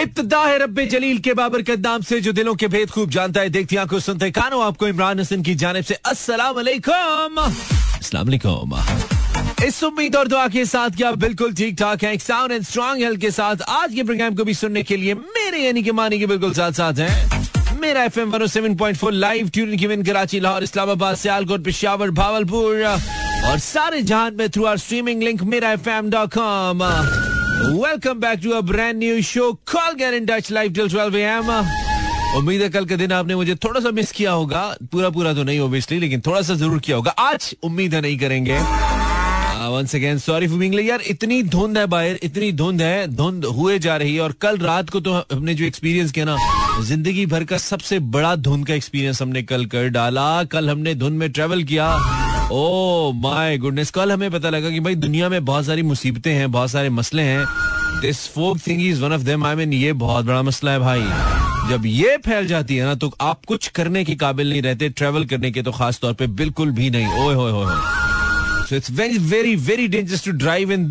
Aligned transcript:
इब्तदा 0.00 0.40
है 0.44 0.58
रब्बे 0.58 0.84
जलील 0.86 1.18
के 1.18 1.32
बाबर 1.34 1.62
के 1.62 1.76
नाम 1.76 2.02
से, 2.02 2.20
जो 2.20 2.32
दिलों 2.32 2.54
के 2.54 2.68
भेद 2.68 2.90
खूब 2.90 3.10
जानता 3.10 3.40
है। 3.40 3.48
देखती 3.48 3.76
आँखों 3.76 3.98
सुनते 3.98 4.30
कानो, 4.30 4.60
आपको 4.60 4.88
इमरान 4.88 5.20
हसन 5.20 5.42
की 5.42 5.54
जानब 5.54 5.84
से 5.84 5.94
अस्सलाम 5.94 6.56
अस्सलाम 7.46 8.30
इस 9.64 9.82
उम्मीद 9.84 10.16
और 10.16 10.28
दुआ 10.28 10.46
के 10.48 10.64
साथ 10.64 10.90
क्या 10.96 11.10
बिल्कुल 11.12 11.52
ठीक 11.54 11.76
ठाक 11.78 12.02
है 12.04 12.16
साउंड 12.18 12.52
एंड 12.52 12.64
स्ट्रॉन्ग 12.64 13.02
हेल्थ 13.02 13.20
के 13.20 13.30
साथ। 13.30 13.62
आज 13.68 13.94
के 13.94 14.02
प्रोग्राम 14.02 14.34
को 14.34 14.44
भी 14.44 14.54
सुनने 14.54 14.82
के 14.82 14.96
लिए 14.96 15.14
मेरे, 15.14 15.58
यानी 15.58 15.82
कि 15.82 15.92
मानी 15.92 16.18
के 16.18 16.26
बिल्कुल 16.26 16.52
साथ 16.52 16.72
साथ 16.72 16.98
हैं। 16.98 17.78
मेरा 17.80 18.02
F 18.04 18.20
M 18.20 18.30
one 18.30 18.46
seven 18.46 18.76
point 18.76 18.96
four 18.98 19.12
live 19.12 19.48
tune 19.48 19.76
की 19.76 20.02
कराची, 20.02 20.40
लाहौर, 20.40 20.62
इस्लामाबाद, 20.62 21.16
सियालकोट, 21.16 21.64
पिशावर, 21.64 22.10
भावलपुर 22.10 22.84
और 22.84 23.58
सारे 23.58 24.02
जहान 24.02 24.34
में 24.34 24.48
थ्रू 24.50 24.64
आर 24.64 24.78
स्ट्रीमिंग 24.78 25.22
लिंक 25.22 25.42
मेरा 25.44 25.72
F 25.72 25.88
M 25.88 26.10
dot 26.10 26.34
com 26.34 26.82
welcome 27.56 28.18
back 28.20 28.40
to 28.42 28.50
a 28.50 28.60
brand 28.62 28.98
new 28.98 29.20
show 29.22 29.52
call 29.72 29.94
get 29.98 30.14
in 30.14 30.26
touch 30.26 30.50
live 30.52 30.72
till 30.72 30.88
12 30.90 31.14
M 31.16 31.50
उम्मीद 32.36 32.62
है 32.62 32.68
कल 32.70 32.84
के 32.86 32.96
दिन 32.96 33.12
आपने 33.12 33.34
मुझे 33.34 33.54
थोड़ा 33.64 33.80
सा 33.80 33.90
मिस 33.90 34.10
किया 34.12 34.32
होगा। 34.32 34.64
पूरा 34.92 35.10
पूरा 35.10 35.32
तो 35.34 35.42
नहीं 35.42 35.60
ओबियसली 35.60 35.98
लेकिन 35.98 36.20
थोड़ा 36.26 36.42
सा 36.42 36.54
ज़रूर 36.54 36.78
किया 36.78 36.96
होगा। 36.96 37.10
आज 37.10 37.54
उम्मीद 37.64 37.94
है 37.94 38.00
नहीं 38.00 38.18
करेंगे। 38.18 38.58
Once 39.66 39.94
again 39.94 40.18
sorry 40.18 40.48
for 40.48 40.58
being 40.58 40.74
यार, 40.80 41.00
इतनी 41.08 41.42
धुंध 41.44 41.78
है 41.78 41.86
बाहर, 41.86 42.18
इतनी 42.22 42.50
धुंध 42.52 42.82
है, 42.82 43.06
धुंध 43.06 43.44
हुए 43.46 43.78
जा 43.78 43.96
रही 43.96 44.14
है, 44.14 44.20
और 44.20 44.32
कल 44.40 44.58
रात 44.58 44.90
को 44.90 45.00
तो 45.00 45.12
हमने 45.32 45.54
जो 45.54 45.64
एक्सपीरियंस 45.64 46.12
किया 46.12 46.24
ना, 46.24 46.36
ज़िंदगी 46.84 47.26
भर 47.26 47.44
का 47.44 47.58
सबसे 47.58 47.98
बड़ा 48.14 48.34
धुंध 48.36 48.66
का 48.66 48.74
एक्सपीरियंस 48.74 49.22
हमने 49.22 49.42
कल 49.42 49.64
कर 49.66 49.88
डाला। 49.88 50.44
कल 50.44 50.70
हमने 50.70 50.94
धुंध 50.94 51.18
में 51.18 51.30
ट्रेवल 51.32 51.62
किया। 51.64 51.92
ओ 52.52 53.12
माय 53.12 53.56
गुडनेस 53.58 53.90
कल 53.90 54.12
हमें 54.12 54.30
पता 54.30 54.50
लगा 54.50 54.70
कि 54.70 54.80
भाई 54.80 54.94
दुनिया 54.94 55.28
में 55.28 55.44
बहुत 55.44 55.64
सारी 55.66 55.82
मुसीबतें 55.82 56.32
हैं 56.32 56.50
बहुत 56.52 56.70
सारे 56.70 56.90
मसले 56.90 57.22
हैं। 57.22 57.44
This 58.00 58.26
fog 58.28 58.58
thing 58.66 58.82
is 58.82 59.02
one 59.02 59.12
of 59.12 59.22
them 59.22 59.46
I 59.46 59.54
mean 59.56 59.72
ये 59.72 59.92
बहुत 60.02 60.24
बड़ा 60.24 60.42
मसला 60.42 60.70
है 60.70 60.78
भाई। 60.78 61.02
जब 61.70 61.86
ये 61.86 62.16
फैल 62.26 62.46
जाती 62.46 62.76
है 62.76 62.84
ना 62.84 62.94
तो 62.94 63.10
आप 63.20 63.44
कुछ 63.48 63.68
करने 63.68 64.04
के 64.04 64.14
काबिल 64.16 64.50
नहीं 64.50 64.62
रहते 64.62 64.88
ट्रेवल 64.90 65.24
करने 65.24 65.50
के 65.50 65.62
तो 65.62 65.72
खास 65.72 65.98
तौर 66.00 66.12
पे 66.12 66.26
बिल्कुल 66.26 66.70
भी 66.70 66.90
नहीं। 66.90 67.24
ओए 67.24 67.34
होए 67.34 67.52
होए 67.52 67.74
so 68.68 68.76
it's 68.76 68.90
very 68.90 69.18
very 69.26 69.56
very 69.66 69.88
dangerous 69.88 70.24
to 70.24 70.32
drive 70.44 70.72
in 70.72 70.90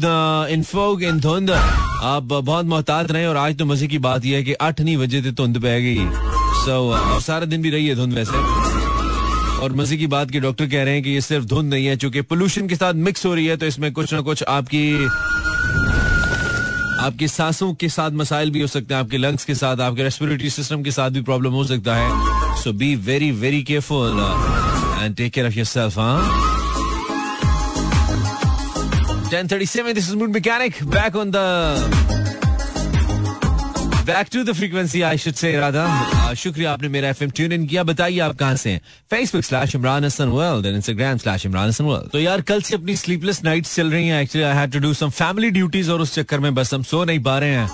in 0.51 0.63
fog 0.63 1.03
in 1.03 1.19
धुंध 1.19 1.51
आप 1.51 2.23
बहुत 2.23 2.65
मोहतात 2.65 3.11
रहे 3.11 3.25
और 3.25 3.37
आज 3.37 3.57
तो 3.57 3.65
मज़े 3.65 3.87
की 3.87 3.97
बात 3.99 4.25
यह 4.25 4.37
है 4.37 4.43
कि 4.43 4.53
आठ 4.53 4.81
नहीं 4.81 4.97
बजे 4.97 5.21
थे 5.21 5.31
धुंध 5.31 5.61
पै 5.61 5.81
गई 5.81 6.05
सो 6.65 6.93
so, 7.15 7.21
सारा 7.21 7.45
दिन 7.45 7.61
भी 7.61 7.69
रही 7.69 7.87
है 7.87 7.95
धुंध 7.95 8.13
वैसे। 8.13 8.64
और 9.63 9.73
मज़े 9.75 9.97
की 9.97 10.07
बात 10.07 10.31
की 10.31 10.39
डॉक्टर 10.39 10.65
कह 10.69 10.83
रहे 10.83 10.93
हैं 10.93 11.03
कि 11.03 11.09
ये 11.09 11.21
सिर्फ़ 11.21 11.45
धुंध 11.45 11.69
नहीं 11.73 11.85
है, 11.85 11.95
चूँकि 11.97 12.21
पोल्यूशन 12.21 12.67
के 12.67 12.75
साथ 12.75 12.93
मिक्स 13.07 13.25
हो 13.25 13.33
रही 13.33 13.45
है 13.45 13.57
तो 13.57 13.65
इसमें 13.65 13.91
कुछ 13.93 14.13
ना 14.13 14.21
कुछ 14.21 14.43
आपकी 14.43 15.05
आपकी 17.05 17.27
सांसों 17.27 17.73
के 17.73 17.89
साथ 17.89 18.11
मसाइल 18.19 18.51
भी 18.51 18.61
हो 18.61 18.67
सकते 18.67 18.93
हैं, 18.93 19.01
आपके 19.01 19.17
लंग्स 19.17 19.45
के 19.45 19.55
साथ, 19.55 19.79
आपके 19.87 20.03
रेस्पिरेटरी 20.03 20.49
सिस्टम 20.49 20.83
के 20.83 20.91
साथ 20.91 21.09
भी 21.09 21.21
प्रॉब्लम 21.21 21.53
हो 21.53 21.63
सकता 21.63 21.95
है। 21.95 22.55
So 22.63 22.73
be 22.73 22.95
very 23.09 23.31
very 23.43 23.61
careful 23.63 24.19
and 25.01 25.15
take 25.15 25.33
care 25.33 25.47
of 25.47 25.55
your 25.55 25.65
self 25.65 25.97
हाँ 25.99 26.43
1037 29.25 29.93
this 29.95 30.07
is 30.09 30.15
mood 30.15 30.31
mechanic, 30.33 30.77
back 30.95 31.15
on 31.15 31.31
the 31.31 32.24
back 34.05 34.27
to 34.33 34.43
the 34.43 34.53
frequency 34.53 35.01
I 35.01 35.17
should 35.17 35.33
say 35.33 35.51
Radha 35.51 36.33
शुक्रिया 36.37 36.71
आपने 36.71 36.87
मेरा 36.87 37.09
एफएम 37.09 37.29
ट्यून 37.29 37.51
इन 37.51 37.65
किया। 37.67 37.83
बताइए 37.83 38.19
आप 38.19 38.35
कहाँ 38.35 38.55
से 38.55 38.69
हैं? 38.69 38.81
Facebook 39.11 39.43
slash 39.43 39.75
Imran 39.75 40.05
Hasan 40.05 40.27
world 40.29 40.65
and 40.65 40.75
Instagram 40.75 41.17
slash 41.17 41.45
Imran 41.45 41.69
Hasan 41.69 41.85
world 41.85 42.11
तो 42.11 42.19
यार, 42.19 42.41
कल 42.41 42.61
से 42.61 42.75
अपनी 42.75 42.95
स्लीपलेस 42.95 43.43
नाइट्स 43.43 43.75
चल 43.75 43.91
रही 43.91 44.07
हैं। 44.07 44.21
Actually 44.21 44.47
I 44.47 44.55
had 44.55 44.71
to 44.71 44.79
do 44.79 44.93
some 44.93 45.09
family 45.09 45.49
duties 45.51 45.91
और 45.91 46.01
उस 46.01 46.13
चक्कर 46.13 46.39
में 46.39 46.53
बस 46.55 46.73
हम 46.73 46.83
सो 46.83 47.03
नहीं 47.05 47.19
पा 47.19 47.37
रहे 47.39 47.55
हैं। 47.55 47.69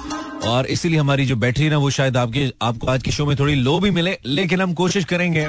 और 0.48 0.66
इसीलिए 0.66 1.00
हमारी 1.00 1.26
जो 1.26 1.36
बैटरी 1.36 1.70
ना, 1.70 1.78
वो 1.78 1.90
शायद 1.90 2.18
आपके, 2.18 2.52
आपको 2.62 2.88
आज 2.88 3.04
के 3.04 3.12
शो 3.12 3.26
में 3.26 3.36
थोड़ी 3.40 3.56
लो 3.56 3.80
भी 3.80 3.92
मिले, 3.92 4.18
लेकिन 4.26 4.62
हम 4.62 4.74
कोशिश 4.74 5.06
करेंगे। 5.06 5.48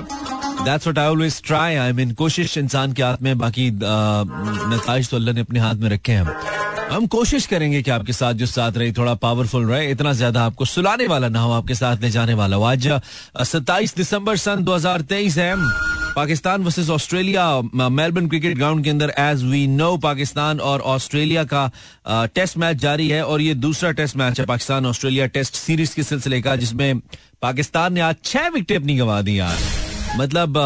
That's 0.65 0.87
what 0.87 0.99
I 0.99 1.07
always 1.07 1.41
try 1.45 1.77
I 1.77 1.93
mean 1.93 2.13
कोशिश 2.15 2.57
इंसान 2.59 2.93
के 2.93 3.03
हाथ 3.03 3.23
में, 3.23 3.39
बाकी 3.39 3.71
नताज 3.71 5.09
तो 5.11 5.17
अल्लाह 5.17 5.35
ने 5.35 5.41
अपने 5.41 5.61
हाथ 5.61 5.75
में 5.75 5.89
रखे 5.91 6.13
हैं। 6.13 6.35
हम 6.91 7.07
कोशिश 7.07 7.47
करेंगे 7.47 7.81
कि 7.83 7.91
आपके 7.91 8.13
साथ 8.13 8.35
जो 8.35 8.47
साथ 8.47 8.77
रहे, 8.77 8.93
थोड़ा 8.93 9.15
पावरफुल 9.15 9.67
रहे। 9.67 9.91
इतना 9.91 10.13
ज़्यादा 10.13 10.45
आपको 10.45 10.65
सुलाने 10.65 11.07
वाला 11.07 11.29
ना 11.29 11.41
हो, 11.41 11.53
आपके 11.53 11.75
साथ 11.75 12.03
ले 12.03 12.11
जाने 12.11 12.35
वाला 12.35 12.57
हो। 12.57 12.63
आज 12.65 12.89
सत्ताईस 13.43 13.95
दिसंबर 13.97 14.37
सन 14.37 14.65
2023 14.65 15.39
है। 15.39 15.55
Pakistan 16.17 16.63
versus 16.63 16.89
Australia 16.91 17.45
Melbourne 17.75 18.29
cricket 18.29 18.57
ground 18.57 18.85
के 18.85 18.91
अंदर 18.91 19.13
एज 19.19 19.45
वी 19.45 19.67
नो 19.67 19.97
पाकिस्तान 19.99 20.61
और 20.61 20.81
ऑस्ट्रेलिया 20.95 21.45
का 21.55 21.71
टेस्ट 22.35 22.59
मैच 22.59 22.77
जारी 22.79 23.09
है 23.09 23.25
और 23.25 23.41
ये 23.41 23.55
दूसरा 23.57 23.91
टेस्ट 23.93 24.17
मैच 24.17 24.41
है 24.41 24.47
पाकिस्तान 24.47 24.87
ऑस्ट्रेलिया 24.87 25.27
टेस्ट 25.29 25.55
सीरीज़ 25.57 25.95
के 25.97 26.03
सिलसिले 26.05 26.41
का, 26.43 26.57
जिसमें 26.57 27.01
पाकिस्तान 27.43 27.93
ने 27.93 28.01
आज 28.03 28.17
छह 28.25 28.49
विकेट 28.49 28.81
अपनी 28.81 28.97
गंवा 28.97 29.21
दी 29.23 29.39
यार। 29.39 29.82
मतलब 30.17 30.59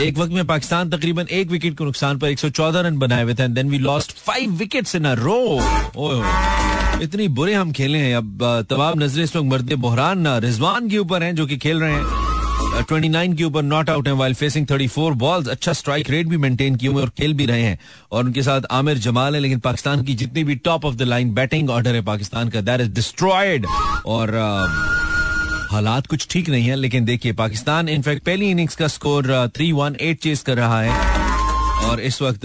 एक 0.00 0.18
वक्त 0.18 0.32
में 0.32 0.46
पाकिस्तान 0.46 0.90
तकरीबन 0.90 1.26
एक 1.30 1.50
विकेट 1.50 1.76
के 1.78 1.84
नुकसान 1.84 2.18
पर 2.18 2.30
114 2.30 2.82
रन 2.82 2.98
बनाए 2.98 3.22
हुए 3.22 3.34
थे 3.34 3.42
and 3.42 3.54
then 3.54 3.70
we 3.70 3.78
lost 3.78 4.12
five 4.18 4.50
wickets 4.56 4.94
in 4.94 5.04
a 5.04 5.12
row 5.14 5.40
इतनी 7.02 7.28
बुरे 7.28 7.54
हम 7.54 7.72
खेले 7.72 7.98
हैं। 7.98 8.14
अब 8.16 8.66
तमाम 8.70 8.98
नज़रें 8.98 9.24
इस 9.24 9.34
वक्त 9.36 9.46
मर्द 9.46 9.72
बहरान 9.72 10.26
रिजवान 10.40 10.88
के 10.88 10.98
ऊपर 10.98 11.22
हैं 11.22 11.34
जो 11.34 11.46
कि 11.46 11.56
खेल 11.56 11.80
रहे 11.80 11.92
हैं। 11.92 12.16
29 12.80 13.36
के 13.36 13.44
ऊपर 13.44 13.62
नॉट 13.62 13.90
आउट 13.90 14.08
है 14.08 14.14
वाइल 14.14 14.34
फेसिंग 14.34 14.66
34 14.66 15.12
बॉल्स 15.16 15.48
अच्छा 15.48 15.72
स्ट्राइक 15.72 16.10
रेट 16.10 16.26
भी 16.26 16.36
मेंटेन 16.36 16.76
किए 16.76 16.90
हुए 16.90 17.02
और 17.02 17.08
खेल 17.18 17.34
भी 17.34 17.46
रहे 17.46 17.62
हैं। 17.62 17.78
और 18.12 18.24
उनके 18.24 18.42
साथ 18.42 18.62
आमिर 18.70 18.98
जमाल 18.98 19.34
है, 19.34 19.40
लेकिन 19.40 19.58
पाकिस्तान 19.58 20.02
की 20.04 20.14
जितनी 20.14 20.44
भी 20.44 20.54
top 20.54 20.84
of 20.84 20.94
the 20.94 21.02
line 21.02 21.34
batting 21.34 21.70
order 21.70 21.94
है 21.94 22.02
पाकिस्तान 22.04 22.48
का 22.48 22.60
दैट 22.60 22.80
इज़ 22.80 22.90
डिस्ट्रॉयड 22.90 23.66
और 24.06 24.36
हालात 25.70 26.06
कुछ 26.06 26.26
ठीक 26.30 26.48
नहीं 26.48 26.68
है, 26.68 26.74
लेकिन 26.74 27.04
देखिए, 27.04 27.32
पाकिस्तान 27.32 27.88
इनफैक्ट 27.88 28.22
पहली 28.22 28.50
इनिंग्स 28.50 28.76
का 28.76 28.88
score 28.88 29.50
three 29.56 29.72
one 29.72 29.96
eight 30.00 30.20
chase 30.20 30.42
कर 30.42 30.56
रहा 30.56 30.82
है। 30.82 31.18
और 31.84 32.00
इस 32.00 32.22
वक्त 32.22 32.40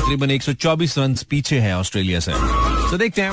तकरीबन 0.00 0.30
124 0.30 0.98
रन 0.98 1.16
पीछे 1.30 1.58
है 1.58 1.78
ऑस्ट्रेलिया 1.78 2.20
से। 2.20 2.32
तो 2.90 2.98
देखते 2.98 3.22
हैं। 3.22 3.32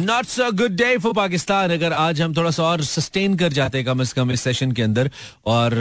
Not 0.00 0.40
a 0.40 0.48
good 0.50 0.72
day 0.76 0.96
for 0.98 1.12
Pakistan 1.14 1.70
अगर 1.70 1.92
आज 1.92 2.20
हम 2.20 2.34
थोड़ा 2.34 2.50
सा 2.50 2.62
और 2.62 2.82
सस्टेन 2.84 3.34
कर 3.36 3.52
जाते 3.52 3.82
कम 3.84 4.00
अज 4.00 4.12
कम 4.12 4.30
इस 4.30 4.40
सेशन 4.40 4.72
के 4.72 4.82
अंदर, 4.82 5.10
और 5.46 5.74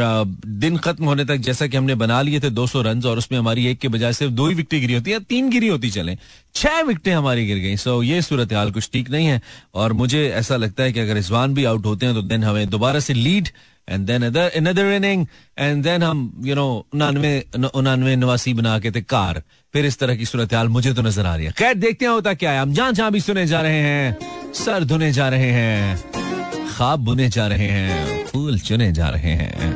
दिन 0.57 0.78
खत्म 0.78 1.05
होने 1.05 1.25
तक 1.25 1.38
जैसा 1.38 1.67
कि 1.67 1.78
हमने 1.78 1.95
बना 1.95 2.22
लिए 2.22 2.39
थे 2.39 2.50
200 2.51 2.81
रन 2.81 3.01
और 3.05 3.17
उसमें 3.17 3.38
हमारी 3.39 3.66
एक 3.67 3.79
के 3.79 3.88
बजाय 3.88 4.13
सिर्फ़ 4.13 4.33
दो 4.33 4.47
ही 4.47 4.55
विकटें 4.55 4.79
गिरी 4.81 4.94
होती 4.94 5.11
है, 5.11 5.19
तीन 5.19 5.50
गिरी 5.50 5.67
होती 5.67 5.89
चले। 5.91 6.17
छह 6.55 6.81
विकटें 6.81 7.13
हमारी 7.13 7.45
गिर 7.47 7.57
गई। 7.57 7.75
सो 7.78 8.01
ये 8.03 8.22
सूरत 8.22 8.53
हाल 8.53 8.72
कुछ 8.72 8.89
ठीक 8.94 9.09
नहीं 9.09 9.28
है, 9.28 9.41
और 9.75 9.94
मुझे 9.94 10.28
ऐसा 10.29 10.55
लगता 10.55 10.84
है 10.84 10.94
कि 10.94 10.99
अगर 10.99 11.13
रिजवान 11.13 11.53
भी 11.53 11.66
आउट 11.66 11.85
होते 11.85 12.05
हैं 12.05 12.16
तो 12.16 12.22
देन 12.23 12.44
हमें 12.44 12.69
दोबारा 12.69 12.99
से 12.99 13.13
lead 13.13 13.49
and 13.89 14.05
then 14.07 14.25
other 14.25 14.51
another 14.57 14.91
inning 14.93 15.25
and 15.59 15.83
then 15.83 16.03
हम 16.03 16.31
यू 16.45 16.55
नो 16.55 16.67
उनानवे 16.93 17.33
उनानवे 17.75 18.15
नवासी 18.15 18.53
बना 18.53 18.77
के 18.79 18.91
थे 18.91 19.01
कार. 19.03 19.41
फिर 19.73 19.85
इस 19.85 19.99
तरह 19.99 20.15
की 20.15 20.25
सूरत 20.25 20.53
हाल 20.53 20.67
मुझे 20.67 20.93
तो 20.93 21.01
नज़र 21.01 21.25
आ 21.25 21.35
रही 21.35 21.45
है। 21.45 21.51
खैर, 21.51 21.73
देखते 21.73 22.05
हैं 22.05 22.11
होता 22.11 22.33
क्या 22.33 22.51
है। 22.51 22.59
हम 22.59 22.73
जहाँ 22.73 22.91
जहाँ 22.91 23.11
भी 23.11 23.19
सुने 23.21 23.45
जा 23.47 23.61
रहे 23.61 23.81
हैं। 23.81 24.53
सर 24.55 24.83
धुने 24.83 25.11
जा 25.11 25.29
रहे 25.29 25.51
हैं। 25.51 26.67
खाब 26.69 26.99
बुने 26.99 27.29
जा 27.29 27.47
रहे 27.47 27.67
हैं। 27.67 28.25
फूल 28.25 28.59
चुने 28.59 28.91
जा 28.91 29.09
रहे 29.09 29.31
हैं। 29.33 29.75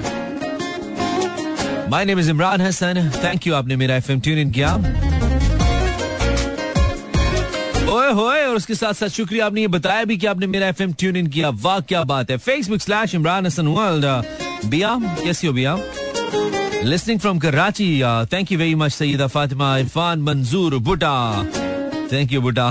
My 1.89 2.05
name 2.05 2.19
is 2.19 2.29
Imran 2.29 2.61
Hasan 2.61 3.11
thank 3.23 3.47
you 3.47 3.53
आपने 3.53 3.75
मेरा 3.75 3.95
एफएम 3.95 4.19
ट्यून 4.19 4.37
इन 4.39 4.51
किया। 4.51 4.75
ओए 7.91 8.11
होए, 8.11 8.43
और 8.43 8.55
उसके 8.55 8.75
साथ 8.75 8.93
साथ 8.93 9.09
शुक्रिया, 9.09 9.45
आपने 9.45 9.61
ये 9.61 9.67
बताया 9.67 10.03
भी 10.03 10.17
कि 10.17 10.27
आपने 10.27 10.47
मेरा 10.47 10.67
एफएम 10.67 10.93
ट्यून 10.99 11.15
इन 11.15 11.27
किया। 11.27 11.49
वाह, 11.61 11.79
क्या 11.81 12.03
बात 12.03 12.29
है। 12.31 12.37
Facebook 12.37 12.81
slash 12.81 13.15
Imran 13.15 13.45
Hasan 13.45 13.67
world 13.67 14.05
Bia, 14.69 14.95
कैसी 15.23 15.47
हो 15.47 15.53
Bia? 15.53 15.77
Listening 16.83 17.19
from 17.19 17.39
Karachi 17.39 17.87
thank 18.33 18.51
you 18.51 18.57
very 18.59 18.75
much 18.75 18.91
Saeeda 18.93 19.27
Fatima 19.27 19.77
Irfan 19.77 20.21
Manzoor 20.21 20.75
Buta 20.79 21.43
thank 22.11 22.31
you 22.33 22.41
Buta 22.41 22.69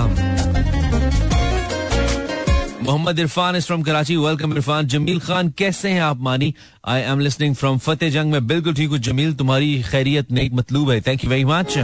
Mohammad 2.83 3.19
Irfan 3.19 3.55
is 3.55 3.65
from 3.65 3.81
Karachi 3.83 4.15
welcome 4.17 4.53
Irfan 4.53 4.87
Jameel 4.87 5.19
Khan 5.19 5.49
कैसे 5.57 5.89
हैं 5.89 6.01
आप, 6.01 6.19
Mani? 6.19 6.53
I 6.85 7.01
am 7.01 7.19
listening 7.19 7.55
from 7.55 7.77
Fateh 7.77 8.09
Jang 8.09 8.31
में 8.31 8.47
बिल्कुल 8.47 8.73
ठीक 8.73 8.89
हूँ 8.89 8.99
जमील 8.99 9.33
तुम्हारी 9.33 9.81
खैरियत 9.83 10.31
नेक 10.31 10.53
मतलूब 10.53 10.91
है। 10.91 11.01
Thank 11.01 11.23
you 11.23 11.29
very 11.29 11.45
much 11.45 11.77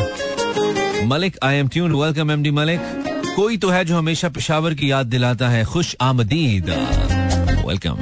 Malik 1.06 1.38
I 1.44 1.56
am 1.56 1.68
tune 1.68 1.92
welcome 1.96 2.32
M 2.32 2.44
D 2.44 2.52
Malik 2.52 3.06
कोई 3.36 3.58
तो 3.58 3.70
है 3.70 3.84
जो 3.86 3.98
हमेशा 3.98 4.30
पेशावर 4.30 4.74
की 4.74 4.92
याद 4.92 5.06
दिलाता 5.06 5.50
है, 5.50 5.64
खुश 5.66 5.96
आमदीद। 6.02 6.70
वेलकम 7.68 7.98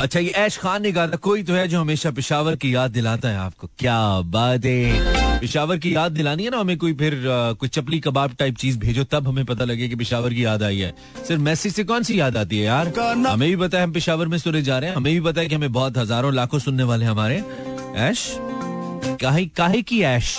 अच्छा 0.00 0.20
ये 0.20 0.30
ऐश 0.30 0.56
खान 0.58 0.82
ने 0.82 0.92
कहा 0.92 1.06
था, 1.06 1.16
कोई 1.18 1.42
तो 1.42 1.52
है 1.54 1.66
जो 1.68 1.80
हमेशा 1.80 2.10
पेशावर 2.10 2.56
की 2.56 2.74
याद 2.74 2.90
दिलाता 2.90 3.28
है 3.28 3.36
आपको। 3.36 3.68
क्या 3.78 3.98
बात। 4.28 4.64
है 4.64 5.38
पेशावर 5.40 5.76
की 5.76 5.94
याद 5.94 6.12
दिलानी 6.12 6.44
है 6.44 6.50
ना 6.50 6.58
हमें 6.58 6.76
कोई 6.78 6.92
फिर 6.92 7.20
कोई 7.60 7.68
चपली 7.68 8.00
कबाब 8.00 8.34
टाइप 8.38 8.56
चीज़ 8.56 8.78
भेजो, 8.78 9.04
तब 9.04 9.28
हमें 9.28 9.44
पता 9.44 9.64
लगे 9.64 9.88
कि 9.88 9.96
पेशावर 9.96 10.34
की 10.34 10.44
याद 10.44 10.62
आई 10.62 10.78
है। 10.78 10.94
सिर्फ़ 11.28 11.42
मैसेज 11.42 11.74
से 11.74 11.84
कौन 11.84 12.02
सी 12.02 12.18
याद 12.20 12.36
आती 12.36 12.58
है 12.58 12.64
यार? 12.64 12.92
हमें 13.26 13.48
भी 13.48 13.56
पता 13.56 13.78
है 13.78 13.84
हम 13.84 13.92
पेशावर 13.92 14.28
में 14.28 14.38
सुने 14.38 14.62
जा 14.62 14.78
रहे 14.78 14.90
हैं। 14.90 14.96
हमें 14.96 15.12
भी 15.12 15.20
पता 15.20 15.40
है 15.40 15.46
कि 15.46 15.54
हमें 15.54 15.72
बहुत 15.72 15.98
हज़ारों 15.98 16.34
लाखों 16.34 16.58
सुनने 16.58 16.82
वाले 16.82 17.04
हमारे। 17.04 17.42
ऐश? 17.96 18.26
काहे 19.20 19.44
काहे 19.46 19.82
की 19.82 20.00
ऐश? 20.02 20.36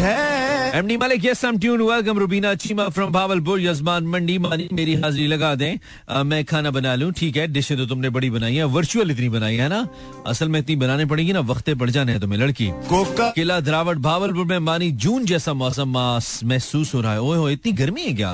MD 0.00 0.96
Malik 0.96 1.24
yes 1.24 1.44
I 1.44 1.50
am 1.50 1.58
tune 1.58 1.80
welcome 1.82 2.18
Rubina 2.18 2.54
Cheema 2.54 2.88
from 2.88 3.12
Bahawalpur 3.12 3.60
Yazman 3.60 4.06
Mandi 4.06 4.36
Mani 4.38 4.68
मेरी 4.72 4.94
हाजिरी 4.94 5.26
लगा 5.26 5.54
दें। 5.54 5.78
आ, 6.10 6.22
मैं 6.22 6.44
खाना 6.44 6.70
बना 6.70 6.94
लूँ। 6.94 7.10
ठीक 7.12 7.36
है 7.36 7.46
डिशें 7.48 7.76
तो 7.78 7.86
तुमने 7.86 8.10
बड़ी 8.10 8.30
बनाई 8.30 8.54
है। 8.54 8.64
वर्चुअल 8.76 9.10
इतनी 9.10 9.28
बनाई 9.28 9.56
है 9.56 9.68
ना? 9.68 9.86
असल 10.26 10.48
में 10.48 10.60
इतनी 10.60 10.76
बनाने 10.76 11.04
पड़ेगी 11.04 11.32
ना 11.32 11.40
वक्ते 11.50 11.74
पड़ 11.74 11.90
जाने 11.90 12.12
हैं 12.12 12.20
तुम्हें 12.20 12.38
लड़की। 12.38 12.68
कोका 12.88 13.30
किला 13.30 13.58
धरावट 13.60 13.98
भावलपुर 14.06 14.44
में 14.44 14.58
मानी 14.70 14.90
जून 15.04 15.24
जैसा 15.24 15.54
मौसम 15.54 15.98
महसूस 16.44 16.94
हो 16.94 17.00
रहा 17.00 17.12
है। 17.12 17.20
ओए 17.20 17.36
हो 17.38 17.48
इतनी 17.50 17.72
गर्मी 17.72 18.02
है 18.02 18.14
क्या? 18.14 18.32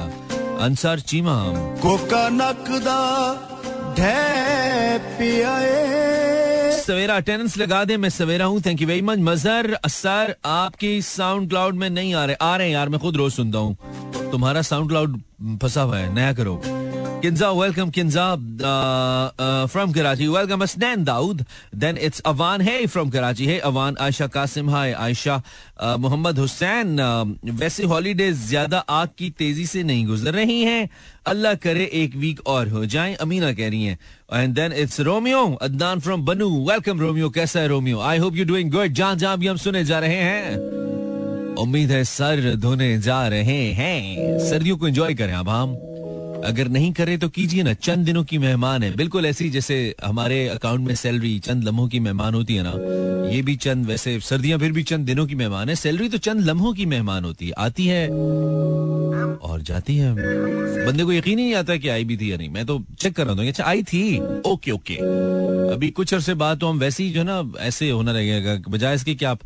अंसार 0.61 1.01
चीमा। 1.01 1.43
कोका 1.83 2.29
नकदा 2.29 3.01
ढे 3.97 4.99
पियाए। 5.19 6.44
सवेरा 6.77 7.17
अटेंडेंस 7.17 7.57
लगा 7.59 7.85
दे, 7.85 7.97
मैं 7.97 8.09
सवेरा 8.09 8.45
हूँ 8.45 8.61
thank 8.61 8.81
you 8.83 8.89
very 8.89 9.03
much 9.03 9.19
Mazhar 9.19 9.79
sir 9.89 10.35
आपकी 10.45 11.01
साउंड 11.03 11.49
क्लाउड 11.49 11.75
में 11.75 11.89
नहीं 11.91 12.15
आ 12.15 12.25
रहे 12.25 12.37
आ 12.41 12.57
रहे 12.57 12.67
हैं 12.67 12.75
यार, 12.75 12.89
मैं 12.89 13.01
खुद 13.01 13.17
रोज 13.17 13.33
सुनता 13.33 13.59
हूँ। 13.59 14.31
तुम्हारा 14.33 14.63
साउंड 14.63 14.89
क्लाउड 14.89 15.21
फंसा 15.63 15.83
हुआ 15.83 15.99
है, 15.99 16.15
नया 16.15 16.33
करो। 16.33 16.61
Kinza, 17.25 17.57
welcome 17.57 17.91
Kinza 17.91 18.37
uh, 18.63 19.31
uh, 19.39 19.67
from 19.67 19.95
Karachi. 19.95 20.29
Welcome 20.29 20.61
Asnan 20.61 21.07
Daud. 21.07 21.47
Then 21.73 21.97
it's 21.97 22.21
Avan 22.21 22.61
Hey 22.61 22.87
from 22.87 23.11
Karachi. 23.11 23.47
Hey 23.47 23.61
Avan, 23.61 23.97
Aisha 23.97 24.31
Kasim 24.31 24.69
hi. 24.69 24.93
Aisha 24.93 25.43
uh, 25.79 25.97
Muhammad 25.97 26.37
Hussain. 26.37 27.01
Uh, 27.01 27.25
वैसे 27.45 27.85
हॉलीडेज 27.85 28.35
ज़्यादा 28.49 28.79
आग 28.79 29.09
की 29.19 29.31
तेज़ी 29.39 29.65
से 29.67 29.83
नहीं 29.83 30.07
गुजर 30.07 30.35
रही 30.35 30.61
हैं 30.63 30.89
अल्लाह 31.27 31.55
करे 31.65 31.89
एक 32.03 32.17
वीक 32.17 32.41
और 32.47 32.69
हो 32.69 32.85
जाए 32.87 33.15
अमीना 33.25 33.53
कह 33.53 33.69
रही 33.69 33.85
हैं 33.85 33.99
and 34.33 34.55
then 34.55 34.73
it's 34.85 35.01
Romeo 35.09 35.43
Adnan 35.63 36.01
from 36.05 36.25
Bannu 36.25 36.51
welcome 36.69 37.01
Romeo 37.01 37.31
कैसा 37.39 37.61
है 37.61 37.69
Romeo 37.69 38.01
I 38.01 38.19
hope 38.19 38.37
you 38.37 38.45
doing 38.53 38.71
good 38.73 38.93
जहाँ 39.01 39.15
जहाँ 39.17 39.39
भी 39.39 39.47
हम 39.47 39.57
सुने 39.65 39.85
जा 39.85 39.99
रहे 40.05 40.21
हैं 40.29 41.57
उम्मीद 41.65 41.91
है 41.91 42.05
सर 42.05 42.55
धोने 42.61 42.97
जा 43.09 43.27
रहे 43.29 43.67
हैं 43.81 44.39
सर्दियों 44.51 44.77
को 44.77 44.89
एंजॉय 44.89 45.15
करें 45.15 45.35
अब 45.35 45.49
हम 45.49 45.77
अगर 46.45 46.69
नहीं 46.69 46.93
करे 46.93 47.17
तो 47.17 47.29
कीजिए 47.29 47.63
ना, 47.63 47.73
चंद 47.75 48.05
दिनों 48.07 48.23
की 48.25 48.39
मेहमान 48.39 48.83
है। 48.83 48.95
बिल्कुल 48.97 49.27
ऐसी 49.27 49.49
जैसे 49.51 49.95
हमारे 50.05 50.47
अकाउंट 50.49 50.87
में 50.87 50.95
सैलरी 50.95 51.39
चंद 51.39 51.65
लम्हों 51.65 51.89
की 51.89 52.01
मेहमान 52.01 52.35
होती 52.35 52.55
है 52.55 52.63
ना, 52.63 52.73
ये 53.31 53.43
भी 53.43 53.57
चंद, 53.57 53.87
वैसे 53.87 54.19
सर्दियाँ 54.21 54.59
फिर 54.59 54.73
भी 54.73 54.83
चंद 54.83 55.07
दिनों 55.07 55.27
की 55.27 55.35
मेहमान 55.35 55.69
है। 55.69 55.75
सैलरी 55.77 56.09
तो 56.09 56.19
चंद 56.19 56.45
लम्हों 56.47 56.73
की 56.75 56.87
मेहमान 56.87 57.25
होती 57.25 57.47
है, 57.47 57.53
आती 57.59 57.87
है 57.87 58.09
और 58.09 59.63
जाती 59.63 59.97
है। 59.97 60.15
बंदे 60.87 61.05
को 61.05 61.13
यकीन 61.13 61.39
ही 61.39 61.45
नहीं 61.45 61.55
आता 61.55 61.77
कि 61.77 61.89
आई 61.89 62.05
भी 62.05 62.17
थी 62.17 62.31
या 62.33 62.37
नहीं। 62.37 62.49
मैं 62.51 62.65
तो 62.67 62.83
चेक 63.01 63.15
कर 63.17 63.27
रहा 63.27 63.35
हूँ 63.35 63.49
अच्छा 63.49 63.65
आई 63.65 63.83
थी। 63.83 64.19
ओके 64.47 64.71
ओके 64.71 64.95
अभी 65.75 65.89
कुछ 65.91 66.13
अरसे 66.15 66.35
बाद 66.35 66.59
तो 66.59 66.69
हम 66.69 66.79
वैसे 66.79 67.03
ही 67.05 67.11
जो 67.11 67.23
ना, 67.23 67.43
ऐसे 67.61 67.91
होना 67.91 68.13
लगेगा 68.13 68.57
बजाय 68.69 68.95
इसके 68.95 69.15
कि 69.15 69.25
आप 69.25 69.39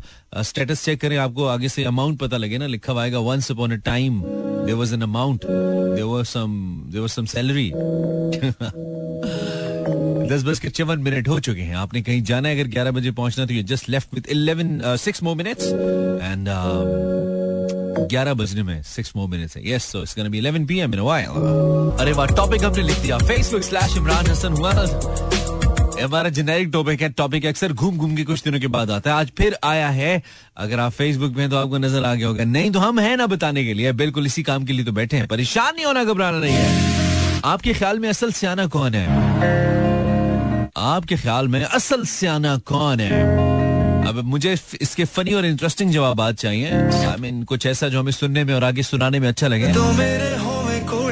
स्टेटस 0.43 0.83
चेक 0.85 1.01
करें, 1.01 1.17
आपको 1.17 1.45
आगे 1.47 1.69
से 1.69 1.83
अमाउंट 1.85 2.19
पता 2.19 2.37
लगे 2.37 2.57
ना, 2.57 2.67
लिखा 2.67 2.93
हुआ 2.93 3.03
आएगा 3.03 3.19
once 3.21 3.51
upon 3.51 3.71
a 3.71 3.75
time 3.85 4.21
there 4.21 4.77
was 4.77 4.93
an 4.93 5.01
amount 5.01 5.45
there 5.45 6.05
was 6.05 6.25
some 6.25 6.51
there 6.89 7.01
was 7.01 7.09
some 7.09 7.25
salary 7.25 7.71
दस 10.29 10.43
बज 10.43 10.59
के 10.59 10.69
चौवन 10.69 10.99
मिनट 11.01 11.27
हो 11.27 11.39
चुके 11.39 11.61
हैं। 11.61 11.75
आपने 11.75 12.01
कहीं 12.01 12.21
जाना 12.23 12.49
है, 12.49 12.59
अगर 12.59 12.69
ग्यारह 12.71 12.91
बजे 12.91 13.11
पहुँचना 13.11 13.45
तो 13.45 13.53
ये 13.53 13.63
just 13.63 13.89
left 13.89 14.13
with 14.13 14.27
eleven 14.31 14.79
six 14.97 15.23
more 15.23 15.35
minutes 15.35 15.65
and 15.65 16.47
ग्यारह 18.09 18.33
बजने 18.33 18.63
में 18.63 18.81
सिक्स 18.85 19.11
मोर 19.15 19.27
मिनट्स 19.29 19.57
है। 19.57 19.69
Yes 19.69 19.83
so 19.91 20.01
it's 20.01 20.19
be 20.19 20.41
11 20.41 20.67
PM 20.67 20.93
in 20.93 20.99
a 20.99 21.03
while 21.03 21.29
अरे 21.99 22.11
वाह 22.11 22.35
टॉपिक 22.35 22.63
हमने 22.63 22.83
लिख 22.83 22.99
दिया। 22.99 23.17
फेसबुक 23.19 23.63
स्लैश 23.63 23.97
इमरान 23.97 24.25
हसन 24.27 24.53
हुआ। 24.53 24.71
हमारा 26.01 26.29
जेनेरिक 26.29 26.69
टॉपिक 26.73 27.01
है 27.01 27.09
टॉपिक 27.09 27.45
अक्सर 27.45 27.73
घूम 27.73 27.97
घूम 27.97 28.15
के 28.15 28.23
कुछ 28.23 28.43
दिनों 28.43 28.59
के 28.59 28.67
बाद 28.67 28.91
आता 28.91 29.09
है। 29.09 29.15
आज 29.17 29.31
फिर 29.37 29.57
आया 29.63 29.89
है। 29.89 30.21
अगर 30.57 30.79
आप 30.79 30.91
फेसबुक 30.91 31.33
में 31.33 31.49
तो 31.49 31.57
आपको 31.57 31.77
नज़र 31.77 32.05
आ 32.05 32.13
गया 32.15 32.27
होगा। 32.27 32.43
नहीं 32.43 32.71
तो 32.71 32.79
हम 32.79 32.99
हैं 32.99 33.15
ना 33.17 33.27
बताने 33.27 33.63
के 33.65 33.73
लिए। 33.73 33.91
बिल्कुल 33.93 34.25
इसी 34.25 34.43
काम 34.43 34.65
के 34.65 34.73
लिए 34.73 34.85
तो 34.85 34.91
बैठे 34.91 35.17
हैं। 35.17 35.27
परेशान 35.27 35.75
नहीं 35.75 35.85
होना, 35.85 36.03
घबराना 36.03 36.39
नहीं 36.39 36.53
है। 36.53 37.41
आपके 37.45 37.73
ख्याल 37.73 37.99
में 37.99 38.09
असल 38.09 38.31
सियाना 38.31 38.65
कौन 38.67 38.95
है? 38.95 39.07
आपके 40.77 41.15
ख्याल 41.15 41.47
में 41.47 41.63
असल 41.63 42.03
सियाना 42.05 42.57
कौन 42.65 42.99
है? 42.99 43.47
अब 44.07 44.23
मुझे 44.25 44.55
इसके 44.81 45.05
फनी 45.05 45.33
और 45.33 45.45
इंटरेस्टिंग 45.45 45.91
जवाब 45.91 46.31
चाहिए। 46.33 46.71
आई 47.05 47.15
मीन 47.19 47.43
कुछ 47.43 47.65
ऐसा 47.65 47.87
जो 47.87 47.99
हमें 47.99 48.11
सुनने 48.11 48.43
में 48.43 48.53
और 48.53 48.63
आगे 48.63 48.83
सुनाने 48.83 49.19
में 49.19 49.27
अच्छा 49.27 49.47
लगे। 49.47 49.73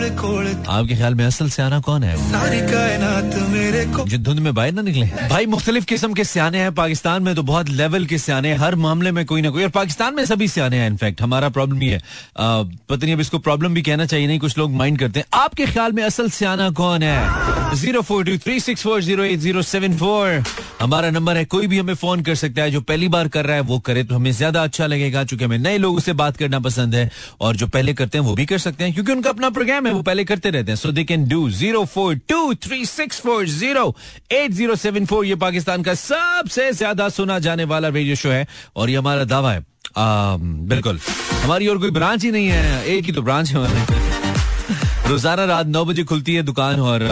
आपके 0.09 0.95
ख्याल 0.95 1.15
में 1.15 1.25
असल 1.25 1.50
सियाना 1.50 1.80
कौन 1.80 2.04
है? 2.04 2.15
सारी 2.31 2.59
कायनात 2.62 3.36
मेरे 3.50 3.86
को 3.95 4.06
जो 4.07 4.18
धुंध 4.18 4.39
में 4.39 4.54
बाहर 4.54 4.71
ना 4.71 4.81
निकले। 4.81 5.06
भाई 5.30 5.45
मुख्तलिफ़ 5.45 5.86
किस्म 5.86 6.13
के 6.13 6.24
सियाने 6.24 6.59
हैं। 6.59 6.74
पाकिस्तान 6.75 7.24
में 7.24 7.33
तो 7.36 7.44
बहुत 7.44 7.69
लेवल 7.71 8.06
के 8.06 8.18
सियाने 8.18 8.54
हर 8.56 8.75
मामले 8.77 9.12
में 9.12 9.25
कोई 9.25 9.42
ना 9.42 9.50
कोई 9.50 9.63
और 9.63 9.69
पाकिस्तान 9.71 10.15
में 10.15 10.24
सभी 10.25 10.48
सियाने 10.48 10.77
हैं 10.77 10.88
इनफैक्ट 10.89 11.21
हमारा 11.21 11.50
प्रॉब्लम 11.50 11.81
ही। 11.81 11.89
है 11.89 12.00
पता 12.38 13.06
नहीं 13.06 13.13
अब 13.13 13.19
इसको 13.21 13.39
प्रॉब्लम 13.39 13.74
भी 13.74 13.81
कहना 13.81 14.06
चाहिए 14.06 14.27
नहीं 14.27 14.39
कुछ 14.39 14.57
लोग 14.57 14.71
माइंड 14.75 15.00
करते 15.00 15.19
हैं। 15.19 15.25
आपके 15.39 15.65
ख्याल 15.65 15.92
में 15.92 16.04
असल 16.04 16.30
सियाना 16.30 16.69
कौन 16.71 17.04
है? 17.04 17.75
Zero 17.75 18.01
four 18.01 18.24
two 18.25 18.38
three 18.38 18.59
six 18.59 18.83
four 18.83 19.01
zero 19.04 19.24
eight 19.24 19.39
zero 19.39 19.62
seven 19.63 19.98
four 19.98 20.44
हमारा 20.81 21.09
नंबर 21.12 21.38
है 21.38 21.44
कोई 21.45 21.68
भी 21.68 21.77
हमें 21.80 21.94
फ़ोन 21.95 22.21
कर 22.21 22.36
सकता 22.36 22.62
है 22.62 22.71
जो 22.71 22.81
पहली 22.81 23.07
बार 23.09 23.27
कर 23.27 23.45
रहा 23.45 23.56
है 23.56 23.62
वो 23.63 23.80
करे। 23.80 24.04
तो 24.04 24.15
हमें 24.15 24.31
ज़्यादा 24.31 24.63
अच्छा 24.63 24.88
लगेगा 24.88 25.24
चूँकि 25.24 25.45
हमें 25.45 25.57
नए 25.57 25.77
लोगों 25.77 26.00
से 26.00 26.13
बात 26.13 26.38
करना 26.38 26.59
पसंद 26.59 26.95
है 26.95 27.09
और 27.42 27.56
जो 27.56 27.68
पहले 27.68 27.94
करते 27.94 28.18
हैं 28.18 28.25
वो 28.25 28.33
भी 28.36 28.45
कर 28.45 28.57
सकते 28.57 28.83
हैं 28.83 28.94
क्योंकि 28.94 29.12
उनका 29.12 29.30
अपना 29.30 29.50
प्रोग्राम 29.50 29.88
है 29.88 29.94
वो 29.98 30.04
पहले 30.04 30.24
करते 30.26 30.50
रहते 30.50 30.72
हैं। 30.72 30.78
So 30.78 30.92
they 30.92 31.04
can 31.04 31.28
do 31.28 31.50
zero 31.52 31.84
four 31.88 32.16
two 32.30 32.54
three 32.64 32.86
six 32.88 33.20
four 33.22 33.46
zero 33.50 33.86
eight 34.32 34.52
zero 34.54 34.76
seven 34.78 35.06
four 35.06 35.26
ये 35.26 35.36
पाकिस्तान 35.38 35.84
का 35.84 35.94
सबसे 35.98 36.72
ज़्यादा 36.74 37.10
सुना 37.12 37.40
जाने 37.40 37.64
वाला 37.66 37.88
रेडियो 37.90 38.16
शो 38.16 38.30
है 38.30 38.46
और 38.76 38.90
ये 38.90 38.96
हमारा 38.98 39.24
दावा 39.26 39.52
है। 39.52 39.66
आ, 39.98 40.38
बिल्कुल। 40.72 41.00
हमारी 41.44 41.68
और 41.68 41.78
कोई 41.80 41.92
ब्रांच 41.92 42.24
ही 42.24 42.32
नहीं 42.32 42.48
है। 42.48 42.86
एक 42.88 43.06
ही 43.06 43.12
तो 43.12 43.22
ब्रांच 43.22 43.50
है 43.50 43.56
हमारे। 43.56 45.10
रोज़ाना 45.10 45.46
रात 45.46 45.68
नौ 45.68 45.84
बजे 45.86 46.04
खुलती 46.04 46.34
है 46.36 46.42
दुकान 46.44 46.80
और 46.82 47.04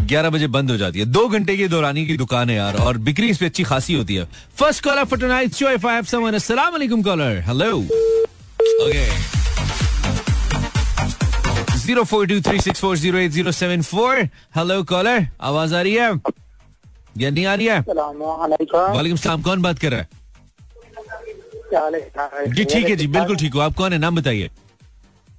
ग्यारह 0.00 0.30
बजे 0.30 0.46
बंद 0.48 0.70
हो 0.70 0.76
जाती 0.76 0.98
है। 0.98 1.04
दो 1.06 1.26
घंटे 1.28 1.56
की 1.56 1.66
दौरानी 1.68 2.06
की 2.06 2.16
दुकान 2.16 2.50
है 2.50 2.56
यार 2.56 2.76
और 2.80 2.98
बिक्री 3.06 3.28
इस 3.28 3.38
पे 3.38 3.46
अच्छी 3.46 3.62
खासी 3.64 3.94
होती 3.94 4.14
है। 4.14 4.24
First 4.58 4.84
caller 4.84 5.04
for 5.04 5.18
tonight 5.20 5.54
show 5.54 5.70
if 5.70 5.86
I 5.86 5.94
have 5.94 6.04
someone 6.06 6.34
अस्सलाम 6.34 6.72
वालेकुम 6.72 7.02
caller 7.02 7.42
hello 7.46 7.72
okay 7.76 9.04
zero 11.86 12.02
four 12.04 12.26
two 12.26 12.40
three 12.42 12.60
six 12.60 12.80
four 12.80 12.96
zero 12.98 13.18
eight 13.18 13.30
zero 13.30 13.52
seven 13.52 13.82
four 13.88 14.18
hello 14.56 14.82
caller 14.90 15.26
आवाज़ 15.48 15.74
आ 15.74 15.80
रही 15.80 15.94
है? 15.94 16.08
या 17.18 17.30
नहीं 17.30 17.46
आ 17.46 17.54
रही 17.54 17.66
है? 17.66 17.78
वालेकुम 17.88 19.16
सलाम 19.16 19.42
कौन 19.42 19.62
बात 19.62 19.78
कर 19.78 19.90
रहा 19.92 20.00
है? 20.00 20.08
जी 22.54 22.64
ठीक 22.64 22.88
है 22.88 22.96
जी 22.96 23.06
बिल्कुल 23.06 23.36
ठीक 23.36 23.54
हो। 23.54 23.60
आप 23.60 23.74
कौन 23.74 23.92
है? 23.92 23.98
नाम 23.98 24.16
बताइए। 24.16 24.50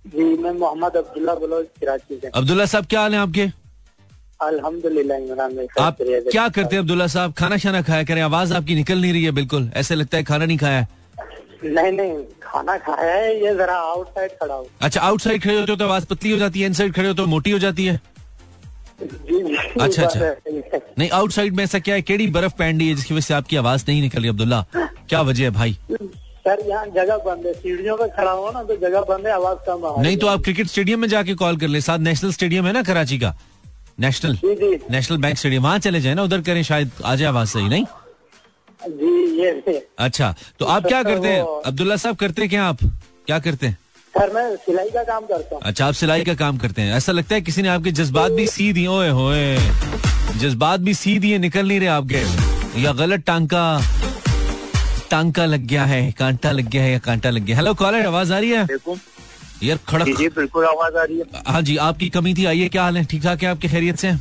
जी 0.08 0.24
मैं 0.44 0.52
मोहम्मद 0.60 0.96
अब्दुल्ला 0.98 1.34
बलोच 1.36 1.66
कराची 1.82 2.20
से। 2.22 2.28
अब्दुल्ला 2.28 2.66
साहब 2.66 2.86
क्या 2.86 3.02
हाल 3.02 3.14
है 3.14 3.20
आपके? 3.20 3.46
अल्हम्दुलिल्लाह 4.42 5.18
इमरान 5.18 5.56
भाई 5.56 5.68
आप 5.86 5.98
क्या 6.02 6.48
करते 6.50 6.76
हैं 6.76 6.82
अब्दुल्ला 6.82 7.08
साहब? 7.08 7.34
खाना 7.34 7.58
शाना 7.58 7.82
खाया 7.82 8.04
करें? 8.04 8.22
आवाज़ 8.22 8.54
आपकी 8.54 8.76
निकल 8.76 9.02
नहीं 9.02 9.14
रही 9.14 9.24
है 9.24 9.32
बिल्कुल। 9.40 9.72
ऐसे 9.76 9.96
लगता 9.96 10.18
है 10.18 10.24
खाना 10.24 10.46
नहीं 10.46 10.58
खाया। 10.58 10.86
नहीं 11.64 11.92
नहीं 11.92 12.18
खाना 12.44 12.78
खाया 12.78 13.14
है 13.14 13.34
ये 13.44 13.54
जरा 13.56 13.76
आउटसाइड 13.76 14.32
खड़ा 14.42 14.56
हूँ। 14.56 14.66
अच्छा 14.82 15.02
आउटसाइड 15.02 15.42
खड़े 15.44 15.60
होते 15.60 15.72
हो 15.72 15.78
तो 15.78 15.86
आवाज़ 15.86 16.06
पतली 16.06 16.32
हो 16.32 16.38
जाती 16.38 16.60
है 16.62 16.66
इनसाइड 16.68 16.94
खड़े 16.96 17.08
हो 17.08 17.14
तो 17.14 17.26
मोटी 17.28 17.52
हो 17.52 17.60
जाती 17.60 17.86
है? 17.86 18.00
जी 19.02 19.42
जी 19.44 19.56
अच्छा 19.82 20.04
अच्छा। 20.04 20.80
नहीं 21.00 21.10
आउटसाइड 21.10 21.56
में 21.56 21.64
ऐसा 21.64 21.80
क्या 21.80 21.96
है? 21.96 22.02
केड़ी 22.02 22.28
बर्फ़ 22.28 22.54
पहन 22.60 22.78
ली 22.78 22.88
है 22.90 22.96
जिसकी 22.96 23.14
वजह 23.14 23.26
से 23.26 23.34
आपकी 23.34 23.56
आवाज़ 23.58 23.86
नहीं 23.88 24.02
निकल 24.02 24.20
रही 24.20 24.30
अब्दुल्ला? 24.30 24.64
क्या 25.10 25.22
वजह 25.22 25.44
है 25.44 25.50
भाई? 25.52 25.78
सर 26.48 26.64
यहाँ 26.70 26.86
जगह 26.96 27.18
बंद 27.26 27.46
है। 27.46 27.54
सीढ़ियों 27.54 27.98
पे 27.98 28.08
खड़ा 28.18 28.32
हुआ 28.32 28.52
ना 28.52 28.64
तो 28.64 28.76
जगह 28.78 29.02
बंद 29.10 29.28
है 29.28 29.34
आवाज़ 29.34 29.58
कम 29.68 29.86
आ 29.86 30.02
नहीं 30.02 30.18
तो 30.18 30.28
आप 30.28 30.42
क्रिकेट 30.44 30.68
स्टेडियम 30.68 31.00
में 31.02 31.08
जाके 31.10 31.34
कॉल 31.36 31.58
कर 31.58 31.68
ले। 31.68 31.82
साथ 31.82 32.00
नेशनल 32.00 32.32
स्टेडियम 32.32 32.68
है 32.68 32.74
ना 32.74 32.84
कराची 32.84 33.20
का? 33.20 33.36
नेशनल? 34.00 34.38
National 34.92 35.18
bank 35.18 35.38
stadium. 35.38 35.64
वहाँ 35.64 35.80
चले 35.80 36.02
जाए 36.02 36.14
ना 36.14 36.24
उधर 36.24 36.42
करें 36.42 36.64
शायद 36.64 36.92
आ 37.06 37.16
जाए 37.16 37.28
आवाज़ 37.28 37.50
सही 37.50 37.70
नहीं? 37.70 37.86
जी 38.82 39.42
ये। 39.42 39.82
अच्छा 40.00 40.34
तो 40.60 40.66
आप 40.66 40.86
क्या 40.88 41.02
करते 41.04 41.28
हैं? 41.28 41.44
अब्दुल्ला 41.66 41.96
साहब 41.96 42.16
करते 42.16 42.48
क्या 42.48 42.66
आप? 42.66 42.78
क्या 43.28 43.40
करते 43.40 43.68
हैं? 43.68 43.78
सर 44.14 44.34
मैं 44.34 44.56
सिलाई 44.56 44.90
का 44.90 45.04
काम 45.04 45.26
करता 45.26 45.56
हूँ। 45.56 45.62
अच्छा 45.66 45.86
आप 45.86 45.94
सिलाई 45.94 46.24
का 46.24 46.34
काम 46.36 46.58
करते 46.58 46.82
हैं। 46.82 46.94
ऐसा 46.96 47.12
लगता 47.12 47.36
है 47.36 47.42
किसी 47.42 47.62
ने 47.62 47.70
आपके 47.70 47.92
जज्बात 47.92 48.32
भी 48.32 48.48
सी 48.48 48.72
दिए 48.74 48.88
ओए 48.88 49.10
होए। 49.10 49.58
जज्बात 50.38 50.80
भी 50.80 50.94
सी 50.94 51.18
दिए 51.20 51.38
निकल 51.38 51.68
नहीं 51.68 51.80
रहे 51.80 51.90
आपके। 51.90 52.82
या 52.82 52.92
गलत 52.94 53.24
टांका 53.28 53.64
टांका 55.12 55.46
लग 55.46 55.66
गया 55.68 55.86
है 55.86 56.12
कांटा 56.12 56.52
लग 56.52 56.70
गया 56.70 56.84
है 56.84 56.92
या 56.92 57.00
कांटा 57.00 57.30
लग 57.30 57.46
गया 57.46 57.56
हेलो 57.58 57.74
कॉलर 57.74 58.06
आवाज़ 58.06 58.34
आ 58.34 58.40
रही 58.40 58.50
है? 58.50 58.68
यार 59.64 59.78
खड़क 59.88 60.18
जी 60.18 60.28
बिल्कुल 60.30 60.66
आवाज़ 60.66 60.98
आ 60.98 61.04
रही 61.04 61.18
है। 61.18 61.44
हाँ 61.48 61.62
जी 61.62 61.78
आपकी 61.84 62.10
कमी 62.10 62.34
थी 62.34 62.46
आइए 62.46 62.68
क्या 62.70 62.84
हाल 62.84 62.98
है? 62.98 63.04
ठीक 63.06 63.24
ठाक 63.24 63.44
है 63.44 63.50
आपकी 63.50 63.68
खैरियत 63.68 63.98
से? 63.98 64.12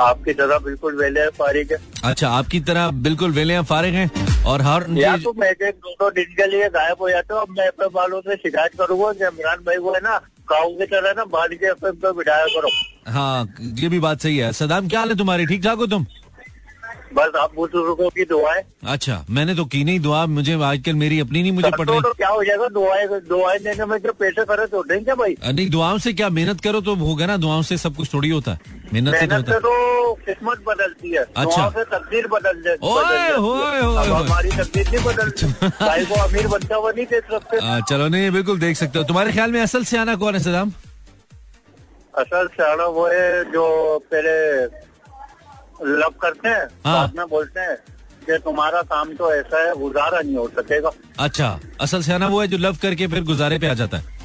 आपकी 0.00 0.32
तरह 0.32 0.58
बिल्कुल 0.58 0.96
वेले 0.96 1.28
फारिग 1.38 1.72
है। 1.72 1.78
अच्छा 2.04 2.28
आपकी 2.28 2.60
तरह 2.60 2.90
बिल्कुल 3.06 3.32
वेले 3.32 3.60
फारिग 3.70 3.94
है? 3.94 4.10
और 4.46 4.62
हर 4.62 4.86
या 4.98 5.16
तो 5.16 5.32
मैं 5.38 5.50
एक 5.50 5.62
दो 5.62 5.94
दो 6.00 6.10
दिन 6.10 6.34
के 6.36 6.46
लिए 6.50 6.68
गायब 6.68 6.96
हो 7.00 7.10
जाता 7.10 7.34
हूँ 7.34 7.42
अब 7.42 7.54
मैं 7.58 7.66
अपने 7.68 7.88
बालों 7.94 8.20
से 8.20 8.36
शिकायत 8.36 8.72
करूँगा 8.78 9.12
कि 9.12 9.24
इमरान 9.24 9.58
भाई 9.66 9.76
को 9.76 9.92
है 9.94 10.00
ना 10.00 10.16
काऊ 10.48 10.72
की 10.78 10.86
तरह 10.86 11.12
ना 11.16 11.24
बाल 11.32 11.54
के 11.62 11.72
बिठाया 12.12 12.46
करो। 12.54 12.70
हाँ 13.12 13.54
ये 13.60 13.88
भी 13.88 13.98
बात 14.00 14.20
सही 14.20 14.36
है। 14.38 14.52
सदाम 14.52 14.88
क्या 14.88 15.00
हाल 15.00 15.08
है 15.08 15.16
तुम्हारी? 15.16 15.46
ठीक 15.46 15.62
ठाक 15.64 15.78
हो 15.78 15.86
तुम? 15.86 16.06
बस 17.16 17.36
आप 17.40 17.54
बुज़ुर्गों 17.54 18.08
की 18.16 18.24
दुआएँ 18.32 18.62
अच्छा 18.92 19.24
मैंने 19.30 19.54
तो 19.54 19.64
की 19.74 19.82
नहीं 19.84 20.00
दुआ 20.00 20.24
मुझे 20.26 20.54
आजकल 20.64 20.94
मेरी 21.02 21.18
अपनी 21.20 21.42
नहीं 21.42 21.52
मुझे 21.52 21.70
कर 21.70 21.76
पड़ 21.78 21.88
रही 21.90 22.00
तो 22.00 22.12
क्या 22.12 22.28
हो 22.28 22.42
जाएगा 22.44 22.68
दुआएँ 22.76 23.06
दुआएँ 23.28 23.58
देने 23.64 23.84
में 23.86 23.96
जो 24.06 24.12
पैसे 24.20 24.44
खर्च 24.44 24.72
होते 24.74 24.94
हैं 24.94 25.04
क्या 25.04 25.14
भाई? 25.14 25.36
नहीं 25.52 25.68
दुआओं 25.70 25.98
से 26.06 26.12
क्या 26.12 26.28
मेहनत 26.38 26.60
करो 26.60 26.80
तो 26.88 26.94
होगा 27.04 27.26
ना 27.26 27.36
दुआओं 27.36 27.62
से 27.70 27.76
सब 27.84 27.96
कुछ 27.96 28.12
थोड़ी 28.14 28.28
होता 28.30 28.52
है 28.52 28.80
मेहनत 28.92 29.14
से 29.14 29.26
तो 29.26 29.36
होता। 29.36 29.58
तो 29.58 30.12
किस्मत 30.26 30.62
बदलती 30.68 31.10
है 31.10 31.24
अच्छा। 31.36 31.68
से 31.70 31.84
तकदीर 31.96 32.26
बदल 32.26 32.62
जा- 32.62 32.78
ओए, 32.82 33.02
बदल 33.04 33.18
जाती। 33.18 33.42
ओए, 33.42 33.80
ओए, 33.80 34.06
अब 34.06 34.12
ओए। 34.12 34.24
हमारी 34.24 34.50
तकदीर 34.50 34.88
नहीं 34.90 35.04
बदलती 35.04 35.46
भाई 35.66 36.04
को 36.04 36.14
अमीर 36.24 36.46
बनता 36.48 36.76
हुआ 36.76 36.90
नहीं 36.92 37.06
देख 37.06 37.30
सकते। 37.30 37.80
चलो 37.90 38.08
नहीं 38.08 38.30
बिल्कुल 38.30 38.58
देख 38.60 38.76
सकते 38.76 38.98
हो। 38.98 39.04
तुम्हारे 39.04 39.32
ख्याल 39.32 39.52
में 39.52 39.60
असल 39.60 39.84
से 39.84 39.98
आना 39.98 40.14
कौन 40.16 40.34
है 40.34 40.40
सदाम? 40.40 40.72
असल 42.18 42.46
सियाना 42.46 42.84
वो 42.94 43.06
है 43.06 43.44
जो 43.52 43.64
पहले 44.12 44.32
लव 45.84 46.14
करते 46.22 46.48
हैं 46.48 46.64
हाँ। 46.86 46.96
बाद 46.96 47.16
में 47.16 47.26
बोलते 47.28 47.60
हैं 47.60 47.76
कि 48.26 48.38
तुम्हारा 48.38 48.82
काम 48.82 49.12
तो 49.14 49.34
ऐसा 49.34 49.68
है 49.68 49.74
गुजारा 49.74 50.20
नहीं 50.20 50.36
हो 50.36 50.48
सकेगा। 50.48 50.90
अच्छा 51.18 51.60
असल 51.80 52.02
से 52.02 52.12
आना 52.12 52.26
वो 52.26 52.40
है 52.40 52.48
जो 52.48 52.58
लव 52.58 52.76
करके 52.82 53.06
फिर 53.06 53.24
गुजारे 53.24 53.58
पे 53.58 53.68
आ 53.68 53.74
जाता 53.74 53.96
है। 53.96 54.20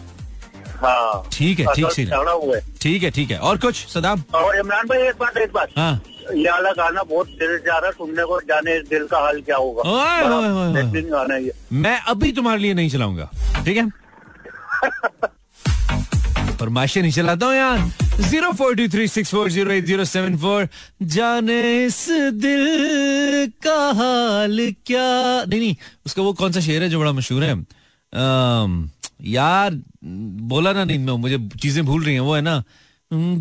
हाँ। 0.81 1.29
ठीक 1.33 1.59
है, 1.59 1.65
ठीक। 1.75 1.85
है। 1.99 2.59
ठीक 2.81 3.03
है 3.03 3.11
ठीक 3.11 3.31
है। 3.31 3.37
और 3.39 3.57
कुछ 3.57 3.87
सदाम? 3.87 4.23
और 4.33 4.57
इमरान 4.57 4.87
भाई 4.87 4.99
एक 4.99 5.15
बात 5.19 5.37
एक 5.37 5.51
बात। 5.53 5.69
हाँ। 5.77 6.01
ये 6.33 6.51
वाला 6.51 6.71
गाना 6.71 7.03
बहुत 7.03 7.27
दिल 7.27 7.57
जा 7.57 7.77
रहा 7.77 7.85
है 7.85 7.91
सुनने 7.91 8.23
को 8.23 8.39
जाने 8.41 8.77
इस 8.77 8.87
दिल 8.87 9.07
का 9.07 9.19
हाल 9.19 9.41
क्या 9.41 9.57
होगा। 9.57 9.89
ओए, 9.89 10.21
ओए, 10.21 10.83
ओए, 10.83 11.01
गाना 11.01 11.35
ये। 11.35 11.53
मैं 11.73 11.99
अभी 12.01 12.31
तुम्हारे 12.31 12.59
लिए 12.59 12.73
नहीं 12.73 12.89
चलाऊँगा। 12.89 13.29
ठीक 13.65 13.77
है? 13.77 13.89
फरमाइशें 16.59 17.01
नहीं 17.01 17.11
चलाता 17.11 17.45
हूँ 17.45 17.55
यार। 17.55 17.79
Zero 18.21 18.51
four 18.57 18.75
two 18.75 18.87
three 18.89 19.07
six 19.07 19.31
four 19.31 19.49
zero 19.51 19.71
eight 19.71 19.85
zero 19.85 20.05
seven 20.05 20.37
four 20.37 20.67
जाने 21.03 21.85
इस 21.85 22.05
दिल 22.33 22.65
का 23.63 23.79
हाल 23.97 24.57
क्या? 24.85 25.43
नहीं 25.43 25.59
नहीं 25.59 25.75
उसका 26.05 26.21
वो 26.21 26.33
कौन 26.33 26.51
सा 26.51 26.59
शेर 26.59 26.83
है 26.83 26.89
जो 26.89 26.99
बड़ा 26.99 27.11
मशहूर 27.11 27.43
है? 27.43 27.53
अम, 27.53 28.89
यार 29.25 29.79
बोला 30.49 30.73
ना 30.73 30.83
नहीं 30.83 30.99
मैं 30.99 31.13
मुझे 31.17 31.37
चीज़ें 31.61 31.85
भूल 31.85 32.03
रही 32.03 32.13
हैं 32.13 32.21
वो 32.21 32.35
है 32.35 32.41
ना। 32.41 32.63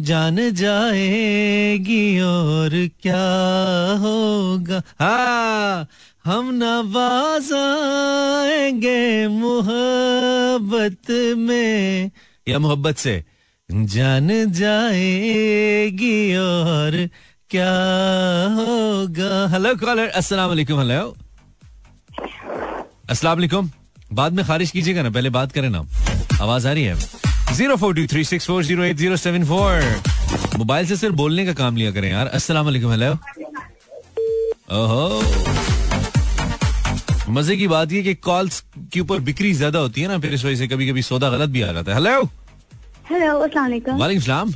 जान 0.07 0.37
जाएगी 0.55 2.21
और 2.21 2.71
क्या 3.03 3.27
होगा? 4.01 4.83
हाँ 5.01 5.89
हम 6.25 6.51
नवाज़ 6.55 7.53
आएँगे 7.55 9.27
मोहब्बत 9.29 11.11
में। 11.39 12.11
या 12.49 12.59
मोहब्बत 12.59 12.97
से, 12.97 13.25
जान 13.69 14.29
जाएगी 14.55 16.37
और 16.39 16.97
क्या 17.51 17.73
होगा। 18.57 19.47
हेलो 19.53 19.75
कॉलर 19.77 20.09
अस्सलाम 20.21 20.49
वालेकुम 20.49 20.79
हेलो 20.81 21.17
अस्सलाम 23.11 23.35
वालेकुम 23.39 23.71
बाद 24.13 24.33
में 24.33 24.45
खारिज 24.47 24.71
कीजिएगा 24.71 25.03
ना, 25.03 25.11
पहले 25.11 25.31
बात 25.31 25.53
करें 25.53 25.69
ना। 25.71 25.79
आवाज़ 26.41 26.69
आ 26.69 26.73
रही 26.73 26.85
है। 26.85 26.95
Zero 27.57 27.77
four 27.77 27.95
two 27.95 28.07
three 28.07 28.25
six 28.25 28.47
four 28.47 28.65
zero 28.65 28.85
eight 28.85 28.97
zero 28.97 29.17
seven 29.17 29.45
four. 29.45 29.83
Mobile 30.59 30.87
से 30.87 30.97
सिर्फ़ 30.97 31.15
बोलने 31.17 31.47
का 31.47 31.53
काम 31.55 31.77
लिया 31.77 31.91
करें 31.93 32.11
यार। 32.11 32.27
अस्सलाम 32.29 32.65
वालेकुम 32.65 32.91
हेलो 32.91 33.13
ओहो। 34.73 35.76
मज़े 37.29 37.57
की 37.57 37.67
बात 37.69 37.93
ये 37.93 38.03
कि 38.03 38.15
कॉल्स 38.15 38.63
के 38.93 39.01
ऊपर 39.01 39.21
बिक्री 39.21 39.53
ज़्यादा 39.53 39.79
होती 39.79 40.01
है 40.01 40.09
ना 40.09 40.19
फिर 40.19 40.35
इस 40.35 40.45
वजह 40.45 40.57
से 40.57 40.67
कभी 40.69 40.89
कभी 40.91 41.03
सौदा 41.03 41.31
गलत 41.31 41.51
भी 41.51 41.63
आ 41.63 41.73
जाता 41.73 41.93
है। 41.93 41.99
हेलो 41.99 42.23
हेलो 43.11 43.39
अस्सलाम 43.39 43.99
वालेकुम 43.99 44.23
सलाम। 44.23 44.53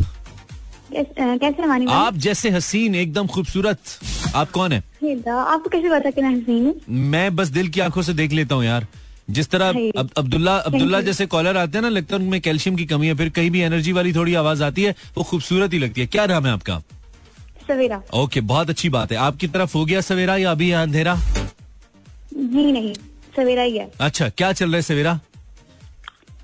कैसे 0.93 1.63
हैं? 1.63 1.87
आप 1.89 2.17
जैसे 2.17 2.51
हसीन 2.51 2.95
एकदम 2.95 3.27
खूबसूरत। 3.27 3.79
आप 4.37 4.51
कौन 4.51 4.73
है? 4.73 4.79
आपको 4.79 5.71
कैसे 5.71 5.91
पता 5.91 6.11
कि 6.11 6.23
मैं 6.23 6.31
हसीन 6.31 6.65
हूँ? 6.67 6.75
मैं 6.89 7.35
बस 7.37 7.49
दिल 7.49 7.69
की 7.69 7.81
आँखों 7.81 8.03
से 8.03 8.15
देख 8.15 8.33
लेता 8.33 8.55
हूँ 8.55 8.65
यार। 8.65 8.87
जिस 9.31 9.49
तरह। 9.51 9.69
अब, 9.99 10.11
अब्दुल्ला 10.19 10.57
अब्दुल्ला 10.57 11.01
जैसे 11.01 11.27
कॉलर 11.27 11.57
आते 11.57 11.79
हैं 11.79 11.83
ना 11.83 11.89
लगता 11.89 12.17
है 12.17 12.23
उनमें 12.23 12.41
कैल्शियम 12.41 12.77
की 12.77 12.85
कमी 12.87 13.07
है 13.07 13.15
फिर 13.17 13.29
कहीं 13.31 13.51
भी 13.51 13.61
एनर्जी 13.63 13.93
वाली 13.93 14.13
थोड़ी 14.15 14.35
आवाज़ 14.35 14.63
आती 14.65 14.83
है 14.83 14.95
वो 15.17 15.25
खूबसूरत 15.25 15.73
ही 15.73 15.79
लगती 15.79 16.01
है। 16.01 16.07
क्या 16.07 16.27
नाम 16.27 16.47
है 16.47 16.53
आपका? 16.53 16.83
सवेरा। 17.69 18.03
ओके 18.15 18.41
बहुत 18.53 18.71
अच्छी 18.71 18.89
बात 18.89 19.13
है। 19.13 19.19
आपकी 19.29 19.49
तरफ़ 19.49 19.77
हो 19.77 19.85
गया 19.85 20.01
सवेरा 20.01 20.37
या 20.37 20.51
अभी 20.51 20.71
अंधेरा? 20.83 21.19
जी 22.33 22.73
नहीं 22.73 22.95
सवेरा 23.37 23.63
ही 23.63 23.77
है। 23.79 23.91
अच्छा 24.01 24.29
क्या 24.29 24.53
चल 24.53 24.67
रहा 24.67 24.77
है 24.77 24.83
सवेरा? 24.83 25.19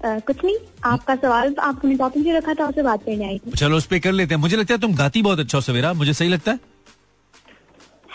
कुछ 0.05 0.45
नहीं 0.45 0.57
आपका 0.85 1.15
सवाल 1.17 1.55
आपने 1.61 1.95
टॉपिक 1.97 2.25
जो 2.25 2.37
रखा 2.37 2.55
था 2.55 2.67
उससे 2.69 2.83
बात 2.83 3.05
करने 3.05 3.27
आई 3.27 3.39
थी। 3.39 3.51
चलो 3.51 3.77
उस 3.77 3.87
पे 3.87 3.99
कर 4.01 4.13
लेते 4.13 4.35
हैं। 4.35 4.41
मुझे 4.41 4.57
लगता 4.57 4.75
है 4.75 4.81
तुम 4.81 4.95
गाती 4.97 5.23
बहुत 5.23 5.39
अच्छा 5.41 5.59
हो 5.59 5.63
सवेरा 5.63 5.93
मुझे 5.93 6.13
सही 6.15 6.29
लगता 6.29 6.53
है? 6.53 6.59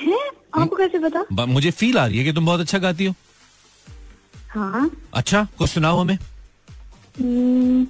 हैं? 0.02 0.30
आपको 0.54 0.76
कैसे 0.76 1.00
पता? 1.00 1.46
मुझे 1.46 1.72
फील 1.72 1.98
आ 1.98 2.06
रही 2.06 2.18
है 2.18 2.24
कि 2.24 2.34
तुम 2.34 2.46
बहुत 2.46 2.60
अच्छा 2.60 2.78
गाती 2.80 3.06
हो। 3.06 3.14
हाँ। 4.50 4.90
अच्छा 5.14 5.48
कुछ 5.58 5.70
सुनाओ 5.70 5.98
हमें। 6.00 6.18
हम्म, 7.20 7.88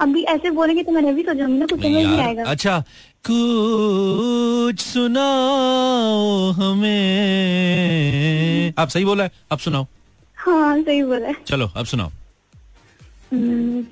अभी 0.00 0.22
ऐसे 0.30 0.50
बोलेंगे 0.50 0.82
तो 0.82 0.92
मैंने 0.92 1.12
भी 1.12 1.22
सोचूँगी 1.22 1.58
ना 1.58 1.66
कुछ 1.66 1.80
समझ 1.80 1.92
नहीं 1.92 2.20
आएगा। 2.20 2.44
अच्छा 2.44 2.82
कुछ 3.30 4.80
सुनाओ 4.80 6.50
हमें। 6.50 8.72
आप 8.78 8.88
सही 8.88 9.04
बोला 9.04 9.24
है 9.24 9.30
अब 9.50 9.58
सुनाओ। 9.58 9.86
हाँ 10.36 10.82
सही 10.82 11.02
बोला 11.02 11.28
है। 11.28 11.34
चलो 11.46 11.70
अब 11.76 11.84
सुनाओ। 11.84 12.10
हम्म, 13.32 13.86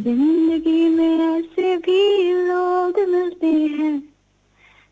ज़िंदगी 0.00 0.88
में 0.88 1.18
ऐसे 1.18 1.76
भी 1.76 2.32
लोग 2.48 3.08
मिलते 3.08 3.46
हैं। 3.46 4.14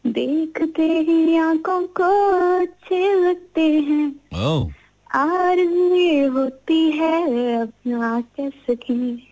देखते 0.06 0.82
ही 0.82 1.36
आँखों 1.36 1.86
को 1.86 2.30
अच्छे 2.62 3.14
लगते 3.14 3.60
हैं। 3.60 4.14
आरज़ू 5.14 5.94
ये 5.94 6.26
होती 6.26 6.90
है 6.90 7.62
अपना 7.62 8.20
कैसे? 8.20 8.74
की 8.74 9.28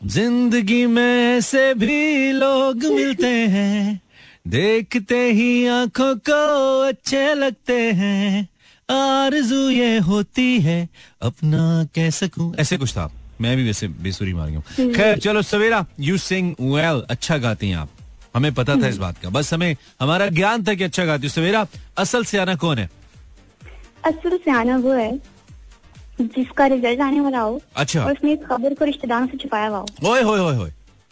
ज़िंदगी 0.00 0.84
में 0.86 1.36
ऐसे 1.36 1.72
भी 1.74 2.32
लोग 2.32 2.84
मिलते 2.84 3.26
हैं। 3.26 4.00
देखते 4.48 5.18
ही 5.32 5.66
आँखों 5.66 6.14
को 6.16 6.80
अच्छे 6.82 7.34
लगते 7.34 7.80
हैं। 7.92 8.48
आरज़ू 8.88 9.68
ये 9.70 9.98
होती 9.98 10.60
है 10.60 10.88
अपना 11.22 11.84
कह 11.94 12.10
सकूँ? 12.10 12.54
ऐसे 12.56 12.78
कुछ 12.78 12.92
था। 12.92 13.10
मैं 13.40 13.56
भी 13.56 13.64
वैसे 13.66 13.88
बेसुरी 13.88 14.32
मार 14.34 14.48
गया 14.50 14.58
हूँ। 14.58 14.92
खैर 14.94 15.18
चलो 15.18 15.42
सवेरा 15.42 15.84
यू 16.00 16.16
सिंग 16.18 16.54
वेल 16.60 17.02
अच्छा 17.10 17.38
गाती 17.38 17.68
हैं 17.68 17.76
आप। 17.76 17.88
हमें 18.36 18.52
पता 18.54 18.76
था 18.82 18.88
इस 18.88 18.96
बात 18.96 19.18
का। 19.18 19.28
बस 19.28 19.52
हमें 19.54 19.76
हमारा 20.00 20.26
ज्ञान 20.28 20.64
था 20.64 20.74
कि 20.74 20.84
अच्छा 20.84 21.04
गाती 21.04 21.26
हो। 21.26 21.32
सवेरा 21.32 21.66
असल 21.98 22.24
सियाना 22.24 22.54
कौन 22.54 22.78
है? 22.78 22.88
असल 24.04 24.36
सियाना 24.36 24.76
वो 24.76 24.92
है। 24.92 25.37
जिसका 26.20 26.66
रिज़ल्ट 26.66 27.00
आने 27.00 27.20
वाला 27.20 27.40
हो 27.40 27.60
अच्छा। 27.76 28.04
और 28.04 28.12
उसने 28.12 28.36
खबर 28.36 28.74
को 28.74 28.84
रिश्तेदारों 28.84 29.26
से 29.26 29.36
छुपाया 29.36 29.68
हुआ 29.68 29.78
हो। 29.78 29.86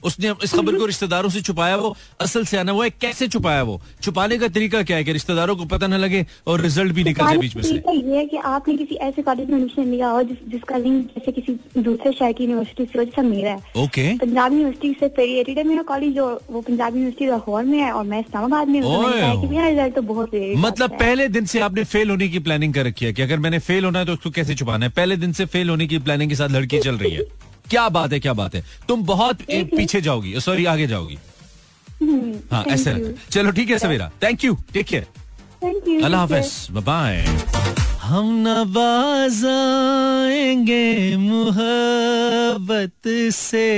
उसने 0.03 0.33
इस 0.45 0.53
खबर 0.53 0.75
को 0.75 0.87
रिश्तेदारों 0.87 1.29
से 1.29 1.41
छुपाया 1.43 1.77
वो 1.77 1.95
असल 2.21 2.45
से 2.45 2.57
आना 2.57 2.73
वो 2.73 2.83
है 2.83 2.91
कैसे 2.91 3.29
छुपाया 3.29 3.63
वो? 3.63 3.81
छुपाने 4.03 4.39
का 4.39 4.49
तरीका 4.49 4.83
क्या 4.83 4.97
है 4.97 5.05
कि 5.05 5.13
रिश्तेदारों 5.13 5.57
को 5.57 5.65
पता 5.67 5.87
न 5.87 5.95
लगे 5.97 6.25
और 6.47 6.61
रिज़ल्ट 6.61 6.93
भी 6.95 7.05
निकल 7.05 7.27
जाए 7.27 7.37
बीच 7.37 7.57
में 7.57 7.63
से? 7.63 7.75
ये 7.75 8.17
है 8.17 8.25
कि 8.27 8.37
आपने 8.37 8.77
किसी 8.77 8.95
ऐसे 9.07 9.23
कॉलेज 9.23 9.51
में 9.51 9.57
एडमिशन 9.57 9.91
लिया 9.91 10.09
हो 10.09 10.23
जिस, 10.23 10.37
जिसका 10.49 10.77
लिंक 10.77 11.07
जैसे 11.09 11.33
किसी 11.33 11.81
दूसरे 11.81 12.13
शहर 12.13 12.33
की 12.33 12.45
यूनिवर्सिटी 12.45 12.85
से 12.85 13.05
जैसा 13.05 13.23
मेरा 13.23 13.51
है। 13.51 13.85
ओके। 13.85 14.13
पंजाब 14.19 14.53
यूनिवर्सिटी 14.53 14.93
से 15.01 15.09
पेरिएटेड 15.17 15.59
है 15.59 15.65
मेरा 15.65 15.83
कॉलेज 15.83 16.19
वो 16.19 16.61
पंजाब 16.61 16.97
यूनिवर्सिटी 16.97 17.27
लाहौर 17.27 17.65
में 17.65 17.79
है 17.79 17.91
और 17.93 18.05
मैं 18.05 18.21
इस्लामाबाद 18.21 18.69
में 18.69 18.81
तो 18.83 19.49
मेरा 19.49 19.69
रिज़ल्ट 19.69 19.95
तो 19.95 20.03
बहुत 20.05 20.35
मतलब 20.59 20.99
पहले 21.01 21.29
दिन 21.29 21.47
से 21.47 21.61
आपने 21.61 21.85
फेल 21.87 22.11
होने 22.11 22.29
की 22.29 22.39
प्लानिंग 22.41 22.75
कर 22.75 22.87
रखी 22.87 23.05
है 23.05 23.13
कि 23.13 23.23
अगर 23.23 23.39
मैंने 23.39 23.59
फेल 23.61 23.85
होना 23.85 23.99
है 23.99 24.07
तो 24.07 24.13
उसको 24.13 24.31
कैसे 24.31 24.55
छुपाना 24.55 24.87
है? 24.87 24.93
पहले 24.93 25.17
दिन 25.17 25.33
से 25.33 25.47
फेल 25.47 25.71
होने 25.71 25.87
की 25.87 25.99
प्लानिंग 25.99 26.31
के 26.31 26.37
साथ 26.37 26.49
लड़की 26.51 26.79
चल 26.79 26.97
रही 26.97 27.13
है। 27.13 27.25
क्या 27.71 27.89
बात 27.89 28.13
है 28.13 28.19
क्या 28.21 28.33
बात 28.33 28.55
है। 28.55 28.63
तुम 28.89 29.03
बहुत 29.05 29.43
पीछे 29.51 30.01
जाओगी 30.01 30.41
सॉरी 30.41 30.65
आगे 30.65 30.87
जाओगी। 30.87 31.19
हम्म, 32.03 32.35
हाँ 32.53 32.65
ऐसे। 32.69 32.95
चलो 33.31 33.51
ठीक 33.51 33.71
है 33.71 33.79
Savera. 33.79 34.11
Thank 34.23 34.45
you 34.45 34.55
take 34.73 34.87
care 34.87 35.07
अल्लाह. 36.05 36.21
हाफिज। 36.21 36.67
बाय 36.73 37.23
हम 38.03 38.27
नवाज़ 38.39 39.47
आएँगे 39.47 41.17
मोहब्बत 41.19 43.09
से। 43.35 43.69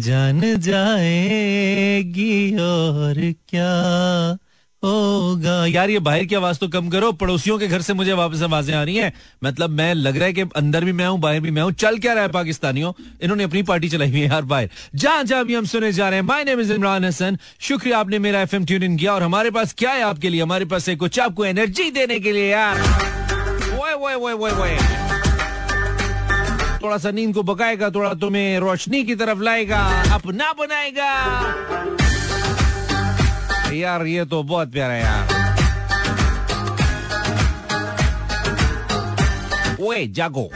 जान 0.00 0.40
जाएगी 0.60 2.36
और 2.58 3.14
क्या। 3.48 3.74
होगा। 4.84 5.66
यार, 5.66 5.90
ये 5.90 5.98
बाहर 5.98 6.24
की 6.24 6.34
आवाज़ 6.34 6.58
तो 6.58 6.68
कम 6.68 6.88
करो। 6.88 7.12
पड़ोसियों 7.12 7.58
के 7.58 7.66
घर 7.68 7.80
से 7.80 7.92
मुझे 7.92 8.12
वापस 8.12 8.42
आवाज़ें 8.42 8.74
आ 8.74 8.82
रही 8.82 8.96
हैं। 8.96 9.12
मतलब 9.44 9.70
मैं 9.70 9.94
लग 9.94 10.16
रहा 10.16 10.26
है 10.26 10.32
कि 10.32 10.40
अंदर 10.56 10.84
भी 10.84 10.92
मैं 10.92 11.06
हूँ, 11.06 11.18
बाहर 11.20 11.40
भी 11.40 11.50
मैं 11.50 11.62
हूँ। 11.62 11.72
चल 11.72 11.98
क्या 11.98 12.12
रहा 12.12 12.22
है 12.22 12.28
पाकिस्तानियों? 12.28 12.92
इन्होंने 13.22 13.44
अपनी 13.44 13.62
पार्टी 13.62 13.88
चलाई 13.88 14.10
हुई 14.10 14.20
है 14.20 14.28
यार, 14.28 14.42
बाहर। 14.42 14.68
जहाँ 14.94 15.24
जहाँ 15.24 15.44
भी 15.44 15.54
हम 15.54 15.64
सुने 15.64 15.92
जा 15.92 16.08
रहे 16.08 16.18
हैं। 16.18 16.26
My 16.26 16.44
name 16.44 16.60
is 16.60 16.72
Imran 16.72 17.04
Hasan 17.04 17.38
शुक्रिया 17.60 17.98
आपने 17.98 18.18
मेरा 18.18 18.40
एफएम 18.40 18.64
ट्यून 18.64 18.82
इन 18.82 18.96
किया। 18.96 19.14
और 19.14 19.22
हमारे 19.22 19.50
पास 19.50 19.74
क्या 19.78 19.90
है 19.90 20.02
आपके 20.02 20.28
लिए? 20.28 20.42
हमारे 20.42 20.64
पास 20.64 20.88
है 20.88 20.96
कुछ 20.96 21.20
आपको 21.20 21.44
एनर्जी 21.44 21.90
देने 21.90 22.18
के 22.20 22.32
लिए 22.32 22.50
यार। 22.50 22.80
ओए 23.80 23.92
ओए 23.92 24.14
ओए 24.14 24.32
ओए 24.32 24.50
ओए। 24.50 24.76
थोड़ा 26.82 26.98
सा 26.98 27.10
नींद 27.10 27.34
को 27.34 27.42
बकाएगा, 27.42 27.90
थोड़ा 27.90 28.14
तुम्हें 28.14 28.58
रोशनी 28.58 29.04
की 29.04 29.14
तरफ़ 29.14 29.42
लाएगा, 29.42 29.80
अपना 30.12 30.52
बनाएगा। 30.52 31.99
यार 33.72 34.06
ये 34.06 34.24
तो 34.24 34.42
बहुत 34.42 34.72
प्यारा 34.72 34.94
है 34.94 35.02
यार 35.02 35.38
ओए 39.82 40.06
जागो 40.16 40.50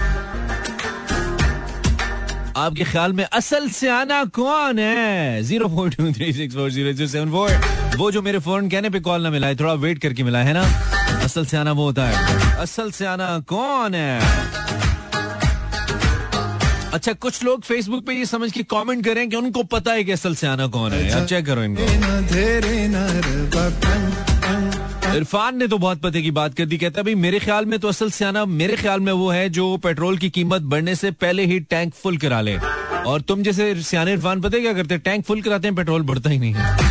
आपके 2.56 2.84
ख्याल 2.84 3.12
में 3.12 3.24
असल 3.24 3.68
से 3.76 3.88
आना 3.90 4.24
कौन 4.34 4.78
है? 4.78 5.42
Zero 5.42 5.68
four 5.68 5.90
two 5.90 6.12
three 6.12 6.32
six 6.32 6.54
four 6.54 6.70
zero 6.70 6.92
zero 6.92 7.08
seven 7.08 7.30
four 7.30 7.96
वो 7.98 8.10
जो 8.10 8.22
मेरे 8.22 8.38
फ़ोन 8.38 8.68
कहने 8.68 8.90
पे 8.90 9.00
कॉल 9.00 9.22
ना 9.22 9.30
मिला 9.30 9.46
है, 9.46 9.56
थोड़ा 9.56 9.72
वेट 9.84 9.98
करके 10.02 10.22
मिला 10.24 10.38
है 10.42 10.52
ना? 10.54 10.62
असल 11.24 11.44
से 11.46 11.56
आना 11.56 11.72
वो 11.72 11.84
होता 11.84 12.04
है। 12.06 12.56
असल 12.62 12.90
से 12.90 13.06
आना 13.06 13.38
कौन 13.48 13.94
है? 13.94 14.20
अच्छा 16.94 17.12
कुछ 17.12 17.44
लोग 17.44 17.62
फेसबुक 17.62 18.04
पे 18.06 18.14
ये 18.14 18.26
समझ 18.26 18.52
के 18.52 18.62
कमेंट 18.62 19.04
करें 19.04 19.28
कि 19.30 19.36
उनको 19.36 19.62
पता 19.62 19.92
है 19.92 20.04
कि 20.04 20.12
असल 20.12 20.34
से 20.34 20.46
आना 20.46 20.66
कौन 20.66 20.92
है। 20.92 21.26
चेक 21.26 21.46
करो 21.46 21.62
इनको। 21.62 21.82
इरफान 25.16 25.58
ने 25.58 25.66
तो 25.68 25.78
बहुत 25.78 26.00
पते 26.00 26.22
की 26.22 26.30
बात 26.30 26.54
कर 26.54 26.66
दी, 26.66 26.78
कहता 26.78 27.00
है, 27.00 27.04
भाई, 27.04 27.14
मेरे 27.14 27.38
ख्याल 27.38 27.66
में 27.66 27.78
तो 27.78 27.88
असल 27.88 28.10
सियाना, 28.10 28.44
मेरे 28.44 28.76
ख्याल 28.76 29.00
में 29.00 29.12
वो 29.12 29.30
है 29.30 29.48
जो 29.48 29.76
पेट्रोल 29.76 30.18
की 30.18 30.30
कीमत 30.30 30.62
बढ़ने 30.62 30.94
से 30.94 31.10
पहले 31.10 31.46
ही 31.46 31.60
टैंक 31.60 31.94
फुल 31.94 32.16
करा 32.16 32.40
ले। 32.40 32.56
और 33.06 33.20
तुम 33.20 33.42
जैसे 33.42 33.82
सियाने 33.82 34.12
इरफान, 34.12 34.40
पते 34.40 34.60
क्या 34.60 34.72
करते 34.72 34.94
हैं? 34.94 35.02
टैंक 35.04 35.24
फुल 35.24 35.42
कराते 35.42 35.68
हैं, 35.68 35.76
पेट्रोल 35.76 36.02
बढ़ता 36.02 36.30
ही 36.30 36.38
नहीं 36.38 36.54
है। 36.54 36.83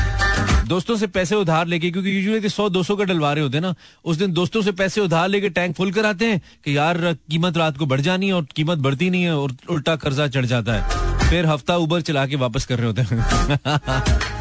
दोस्तों 0.67 0.97
से 0.97 1.07
पैसे 1.07 1.35
उधार 1.35 1.67
लेके, 1.67 1.91
क्योंकि 1.91 2.17
यूजुअली 2.17 2.49
सौ, 2.49 2.69
दो 2.69 2.83
सौ 2.83 2.95
का 2.95 3.03
डलवा 3.03 3.33
रहे 3.33 3.43
होते 3.43 3.57
हैं 3.57 3.61
ना, 3.61 3.75
उस 4.05 4.17
दिन 4.17 4.33
दोस्तों 4.33 4.61
से 4.61 4.71
पैसे 4.71 5.01
उधार 5.01 5.29
लेके 5.29 5.49
टैंक 5.49 5.75
फुल 5.75 5.91
कराते 5.91 6.25
हैं 6.25 6.41
कि 6.65 6.77
यार, 6.77 7.13
कीमत 7.13 7.57
रात 7.57 7.77
को 7.77 7.85
बढ़ 7.85 8.01
जानी 8.01 8.27
है 8.27 8.33
और 8.33 8.47
कीमत 8.55 8.77
बढ़ती 8.77 9.09
नहीं 9.09 9.23
है 9.23 9.37
और 9.37 9.55
उल्टा 9.69 9.95
कर्जा 9.95 10.27
चढ़ 10.27 10.45
जाता 10.45 10.73
है। 10.73 10.83
फिर 11.29 11.45
हफ़्ता 11.45 11.75
उबर 11.75 12.01
चला 12.01 12.27
के 12.27 12.35
वापस 12.35 12.65
कर 12.65 12.77
रहे 12.77 12.87
होते 12.87 13.01
हैं। 13.01 13.17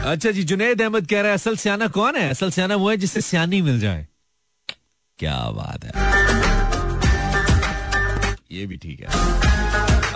अच्छा 0.00 0.30
जी, 0.30 0.42
जुनेद 0.42 0.82
अहमद 0.82 1.06
कह 1.06 1.20
रहा 1.20 1.28
है, 1.28 1.34
असल 1.34 1.56
सियाना 1.56 1.86
कौन 1.86 2.16
है? 2.16 2.30
असल 2.30 2.50
सियाना 2.50 2.76
वो 2.76 2.90
है 2.90 2.96
जिससे 2.96 3.20
सियानी 3.20 3.62
मिल 3.62 3.80
जाए। 3.80 4.06
क्या 5.18 5.36
बात 5.36 5.84
है। 5.84 5.90
ये 8.52 8.66
भी 8.66 8.76
ठीक 8.76 9.00
है। 9.00 9.06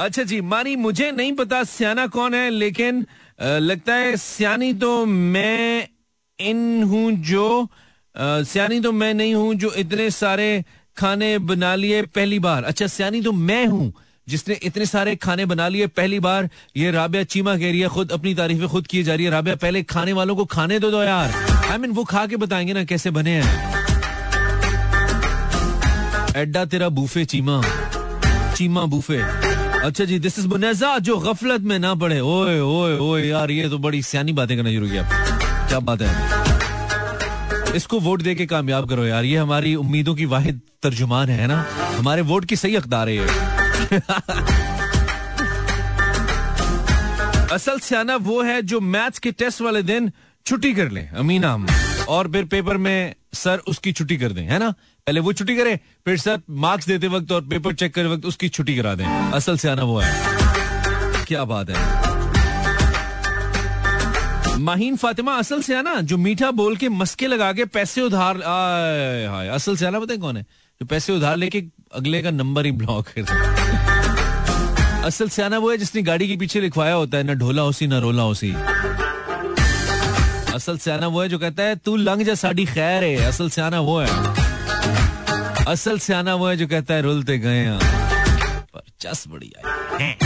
अच्छा 0.00 0.22
जी 0.22 0.40
मानी 0.40 0.76
मुझे 0.76 1.10
नहीं 1.12 1.32
पता 1.32 1.64
सियाना 1.64 2.06
कौन 2.06 2.34
है 2.34 2.50
लेकिन 2.50 3.06
अ, 3.40 3.44
लगता 3.44 3.94
है 3.94 4.16
सियानी 4.16 4.72
तो 4.74 5.06
मैं 5.06 5.88
इन 6.38 6.82
हूँ 6.82 7.12
जो 7.12 7.62
अ, 7.62 8.42
सियानी 8.42 8.80
तो 8.80 8.92
मैं 8.92 9.14
नहीं 9.14 9.34
हूँ 9.34 9.54
जो 9.54 9.72
इतने 9.72 10.10
सारे 10.10 10.64
खाने 10.96 11.38
बना 11.38 11.74
लिए 11.74 12.02
पहली 12.02 12.38
बार। 12.38 12.64
अच्छा 12.64 12.86
सियानी 12.86 13.22
तो 13.22 13.32
मैं 13.32 13.66
हूँ 13.66 13.92
जिसने 14.28 14.54
इतने 14.54 14.86
सारे 14.86 15.16
खाने 15.16 15.46
बना 15.46 15.68
लिए 15.68 15.86
पहली 15.86 16.20
बार। 16.20 16.48
ये 16.76 16.90
राबिया 16.90 17.24
चीमा 17.24 17.56
कह 17.56 17.70
रही 17.70 17.80
है 17.80 17.88
खुद 17.88 18.12
अपनी 18.12 18.34
तारीफें 18.34 18.68
खुद 18.68 18.86
की 18.86 19.02
जा 19.02 19.14
रही 19.14 19.24
है। 19.24 19.30
राबिया 19.30 19.56
पहले 19.56 19.82
खाने 19.82 20.12
वालों 20.12 20.36
को 20.36 20.44
खाने 20.44 20.78
दो 20.78 20.90
दो 20.90 21.02
यार। 21.02 21.30
आई 21.30 21.68
I 21.68 21.70
मीन 21.70 21.80
mean, 21.80 21.96
वो 21.96 22.04
खा 22.04 22.26
के 22.26 22.36
बताएँगे 22.36 22.72
ना 22.72 22.84
कैसे 22.84 23.10
बने 23.10 23.30
हैं। 23.30 23.74
एड्डा 26.36 26.64
तेरा 26.64 26.88
बूफे 26.88 27.24
चीमा। 27.24 27.62
चीमा 28.54 28.84
बूफे। 28.84 29.43
अच्छा 29.84 30.04
जी 30.04 30.18
दिस 30.18 30.38
इज़ 30.38 30.46
बुनेजा 30.48 30.98
जो 31.06 31.16
गफलत 31.18 31.60
में 31.60 31.78
ना 31.78 31.94
पड़े। 31.94 32.20
ओए 32.20 32.60
ओए 32.60 32.96
ओए, 32.98 33.22
यार, 33.22 33.50
ये 33.50 33.68
तो 33.68 33.78
बड़ी 33.78 34.02
सियानी 34.02 34.32
बातें 34.32 34.56
करना 34.56 34.72
शुरू 34.72 34.88
किया 34.88 35.02
क्या 35.68 35.80
बात 35.80 36.02
है? 36.02 37.74
इसको 37.76 38.00
वोट 38.00 38.22
दे 38.22 38.34
के 38.34 38.46
कामयाब 38.46 38.88
करो 38.88 39.06
यार। 39.06 39.24
ये 39.24 39.36
हमारी 39.36 39.74
उम्मीदों 39.74 40.14
की 40.14 40.24
वाहिद 40.24 40.60
तर्जुमान 40.82 41.28
है 41.28 41.46
ना? 41.46 41.66
हमारे 41.98 42.22
वोट 42.22 42.44
की 42.44 42.56
सही 42.56 42.76
हकदार 42.76 43.08
है 43.08 43.24
असल 47.52 47.78
सियाना 47.78 48.16
वो 48.16 48.42
है 48.42 48.62
जो 48.62 48.80
मैथ्स 48.80 49.18
के 49.18 49.32
टेस्ट 49.32 49.62
वाले 49.62 49.82
दिन 49.82 50.12
छुट्टी 50.46 50.74
कर 50.74 50.90
ले, 50.90 51.08
अमीना 51.18 51.66
और 52.08 52.32
फिर 52.32 52.44
पेपर 52.44 52.76
में 52.76 53.14
सर 53.34 53.58
उसकी 53.68 53.92
छुट्टी 53.92 54.16
कर 54.16 54.32
दें, 54.32 54.42
है 54.42 54.58
ना? 54.58 54.74
पहले 55.06 55.20
वो 55.20 55.32
छुट्टी 55.32 55.54
करे, 55.56 55.74
फिर 56.04 56.16
सर 56.18 56.40
मार्क्स 56.50 56.86
देते 56.86 57.08
वक्त 57.08 57.32
और 57.32 57.40
पेपर 57.44 57.74
चेक 57.74 57.94
करते 57.94 58.08
वक्त 58.08 58.26
उसकी 58.26 58.48
छुट्टी 58.48 58.76
करा 58.76 58.94
दें। 58.94 59.04
असल 59.06 59.56
सियाना 59.56 59.82
वो 59.82 59.98
है। 60.00 61.24
क्या 61.26 61.44
बात 61.44 61.70
है। 61.70 61.76
माहीन 64.60 64.96
फातिमा, 64.96 65.34
असल 65.34 65.60
से 65.62 65.74
आना, 65.74 66.00
जो 66.00 66.16
मीठा 66.16 66.50
बोल 66.50 66.76
के 66.76 66.88
मस्के 66.88 67.26
लगा 67.26 67.52
के 67.52 67.64
पैसे 67.64 68.00
उधार 68.02 68.36
हाय, 68.36 69.48
असल 69.48 69.76
से 69.76 69.86
आना 69.86 69.98
है 70.10 70.16
कौन 70.16 70.36
है? 70.36 70.42
जो 70.80 70.86
पैसे 70.86 71.12
उधार 71.12 71.36
लेके 71.36 71.62
अगले 71.94 72.22
का 72.22 72.30
नंबर 72.30 72.66
ही 72.66 72.72
ब्लॉक 72.72 73.08
कर 73.08 73.22
असल 75.06 75.28
से 75.28 75.42
आना 75.42 75.58
वो 75.58 75.70
है 75.70 75.76
जिसने 75.76 76.02
गाड़ी 76.02 76.28
के 76.28 76.36
पीछे 76.36 76.60
लिखवाया 76.60 76.94
होता 76.94 77.18
है, 77.18 77.24
ना 77.24 77.34
ढोला 77.34 77.64
उसी 77.64 77.86
ना 77.86 77.98
रोला 77.98 78.24
उसी 78.26 78.54
असल 80.54 80.78
से 80.78 80.90
आना 80.90 81.06
वो 81.06 81.22
है 81.22 81.28
जो 81.28 81.38
कहता 81.38 81.62
है, 81.62 81.76
तू 81.76 81.96
लंग 81.96 82.22
जा 82.22 82.34
साड़ी 82.34 82.64
खैर 82.66 83.04
है। 83.04 83.16
असल 83.26 83.48
से 83.50 83.60
आना 83.60 83.80
वो 83.80 83.98
है। 84.00 84.43
असल 85.68 85.98
से 85.98 86.14
आना 86.14 86.34
वो 86.34 86.46
है 86.48 86.56
जो 86.56 86.66
कहता 86.68 86.94
है 86.94 87.02
रुलते 87.02 87.38
गए 87.38 87.66
पर 88.74 88.82
चस 89.00 89.24
बढ़िया 89.28 89.60
है। 90.00 90.16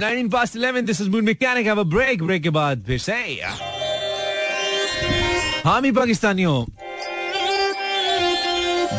19 0.00 0.30
past 0.32 0.56
11 0.56 0.86
this 0.86 1.00
is 1.00 1.08
Moon 1.08 1.24
Mechanic. 1.24 1.66
Have 1.66 1.80
a 1.82 1.84
break 1.94 2.22
break 2.22 2.42
के 2.42 2.50
बाद 2.50 2.82
फिर 2.86 2.98
से। 2.98 3.12
हामी 5.64 5.92
पाकिस्तानियों। 5.92 6.64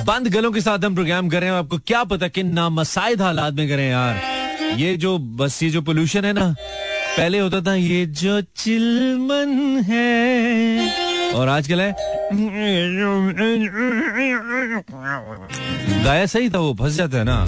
बंद 0.05 0.27
गलों 0.27 0.51
के 0.51 0.61
साथ 0.61 0.79
हम 0.85 0.95
प्रोग्राम 0.95 1.29
कर 1.29 1.41
रहे 1.41 1.49
हैं 1.49 1.57
आपको 1.57 1.77
क्या 1.87 2.03
पता 2.03 2.27
कि 2.27 2.43
नामसाइद 2.43 3.21
हालात 3.21 3.53
में 3.53 3.67
करें 3.69 3.89
यार। 3.89 4.15
ये 4.79 4.95
जो 4.97 5.17
बस 5.17 5.61
ये 5.63 5.69
जो 5.69 5.81
पोल्यूशन 5.81 6.25
है 6.25 6.33
ना 6.33 6.55
पहले 7.17 7.39
होता 7.39 7.61
था 7.61 7.75
ये 7.75 8.05
जो 8.21 8.41
चिलमन 8.41 9.83
है। 9.89 11.33
और 11.33 11.49
आजकल 11.49 11.81
है 11.81 12.12
गाया 16.03 16.25
सही 16.25 16.49
था 16.49 16.59
वो, 16.59 16.73
फंस 16.73 16.93
जाता 16.93 17.17
है 17.17 17.23
ना। 17.23 17.45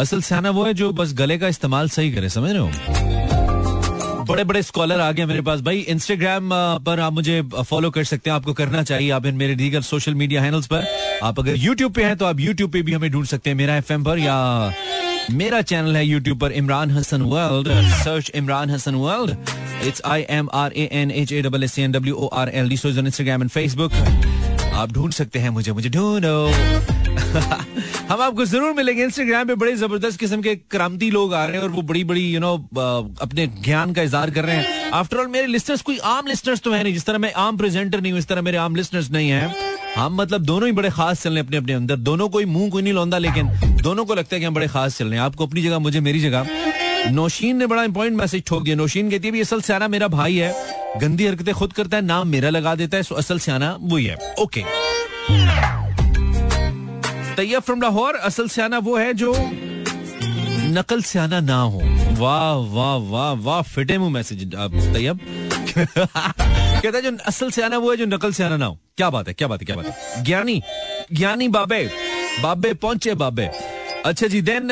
असल 0.00 0.20
सियाना 0.22 0.50
वो 0.50 0.64
है 0.64 0.74
जो 0.74 0.92
बस 0.92 1.12
गले 1.14 1.38
का 1.38 1.48
इस्तेमाल 1.48 1.88
सही 1.88 2.12
करे, 2.12 2.28
समझ 2.28 2.50
रहे 2.50 2.58
हो? 2.58 2.70
बड़े 4.24 4.44
बड़े 4.44 4.62
स्कॉलर 4.62 5.00
आ 5.00 5.12
गए 5.12 5.24
मेरे 5.24 5.40
पास। 5.40 5.60
भाई 5.60 5.78
इंस्टाग्राम 5.78 6.50
पर 6.78 7.00
आप 7.00 7.12
मुझे 7.12 7.42
फॉलो 7.42 7.90
कर 7.90 8.04
सकते 8.04 8.30
हैं, 8.30 8.34
आपको 8.34 8.52
करना 8.52 8.82
चाहिए। 8.82 9.10
आप 9.10 9.26
इन 9.26 9.34
मेरे 9.34 9.54
दीगर 9.54 9.80
सोशल 9.80 10.14
मीडिया 10.14 10.42
हैंडल्स 10.42 10.66
पर। 10.66 10.84
आप 11.22 11.38
अगर 11.38 11.56
यूट्यूब 11.56 11.92
पे 11.92 12.04
हैं 12.04 12.16
तो 12.16 12.24
आप 12.24 12.40
यूट्यूब 12.40 12.72
पे 12.72 12.82
भी 12.82 12.92
हमें 12.92 13.10
ढूंढ 13.10 13.26
सकते 13.26 13.50
हैं, 13.50 13.56
मेरा 13.56 13.82
FM 13.82 14.04
पर 14.04 14.18
या 14.18 14.72
मेरा 15.30 15.60
चैनल 15.62 15.96
है 15.96 16.04
यूट्यूब 16.06 16.38
पर 16.40 16.52
Imran 16.52 16.90
Hasan 16.90 17.22
world 17.22 17.68
search 17.94 18.30
Imran 18.34 18.70
Hasan 18.70 18.94
world 18.94 19.36
it's 19.86 20.02
I 20.06 20.24
M 20.30 20.48
R 20.54 20.72
A 20.72 20.88
N 20.92 21.10
H 21.10 21.32
A 21.32 21.42
double 21.42 21.64
S 21.64 21.78
N 21.78 21.92
W 21.92 22.14
O 22.14 22.26
R 22.34 22.48
L 22.48 22.68
D 22.68 22.74
Instagram 22.74 23.42
and 23.42 23.50
Facebook 23.50 23.92
आप 24.74 24.92
ढूंढ 24.92 25.12
सकते 25.12 25.38
हैं 25.38 25.50
मुझे 25.50 25.72
मुझे 25.72 25.88
ढूंढो। 25.90 26.36
हम 28.08 28.20
आपको 28.22 28.44
ज़रूर 28.44 28.72
मिलेंगे 28.72 29.04
इंस्टाग्राम 29.04 29.46
पे। 29.46 29.54
बड़े 29.54 29.74
ज़बरदस्त 29.76 30.18
किस्म 30.20 30.42
के 30.42 30.54
क्रांति 30.70 31.10
लोग 31.10 31.34
आ 31.34 31.44
रहे 31.44 31.56
हैं 31.56 31.62
और 31.62 31.70
वो 31.70 31.82
बड़ी 31.82 32.04
बड़ी 32.04 32.20
यू 32.34 32.40
नो 32.40 32.52
अपने 33.22 33.46
ज्ञान 33.64 33.92
का 33.92 34.02
इजहार 34.02 34.30
कर 34.30 34.44
रहे 34.44 34.56
हैं। 34.56 34.90
आफ्टर 34.90 35.16
ऑल 35.16 35.26
मेरे 35.28 35.46
लिस्टर्स 35.46 35.82
कोई 35.82 35.98
आम 36.10 36.26
लिस्टर्स 36.26 36.60
तो 36.60 36.72
है 36.72 36.82
नहीं। 36.82 36.92
जिस 36.94 37.06
तरह 37.06 37.18
मैं 37.18 37.32
आम 37.36 37.56
प्रेजेंटर 37.56 38.00
नहीं 38.00 38.12
हूँ, 38.12 38.18
इस 38.18 38.26
तरह 38.28 38.42
मेरे 38.42 38.56
आम 38.58 38.76
लिस्टर्स 38.76 39.10
नहीं 39.10 39.30
है। 39.30 39.67
हम 39.96 40.14
मतलब 40.14 40.40
दोनों 40.40 40.66
ही 40.66 40.72
बड़े 40.72 40.90
खास 40.90 41.22
चल 41.22 41.30
रहे 41.30 41.40
अपने 41.40 41.56
अपने 41.56 41.72
अंदर। 41.72 41.96
दोनों 41.96 42.28
कोई 42.28 42.44
मुँह 42.44 42.70
कोई 42.70 42.82
नहीं 42.82 42.92
लौंदा, 42.92 43.18
लेकिन 43.18 43.48
दोनों 43.82 44.04
को 44.04 44.14
लगता 44.14 44.36
है 44.36 44.40
कि 44.40 44.46
हम 44.46 44.54
बड़े 44.54 44.68
खास 44.68 44.98
चल 44.98 45.06
रहे 45.06 45.14
हैं। 45.14 45.24
आपको 45.26 45.46
अपनी 45.46 45.62
जगह, 45.62 45.78
मुझे 45.78 46.00
मेरी 46.00 46.20
जगह। 46.20 46.46
नौशीन 47.10 47.56
ने 47.56 47.66
बड़ा 47.66 47.82
इंपॉर्टेंट 47.84 48.16
मैसेज 48.18 48.42
ठोक 48.46 48.62
दिया। 48.62 48.76
नौशीन 48.76 49.10
कहती 49.10 49.28
है 49.28 49.40
असल 49.40 49.60
सियाना 49.60 49.88
मेरा 49.88 50.08
भाई 50.08 50.36
है। 50.36 50.54
गंदी 51.00 51.26
हरकतें 51.26 51.54
खुद 51.54 51.72
करता 51.72 51.96
है, 51.96 52.02
नाम 52.02 52.28
मेरा 52.28 52.50
लगा 52.50 52.74
देता 52.74 52.96
है, 52.96 53.02
सो 53.02 53.14
असल 53.14 53.38
सियाना 53.38 53.76
वही 53.80 54.04
है। 54.04 54.16
ओके 54.40 54.64
तैयब 57.36 57.62
फ्रॉम 57.62 57.82
लाहौर 57.82 58.14
असल 58.14 58.48
सियाना 58.48 58.78
वो 58.78 58.96
है 58.96 59.12
जो 59.14 59.32
नकल 60.68 61.02
सियाना 61.02 61.40
ना 61.40 61.60
हो। 61.62 61.80
वाह 62.18 62.54
वाह 62.74 62.96
वाह 63.10 63.32
वाह, 63.44 63.62
फिटे 63.62 63.98
मुँह 63.98 64.10
मैसेज, 64.10 64.54
आप 64.54 64.74
तैयब। 64.94 65.20
कहता 65.78 66.96
है 66.96 67.02
जो 67.02 67.16
असल 67.26 67.50
सियाना 67.50 67.78
वो 67.78 67.90
है, 67.90 67.96
जो 67.96 68.06
नकल 68.06 68.32
सियाना 68.32 68.56
ना 68.56 68.66
हो। 68.66 68.78
क्या 68.96 69.10
बात 69.10 69.28
है, 69.28 69.34
क्या 69.34 69.48
बात 69.48 69.60
है, 69.60 69.66
क्या 69.66 69.76
बात 69.76 69.86
है। 69.86 70.24
ज्ञानी 70.24 70.62
ज्ञानी 71.12 71.48
बाबे 71.48 71.90
बाबे 72.42 72.72
पहुँचे, 72.74 73.14
बाबे। 73.14 73.50
अच्छा 74.06 74.26
जी 74.26 74.40
देन 74.42 74.68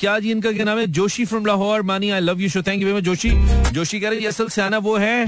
क्या 0.00 0.18
जी 0.18 0.30
इनका 0.30 0.52
क्या 0.52 0.64
नाम 0.64 0.78
है? 0.78 0.86
Joshi 0.86 1.24
from 1.24 1.46
Lahore, 1.46 1.82
Mani 1.82 2.10
I 2.10 2.20
love 2.20 2.40
you 2.40 2.48
show 2.48 2.62
thank 2.62 2.82
you 2.82 3.00
Joshi. 3.00 3.30
Joshi 3.72 4.00
कह 4.00 4.08
रहे 4.08 4.20
जी, 4.20 4.26
असल 4.26 4.48
सियाना 4.48 4.78
वो 4.78 4.96
है। 4.96 5.26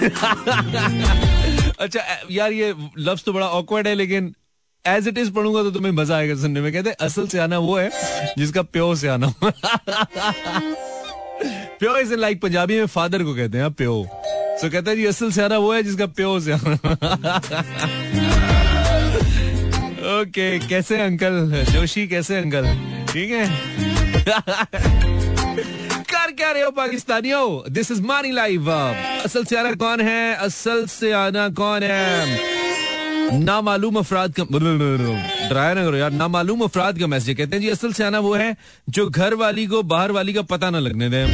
अच्छा 1.80 2.00
यार 2.30 2.52
ये 2.52 2.74
लफ्ज 2.98 3.24
तो 3.24 3.32
बड़ा 3.32 3.46
ऑकवर्ड 3.46 3.86
है, 3.86 3.94
लेकिन 3.94 4.34
एज 4.86 5.08
इट 5.08 5.18
इज़ 5.18 5.30
पढ़ूँगा 5.32 5.62
तो 5.62 5.70
तुम्हें 5.70 5.92
मज़ा 5.92 6.16
आएगा 6.16 6.34
सुनने 6.40 6.60
में। 6.60 6.72
कहते 6.72 6.90
असल 7.04 7.26
से 7.28 7.38
आना 7.38 7.58
वो 7.58 7.76
है 7.78 7.90
जिसका 8.38 8.62
प्यो 8.62 8.94
से 8.96 9.08
आना 9.08 9.32
प्यो 11.80 11.96
इज़ 11.96 12.14
लाइक 12.14 12.40
पंजाबी 12.42 12.78
में 12.78 12.86
फादर 12.86 13.22
को 13.24 13.34
कहते 13.34 13.58
हैं 13.58 13.70
प्यो 13.72 14.06
सो 14.60 14.66
so, 14.66 14.72
कहता 14.72 14.90
है 14.90 14.96
जी 14.96 15.04
असल 15.06 15.30
से 15.32 15.42
आना 15.42 15.58
वो 15.58 15.72
है 15.74 15.82
जिसका 15.82 16.06
प्यो 16.06 16.40
से 16.40 16.52
आना 16.52 16.74
ओके 20.20 20.58
कैसे 20.68 21.00
अंकल? 21.00 21.64
जोशी 21.70 22.06
कैसे 22.08 22.36
अंकल? 22.36 22.66
ठीक 23.12 23.30
है? 23.30 23.46
कर 26.12 26.30
क्या 26.32 26.50
रहे 26.50 26.62
हो 26.62 26.70
पाकिस्तानियों? 26.70 27.72
दिस 27.72 27.90
इज़ 27.90 28.02
मानी 28.02 28.32
लाइव 28.32 28.70
असल 28.70 29.44
से 29.44 29.56
आना 29.56 29.72
कौन 29.74 30.00
है? 30.00 30.34
असल 30.36 30.86
से 30.86 31.12
आना 31.12 31.48
कौन 31.60 31.82
है? 31.82 32.59
नामालूम 33.32 33.96
अफराद 33.96 34.34
का 34.38 34.44
डराया 34.44 35.74
ना 35.74 35.84
करो 35.84 35.96
यार, 35.96 36.10
नामालूम 36.12 36.60
अफराद 36.60 36.98
का 36.98 37.06
मैसेज 37.06 37.36
कहते 37.36 37.56
हैं 37.56 37.62
जी, 37.62 37.68
असल 37.70 37.92
से 37.92 38.04
आना 38.04 38.18
वो 38.20 38.34
है 38.34 38.56
जो 38.88 39.08
घर 39.08 39.34
वाली 39.34 39.66
को 39.66 39.82
बाहर 39.84 40.12
वाली 40.12 40.32
का 40.32 40.42
पता 40.50 40.70
ना 40.70 40.78
लगने 40.78 41.08
दें। 41.10 41.24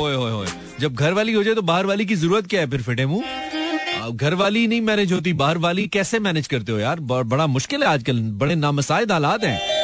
ओए 0.00 0.46
जब 0.80 0.94
घर 0.94 1.12
वाली 1.12 1.32
हो 1.32 1.42
जाए 1.44 1.54
तो 1.54 1.62
बाहर 1.62 1.86
वाली 1.86 2.04
की 2.06 2.14
ज़रूरत 2.16 2.46
क्या 2.46 2.60
है 2.60 2.70
फिर 2.70 2.82
फिटे 2.82 3.06
मुँह? 3.06 3.24
घर 4.10 4.34
वाली 4.34 4.66
नहीं 4.66 4.80
मैनेज 4.80 5.12
होती, 5.12 5.32
बाहर 5.34 5.58
वाली 5.58 5.86
कैसे 5.88 6.18
मैनेज 6.18 6.46
करते 6.46 6.72
हो 6.72 6.78
यार? 6.78 7.00
बड़ा 7.00 7.46
मुश्किल 7.46 7.82
है 7.82 7.88
आजकल, 7.88 8.20
बड़े 8.40 8.54
नामसाइद 8.54 9.12
हालात 9.12 9.44
हैं। 9.44 9.75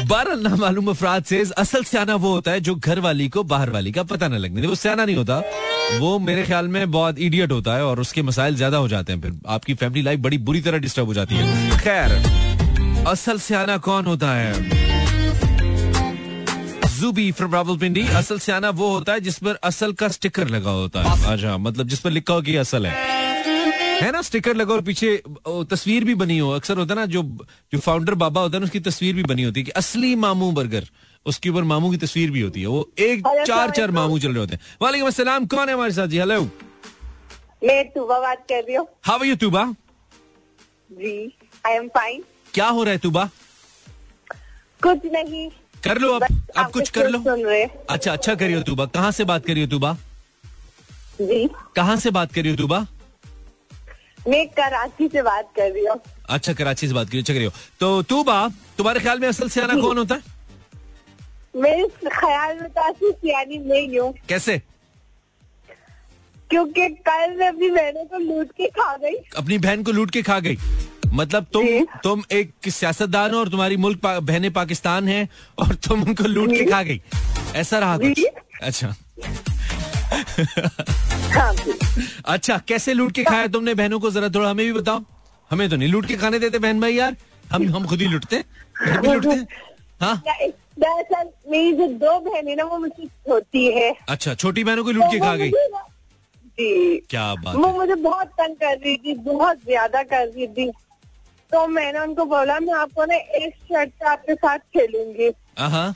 बहरहाल 0.00 0.40
ना 0.40 0.54
मालूम 0.56 0.88
अफराद 0.90 1.24
से 1.24 1.42
असल 1.58 1.84
सियाना 1.84 2.14
वो 2.14 2.30
होता 2.32 2.50
है 2.50 2.60
जो 2.60 2.74
घर 2.74 2.98
वाली 3.00 3.28
को 3.28 3.42
बाहर 3.44 3.70
वाली 3.70 3.92
का 3.92 4.02
पता 4.02 4.28
न 4.28 4.38
लगने 4.38 4.66
वो 4.66 4.74
सियाना 4.74 5.04
नहीं 5.04 5.16
होता। 5.16 5.42
वो 6.00 6.18
मेरे 6.18 6.42
ख्याल 6.44 6.68
में 6.68 6.90
बहुत 6.90 7.18
इडियट 7.18 7.52
होता 7.52 7.74
है 7.74 7.84
और 7.84 8.00
उसके 8.00 8.22
मसाइल 8.22 8.56
ज़्यादा 8.56 8.76
हो 8.76 8.88
जाते 8.88 9.12
हैं 9.12 9.20
फिर। 9.20 9.32
आपकी 9.48 9.74
फैमिली 9.74 10.02
लाइफ 10.02 10.20
बड़ी 10.20 10.38
बुरी 10.40 10.60
तरह 10.60 10.78
डिस्टर्ब 10.78 11.06
हो 11.06 11.14
जाती 11.14 11.34
है। 11.34 11.78
खैर, 11.78 12.12
असल 13.08 13.38
सियाना 13.38 13.76
कौन 13.78 14.06
होता 14.06 14.34
है? 14.34 14.82
जूबी 16.98 17.30
फ्रॉम 17.32 17.54
रावलपिंडी 17.54 18.06
असल 18.16 18.38
सियाना 18.38 18.70
वो 18.72 18.90
होता 18.90 19.12
है 19.12 19.20
जिस 19.20 19.38
पर 19.38 19.58
असल 19.64 19.92
का 19.92 20.08
स्टिकर 20.08 20.48
लगा 20.48 20.70
होता 20.70 21.02
है। 21.02 21.32
अच्छा 21.32 21.56
मतलब 21.58 21.88
जिस 21.88 22.00
पर 22.00 22.10
लिखा 22.10 22.34
हो 22.34 22.42
कि 22.42 22.56
असल 22.56 22.86
है। 22.86 23.23
है 23.94 24.10
ना 24.12 24.20
स्टिकर 24.22 24.54
लगा 24.56 24.74
और 24.74 24.80
पीछे 24.82 25.10
तस्वीर 25.70 26.04
भी 26.04 26.14
बनी 26.14 26.38
हो। 26.38 26.50
अक्सर 26.50 26.78
होता 26.78 26.94
है 26.94 27.00
ना 27.00 27.06
जो 27.06 27.22
जो 27.72 27.78
फाउंडर 27.78 28.14
बाबा 28.22 28.40
होता 28.40 28.56
है 28.56 28.60
ना 28.60 28.64
उसकी 28.64 28.80
तस्वीर 28.82 29.14
भी 29.14 29.22
बनी 29.24 29.42
होती 29.42 29.60
है 29.60 29.64
कि 29.64 29.70
असली 29.72 30.14
मामू 30.16 30.50
बर्गर 30.52 30.88
उसके 31.26 31.50
ऊपर 31.50 31.62
मामू 31.64 31.90
की 31.90 31.96
तस्वीर 31.98 32.30
भी 32.30 32.40
होती 32.40 32.60
है। 32.60 32.66
वो 32.66 32.88
एक 33.00 33.22
चार 33.46 33.70
चार 33.70 33.90
मामू 33.90 34.18
चल 34.18 34.28
रहे 34.28 34.38
होते 34.38 34.54
हैं। 34.54 34.62
वालेकुम 34.82 35.08
अस्सलाम 35.08 35.46
कौन 35.46 35.68
है 35.68 35.74
हमारे 35.74 35.92
साथ? 35.92 36.06
जी 36.06 36.18
हेलो 36.18 36.40
मैं 37.64 37.84
तुबा 37.90 38.18
बात 38.20 38.44
कर 38.48 38.62
रही 38.62 38.74
हूँ। 38.74 38.86
How 39.06 39.18
are 39.18 39.26
you 39.26 39.36
Tuba? 39.36 39.64
Ji 40.90 41.32
I 41.66 41.74
am 41.74 41.88
fine 41.88 42.22
क्या 42.54 42.66
हो 42.68 42.82
रहा 42.82 42.92
है 42.92 42.98
तुबा? 42.98 43.28
कुछ 44.82 45.04
नहीं। 45.12 45.48
कर 45.84 45.98
लो 45.98 46.12
अब 46.14 46.22
बस 46.22 46.50
अब 46.56 46.70
कुछ 46.72 46.90
कर 46.90 47.08
लो। 47.10 47.18
अच्छा 47.90 48.12
अच्छा 48.12 48.34
करियो 48.34 48.60
तुबा। 48.62 48.84
कहाँ 48.88 49.10
से 49.12 49.24
बात 49.24 49.46
करियो 49.46 49.66
तुबा? 49.68 49.96
जी। 51.20 51.48
कहाँ 51.76 51.96
से 51.96 52.10
बात 52.10 52.32
करियो 52.32 52.56
तुबा? 52.56 52.86
मैं 54.28 54.46
कराची 54.48 55.08
से 55.08 55.22
बात 55.22 55.48
कर 55.56 55.70
रही 55.72 55.84
हूँ। 55.86 56.00
अच्छा 56.28 56.52
कराची 56.52 56.86
से 56.88 56.94
बात 56.94 57.08
करियो 57.08 57.22
अच्छा 57.22 57.34
करियो 57.34 57.50
तो 57.80 58.02
तुबा 58.10 58.36
तुम्हारे 58.78 59.00
ख्याल 59.00 59.18
में 59.20 59.28
असल 59.28 59.48
सियाना 59.48 59.74
कौन 59.80 59.98
होता 59.98 60.14
है? 60.14 60.22
मेरे 61.56 61.88
ख्याल 62.10 62.56
में 62.60 62.68
तो 62.70 62.88
ऐसी 62.88 63.10
सियानी 63.10 63.58
नहीं 63.58 63.98
हूँ 63.98 64.12
कैसे? 64.28 64.58
क्योंकि 66.50 66.88
कल 67.08 67.36
मैं 67.38 67.48
अपनी 67.48 67.70
बहनों 67.70 68.04
को 68.04 68.18
लूट 68.18 68.50
के 68.56 68.66
खा 68.78 68.96
गई। 68.96 69.16
अपनी 69.36 69.58
बहन 69.58 69.82
को 69.82 69.92
लूट 69.92 70.10
के 70.10 70.22
खा 70.22 70.38
गई। 70.40 70.56
मतलब 71.12 71.46
तुम 71.52 71.66
तुम 72.04 72.22
एक 72.32 72.52
सियासतदान 72.68 73.34
हो 73.34 73.38
और 73.40 73.48
तुम्हारी 73.48 73.76
मुल्क 73.76 74.00
पा, 74.00 74.18
बहनें 74.20 74.52
पाकिस्तान 74.52 75.08
है 75.08 75.28
और 75.58 75.74
तुम 75.88 76.02
उनको 76.02 76.24
लूट 76.28 76.50
के 76.50 76.64
खा 76.70 76.82
गई। 76.82 77.00
ऐसा 77.56 77.78
रहा 77.78 77.98
कुछ? 77.98 78.24
अच्छा। 78.62 78.86
हाँ 78.86 79.53
अच्छा 82.26 82.58
कैसे 82.68 82.94
लूट 82.94 83.12
के 83.12 83.24
खाया 83.24 83.46
तुमने 83.48 83.74
बहनों 83.74 84.00
को? 84.00 84.10
जरा 84.10 84.28
थोड़ा 84.28 84.50
हमें 84.50 84.66
भी 84.66 84.72
बताओ। 84.72 85.02
हमें 85.50 85.68
तो 85.70 85.76
नहीं 85.76 85.88
लूट 85.88 86.06
के 86.06 86.16
खाने 86.16 86.38
देते 86.38 86.58
बहन 86.58 86.80
भाई 86.80 86.94
यार। 86.94 87.16
हम 87.52 87.68
हम 87.68 87.86
खुद 87.86 88.00
ही 88.00 88.06
लुटते 88.08 88.36
लुटते 88.36 89.28
हैं। 89.28 89.46
हाँ? 90.00 90.22
दरअसल 90.78 91.28
मेरी 91.50 91.72
जो 91.72 91.86
दो 91.98 92.18
बहनें 92.20 92.56
ना 92.56 92.64
वो 92.64 92.78
मुझसे 92.78 93.06
छोटी 93.06 93.66
है। 93.72 93.94
अच्छा 94.08 94.34
छोटी 94.34 94.64
बहनों 94.64 94.84
को 94.84 94.90
लूट 94.90 95.04
के 95.04 95.18
तो 95.18 95.24
खा 95.24 95.36
गई? 95.36 95.50
जी। 95.50 96.98
क्या 97.10 97.34
बात 97.34 97.56
वो 97.56 97.72
मुझे 97.72 97.94
बहुत 97.94 98.26
तंग 98.40 98.56
कर 98.56 98.76
रही 98.76 98.96
थी 98.96 99.14
बहुत 99.24 99.58
ज़्यादा 99.66 100.02
कर 100.02 100.26
रही 100.26 100.46
थी। 100.46 100.70
तो 101.52 101.66
मैंने 101.66 101.98
उनको 101.98 102.24
बोला 102.24 102.58
मैं 102.60 102.74
आपको 102.74 103.04
ना 103.04 103.14
एक 103.14 103.54
शर्ट 103.64 103.90
से 103.90 104.08
आपके 104.10 104.34
साथ 104.34 104.58
खेलूँगी। 104.76 105.30
हाँ। 105.58 105.94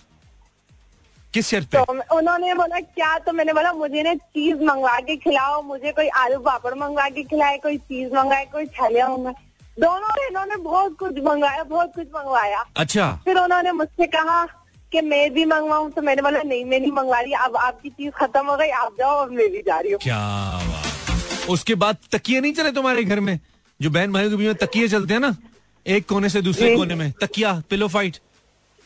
किस 1.34 1.48
शर्त 1.48 1.66
पे? 1.72 1.78
तो 1.78 2.16
उन्होंने 2.16 2.54
बोला 2.54 2.78
क्या? 2.80 3.16
तो 3.18 3.32
मैंने 3.32 3.52
बोला 3.52 3.72
मुझे 3.72 4.02
ना 4.02 4.14
चीज़ 4.14 4.62
मंगवा 4.64 4.98
के 5.08 5.16
खिलाओ 5.16 5.60
मुझे 5.62 5.92
कोई 5.92 6.08
आलू 6.20 6.38
पापड़ 6.40 6.74
मंगवा 6.74 7.08
के 7.08 7.22
खिलाए 7.24 7.58
कोई 7.62 7.76
चीज़ 7.78 8.14
मंगाए 8.14 8.44
कोई 8.52 8.66
छलिया 8.78 9.08
मंगाए 9.08 9.34
दोनों 9.76 10.44
ने 10.46 10.56
बहुत 10.62 10.96
कुछ 10.98 11.18
मंगवाया 11.24 11.62
बहुत 11.64 11.92
कुछ 11.94 12.06
मंगवाया। 12.14 12.64
अच्छा। 12.76 13.10
फिर 13.24 13.38
उन्होंने 13.38 13.72
मुझसे 13.72 14.06
कहा 14.06 14.44
कि 14.92 15.00
मैं 15.00 15.30
भी 15.34 15.44
मंगवाऊं 15.44 15.90
तो 15.90 16.02
मैंने 16.02 16.22
बोला 16.22 16.42
नहीं 16.42 16.64
मैं 16.64 16.80
नहीं 16.80 16.92
मंगवा 16.92 17.20
रही 17.20 17.32
अब 17.44 17.56
आपकी 17.56 17.90
चीज़ 17.90 18.10
खत्म 18.16 18.46
हो 18.46 18.56
गई 18.56 18.68
आप 18.82 18.94
जाओ 18.98 19.16
और 19.16 19.30
मैं 19.30 19.50
भी 19.52 19.62
जा 19.66 19.78
रही 19.78 19.92
हूँ। 19.92 20.00
क्या 20.02 21.50
उसके 21.50 21.74
बाद 21.82 21.96
तकिए 22.12 22.40
नहीं 22.40 22.52
चले 22.52 22.72
तुम्हारे 22.72 23.04
घर 23.04 23.20
में? 23.20 23.38
जो 23.80 23.90
बहन 23.90 24.12
भाइयों 24.12 24.30
के 24.30 24.36
बीच 24.36 24.46
में 24.46 24.54
तकिए 24.56 24.88
चलते 24.88 25.14
हैं 25.14 25.20
ना 25.20 25.34
एक 25.86 26.06
कोने 26.08 26.28
से 26.28 26.42
दूसरे 26.42 26.76
कोने 26.76 26.94
में 26.94 27.10
तकिया 27.20 27.52
पिलो 27.70 27.88
फाइट 27.88 28.16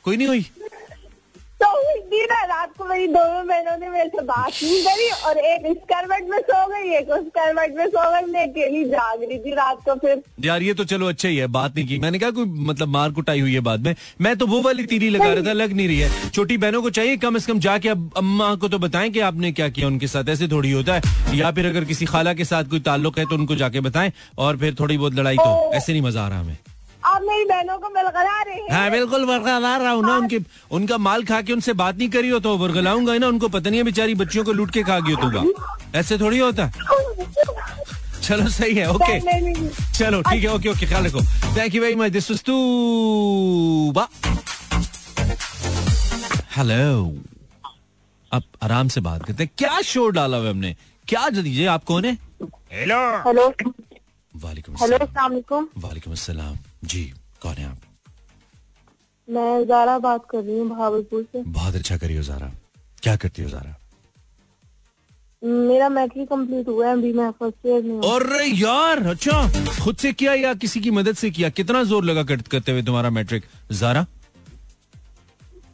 कोई 0.04 0.16
नहीं 0.16 0.28
हुई? 0.28 0.44
तो 1.62 1.68
उस 1.80 1.98
दिन 2.10 2.26
रात 2.48 2.70
को 2.78 2.84
मेरी 2.84 3.06
दोनों 3.08 3.46
बहनों 3.46 3.76
ने 3.78 3.88
मेरे 3.88 4.08
से 4.08 4.22
बात 4.24 4.52
नहीं 4.52 4.82
करी 4.84 5.08
और 5.26 5.38
एक 5.38 5.66
इस 5.66 5.76
करवट 5.92 6.28
में 6.30 6.38
सो 6.40 6.66
गई 6.68 6.94
एक 6.96 7.10
उस 7.10 7.26
करवट 7.36 7.76
में 7.76 7.86
सो 7.86 8.10
गई। 8.10 8.30
मैं 8.32 8.46
अकेली 8.48 8.84
जाग 8.90 9.22
रही 9.22 9.38
थी 9.38 9.54
रात 9.54 9.84
को 9.84 9.94
फिर। 9.96 10.22
यार 10.44 10.62
ये 10.62 10.74
तो 10.74 10.84
चलो 10.84 11.08
अच्छा 11.08 11.28
ही 11.28 11.36
है 11.36 11.46
बात 11.48 11.76
नहीं 11.76 11.86
की। 11.88 11.98
मैंने 11.98 12.18
कहा 12.18 12.30
कोई 12.30 12.44
मतलब 12.70 12.88
मार 12.88 13.10
कुटाई 13.12 13.40
हुई 13.40 13.54
है 13.54 13.60
बाद 13.60 13.86
में। 13.86 13.94
मैं 14.20 14.36
तो 14.36 14.46
वो 14.46 14.60
वाली 14.62 14.84
तीरी 14.86 15.10
लगा 15.10 15.32
रहा 15.32 15.46
था 15.46 15.52
लग 15.52 15.72
नहीं 15.72 15.88
रही 15.88 15.98
है। 15.98 16.30
छोटी 16.30 16.56
बहनों 16.56 16.82
को 16.82 16.90
चाहिए 16.90 17.16
कम 17.18 17.38
से 17.38 17.52
कम 17.52 17.58
जाके 17.60 17.88
अब 17.88 18.10
अम्मा 18.16 18.54
को 18.56 18.68
तो 18.68 18.78
बताएँ 18.78 19.10
कि 19.10 19.20
आपने 19.22 19.52
क्या 19.52 19.68
किया 19.68 19.86
उनके 19.86 20.06
साथ। 20.08 20.28
ऐसे 20.28 20.48
थोड़ी 20.48 20.70
होता 20.72 20.94
है। 20.94 21.38
या 21.38 21.50
फिर 21.52 21.66
अगर 21.66 21.84
किसी 21.84 22.06
खाला 22.06 22.34
के 22.34 22.44
साथ 22.44 22.64
कोई 22.70 22.80
ताल्लुक 22.82 23.18
है 23.18 23.24
तो 23.24 23.34
उनको 23.34 23.56
जाके 23.56 23.80
बताएँ 23.82 24.12
और 24.38 24.56
फिर 24.56 24.74
थोड़ी 24.80 24.98
बहुत 24.98 25.14
लड़ाई 25.14 25.36
तो 25.36 25.72
ऐसे 25.74 25.92
नहीं 25.92 26.02
मज़ा 26.02 26.24
आ 26.24 26.28
रहा 26.28 26.40
हमें। 26.40 26.56
आप 27.04 27.22
मेरी 27.22 27.44
बहनों 27.44 27.78
को 27.78 27.88
मिलकरा 27.90 28.42
रहे 28.42 28.54
हैं। 28.56 28.70
हाँ 28.72 28.90
बिल्कुल 28.90 29.24
बरकरार 29.26 29.80
रहा 29.80 29.92
हूँ 29.92 30.02
ना 30.06 30.16
उनके 30.16 30.38
उनका 30.70 30.98
माल 30.98 31.24
खा 31.24 31.40
के 31.42 31.52
उनसे 31.52 31.72
बात 31.80 31.96
नहीं 31.98 32.08
करी 32.10 32.28
हो 32.28 32.38
तो 32.40 32.56
वर्गलाऊँगा 32.58 33.12
ही 33.12 33.18
ना 33.18 33.28
उनको 33.28 33.48
पता 33.48 33.70
नहीं 33.70 33.80
है 33.80 33.84
बेचारी 33.84 34.14
बच्चियों 34.14 34.44
को 34.44 34.52
लूट 34.52 34.70
के 34.70 34.82
खा 34.82 34.98
गई 35.00 35.12
हो 35.12 35.22
तूगा 35.22 35.42
ऐसे 35.98 36.18
थोड़ी 36.18 36.38
होता? 36.38 36.70
चलो 38.22 38.48
सही 38.50 38.74
है 38.74 38.88
ओके। 38.90 39.18
चलो 39.92 40.22
ठीक 40.22 40.42
है 40.44 40.52
ओके 40.54 40.68
ओके 40.68 40.86
ख्याल 40.86 41.06
रखो। 41.06 41.20
Thank 41.56 41.74
you 41.74 41.82
very 41.82 41.94
much 41.96 42.12
this 42.12 42.30
Tuba 42.46 44.08
hello 46.56 47.14
अब 48.32 48.42
आराम 48.62 48.88
से 48.88 49.00
बात 49.00 49.24
करते 49.24 49.42
हैं। 49.44 49.50
क्या 49.58 49.80
शोर 49.84 50.12
डाला 50.12 50.36
हुआ 50.36 50.50
हमने? 50.50 50.74
क्या 51.08 51.28
दीजिए 51.30 51.66
आप 51.66 51.84
कौन 51.84 52.04
है? 52.04 52.12
हेलो 52.72 53.00
हेलो 53.26 53.48
वालेकुम 54.34 54.76
हेलो 54.82 54.96
वालेकुम। 55.78 56.12
अस्सलाम 56.12 56.56
जी 56.82 57.02
कौन 57.42 57.54
है 57.54 57.64
आप? 57.66 57.76
मैं 59.28 59.64
जारा 59.66 59.98
बात 59.98 60.24
कर 60.30 60.42
रही 60.42 60.58
हूँ 60.58 60.68
भावलपुर 60.68 61.22
से। 61.22 61.42
बहुत 61.42 61.74
अच्छा 61.74 61.96
करी 61.96 62.16
हो 62.16 62.22
जारा 62.22 62.50
क्या 63.02 63.16
करती 63.16 63.42
हो 63.42 63.48
जारा 63.48 63.76
मेरा 65.42 65.88
मैट्रिक 65.88 66.28
कंप्लीट 66.28 66.68
हुआ 66.68 66.86
है 66.86 66.92
अभी 66.92 67.12
मैं 67.12 67.30
फ़र्स्ट 67.38 67.66
ईयर 67.66 67.82
में 67.82 67.90
हूँ। 67.92 68.02
अरे 68.14 68.44
यार 68.46 69.02
अच्छा। 69.08 69.76
खुद 69.84 69.96
से 69.96 70.12
किया 70.12 70.34
या 70.34 70.52
किसी 70.54 70.80
की 70.80 70.90
मदद 70.90 71.16
से 71.16 71.30
किया? 71.30 71.48
कितना 71.50 71.82
ज़ोर 71.84 72.04
लगा 72.04 72.22
कर, 72.22 72.42
करते 72.42 72.72
हुए 72.72 72.82
तुम्हारा 72.82 73.10
मैट्रिक 73.10 73.44
जारा 73.72 74.06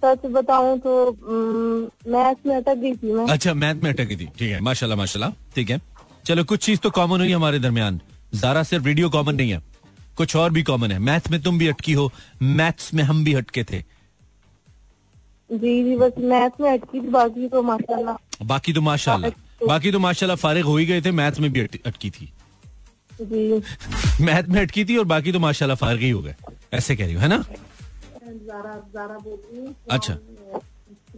सच 0.04 0.26
बताऊँ 0.32 0.78
तो 0.78 1.10
मैथ 2.10 2.46
में 2.46 2.54
अटक 2.56 2.76
गई 2.76 2.94
थी 2.94 3.12
मैं। 3.12 3.26
अच्छा 3.28 3.54
मैथ 3.54 3.82
में 3.82 3.90
अटकी 3.92 4.16
थी। 4.16 4.26
ठीक 4.38 4.50
है 4.50 4.60
माशाल्लाह 4.60 4.98
माशाल्लाह। 4.98 5.30
ठीक 5.54 5.70
है। 5.70 5.80
चलो 6.26 6.44
कुछ 6.44 6.64
चीज़ 6.64 6.80
तो 6.80 6.90
कॉमन 6.90 7.20
हुई 7.20 7.32
हमारे 7.32 7.58
दरमियान। 7.58 8.00
जारा 8.34 8.62
सिर्फ़ 8.62 8.84
वीडियो 8.84 9.10
कॉमन 9.10 9.34
नहीं 9.34 9.50
है। 9.50 9.62
कुछ 10.18 10.36
और 10.36 10.50
भी 10.50 10.62
कॉमन 10.62 10.92
है। 10.92 10.98
मैथ 11.00 11.30
में 11.30 11.40
तुम 11.42 11.58
भी 11.58 11.66
अटकी 11.68 11.92
हो। 11.92 12.10
मैथ्स 12.42 12.92
में 12.94 13.02
हम 13.04 13.24
भी 13.24 13.34
हटके 13.34 13.64
थे। 13.64 13.82
जी 15.50 15.82
जी 15.84 15.96
बस 15.96 16.12
मैथ्स 16.20 16.60
में 16.60 16.70
अटकी 16.70 17.00
थी 17.00 17.08
बाकी 17.10 17.48
तो 17.48 17.62
माशाल्लाह। 17.62 18.44
बाकी 18.46 18.72
तो 18.72 18.80
माशाल्लाह। 18.80 19.66
बाकी 19.66 19.92
तो 19.92 19.98
माशाल्लाह 19.98 20.36
फारिग 20.36 20.64
हो 20.64 20.76
ही 20.76 20.86
गए 20.86 21.00
थे 21.02 21.10
मैथ्स 21.12 21.40
में 21.40 21.50
भी 21.52 21.60
अटकी 21.60 22.10
थी। 22.10 22.32
जी। 23.22 24.24
मैथ 24.24 24.48
में 24.48 24.60
अटकी 24.60 24.84
थी 24.84 24.96
और 24.96 25.04
बाकी 25.04 25.32
तो 25.32 25.38
माशाल्लाह 25.38 25.76
फारिग 25.76 26.02
ही 26.02 26.10
हो 26.10 26.20
गए। 26.22 26.34
ऐसे 26.72 26.96
कह 26.96 27.04
रही 27.04 27.14
हो 27.14 27.20
है 27.20 27.28
ना? 27.28 27.44
अच्छा। 29.90 30.16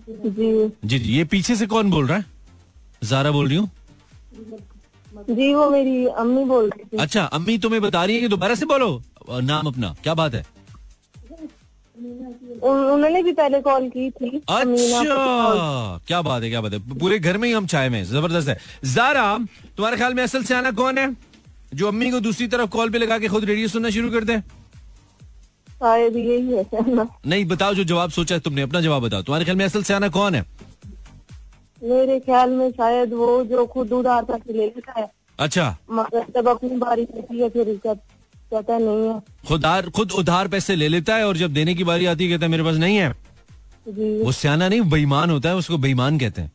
जी। 0.09 0.69
जी 0.85 0.99
जी 0.99 1.13
ये 1.13 1.25
पीछे 1.25 1.57
से 1.57 1.67
कौन 1.67 1.91
बोल 1.91 2.07
रहा 2.07 2.19
है? 2.19 2.25
जारा 3.05 3.31
बोल 3.31 3.49
रही 3.49 3.57
हूँ? 3.57 3.71
जी 5.31 5.53
वो 5.55 5.69
मेरी 5.71 6.07
अम्मी 6.07 6.45
बोल 6.45 6.69
रही 6.69 6.85
थी। 6.85 6.97
अच्छा 7.03 7.25
अम्मी 7.25 7.59
तुम्हें 7.59 7.81
बता 7.83 8.05
रही 8.05 8.15
है 8.17 8.21
कि 8.23 8.29
दोबारा 8.29 8.55
से 8.55 8.67
बोलो? 8.67 8.91
नाम 9.31 9.67
अपना 9.67 9.95
क्या 10.03 10.15
बात 10.15 10.35
है? 10.35 10.45
उन्होंने 12.63 13.23
भी 13.23 13.33
पहले 13.33 13.61
कॉल 13.61 13.89
की 13.89 14.11
थी। 14.11 14.29
अच्छा 14.29 15.99
क्या 16.09 16.21
बात 16.23 16.43
है 16.43 16.49
क्या 16.51 16.61
बात 16.61 16.73
है। 16.73 16.79
पूरे 16.99 17.19
घर 17.19 17.37
में 17.39 17.49
ही 17.49 17.55
हम 17.55 17.67
चाय 17.67 17.89
में 17.89 18.03
ज़बरदस्त 18.05 18.49
है। 18.49 18.59
जारा 18.95 19.37
तुम्हारे 19.77 19.97
ख्याल 19.97 20.15
में 20.15 20.23
असल 20.23 20.43
से 20.45 20.55
आना 20.55 20.71
कौन 20.73 20.99
है? 20.99 21.17
जो 21.75 21.89
अम्मी 21.89 22.11
को 22.11 22.21
दूसरी 22.21 22.47
तरफ़ 22.49 22.71
कॉल 22.71 22.91
पे 22.91 22.99
लगा 22.99 23.19
के 23.19 23.29
खुद 23.29 23.45
रेडियो 23.45 23.69
सुनना 23.69 23.91
शुरू 23.91 24.11
कर 24.11 24.25
दे। 24.25 24.41
यही 25.83 26.53
है 26.53 26.65
नहीं 27.27 27.45
बताओ 27.45 27.75
जो 27.75 27.85
जवाब 27.85 28.11
सोचा 28.11 28.35
है 28.35 28.41
तुमने 28.41 28.63
अपना 28.63 28.81
जवाब 28.81 29.03
बताओ। 29.03 29.23
तुम्हारे 29.23 29.45
ख्याल 29.45 29.57
में 29.57 29.65
असल 29.65 29.83
सियाना 29.83 30.09
कौन 30.11 30.35
है? 30.35 30.45
मेरे 31.83 32.19
ख्याल 32.21 32.51
में 32.51 32.71
शायद 32.71 33.13
वो 33.13 33.45
जो 33.45 33.67
खुद 33.67 33.93
उधार 33.93 34.25
पैसे 34.25 34.53
ले 34.53 34.65
लेता 34.67 35.01
है। 35.01 35.11
अच्छा। 35.39 35.77
मगर 35.91 36.25
जब 36.37 36.49
अपनी 36.49 36.77
बारी 36.77 37.03
आती 37.19 37.39
है 37.41 37.49
फिर 37.49 37.69
उसका 37.69 37.95
कहता 37.95 38.79
नहीं 38.79 39.09
है। 39.09 39.21
खुदार 39.49 39.89
खुद 39.91 40.13
उधार 40.13 40.49
पैसे 40.49 40.75
ले 40.77 40.89
लेता 40.89 41.17
है 41.17 41.27
और 41.27 41.37
जब 41.37 41.53
देने 41.53 41.75
की 41.75 41.85
बारी 41.85 42.07
आती 42.07 42.25
है 42.25 42.31
कहता 42.31 42.47
है 42.47 42.51
मेरे 42.51 42.63
पास 42.63 42.77
नहीं 42.77 42.97
है। 42.97 43.09
वो 44.25 44.33
सियाना 44.33 44.69
नहीं 44.69 44.81
बेईमान 44.91 45.31
होता 45.31 45.49
है 45.49 45.57
उसको 45.57 45.79
बेईमान 45.79 46.19
कहते 46.19 46.43
हैं। 46.43 46.53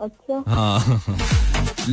अच्छा। 0.00 0.44
हाँ। 0.48 1.02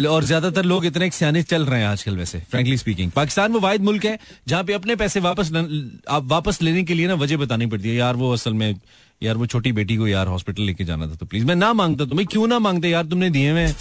और 0.10 0.24
ज़्यादातर 0.24 0.64
लोग 0.66 0.86
इतने 0.86 1.10
सियाने 1.12 1.42
चल 1.44 1.66
रहे 1.66 1.80
हैं 1.80 1.88
आजकल 1.88 2.18
वैसे 2.18 2.40
फ्रेंकली 2.40 2.78
स्पीकिंग 2.78 3.12
पाकिस्तान 3.12 3.54
वो 3.54 3.60
वाहिद 3.60 3.82
मुल्क 3.82 4.06
है 4.06 4.18
जहाँ 4.48 4.64
पे 4.64 4.74
अपने 4.74 4.96
पैसे 4.96 5.20
वापस 5.20 5.50
न- 5.54 6.00
आप 6.10 6.24
वापस 6.24 6.62
लेने 6.62 6.84
के 6.84 6.94
लिए 6.94 7.08
ना 7.08 7.14
वजह 7.14 7.38
बतानी 7.38 7.66
पड़ती 7.66 7.90
है 7.90 7.96
यार 7.96 8.16
वो 8.16 8.32
असल 8.34 8.54
में 8.54 8.74
यार 9.22 9.38
वो 9.38 9.46
छोटी 9.46 9.72
बेटी 9.72 9.96
को 9.98 10.08
यार 10.08 10.28
हॉस्पिटल 10.28 10.64
लेके 10.64 10.84
जाना 10.86 11.08
था 11.08 11.16
तो 11.16 11.26
प्लीज़ 11.26 11.46
मैं 11.46 11.56
ना 11.56 11.72
माँगता, 11.74 12.06
तुम्हें 12.06 12.28
क्यों 12.28 12.48
ना 12.48 12.60
मांगते? 12.60 12.90
यार 12.90 13.06
तुमने 13.06 13.30
दिए 13.30 13.54
मैं 13.54 13.74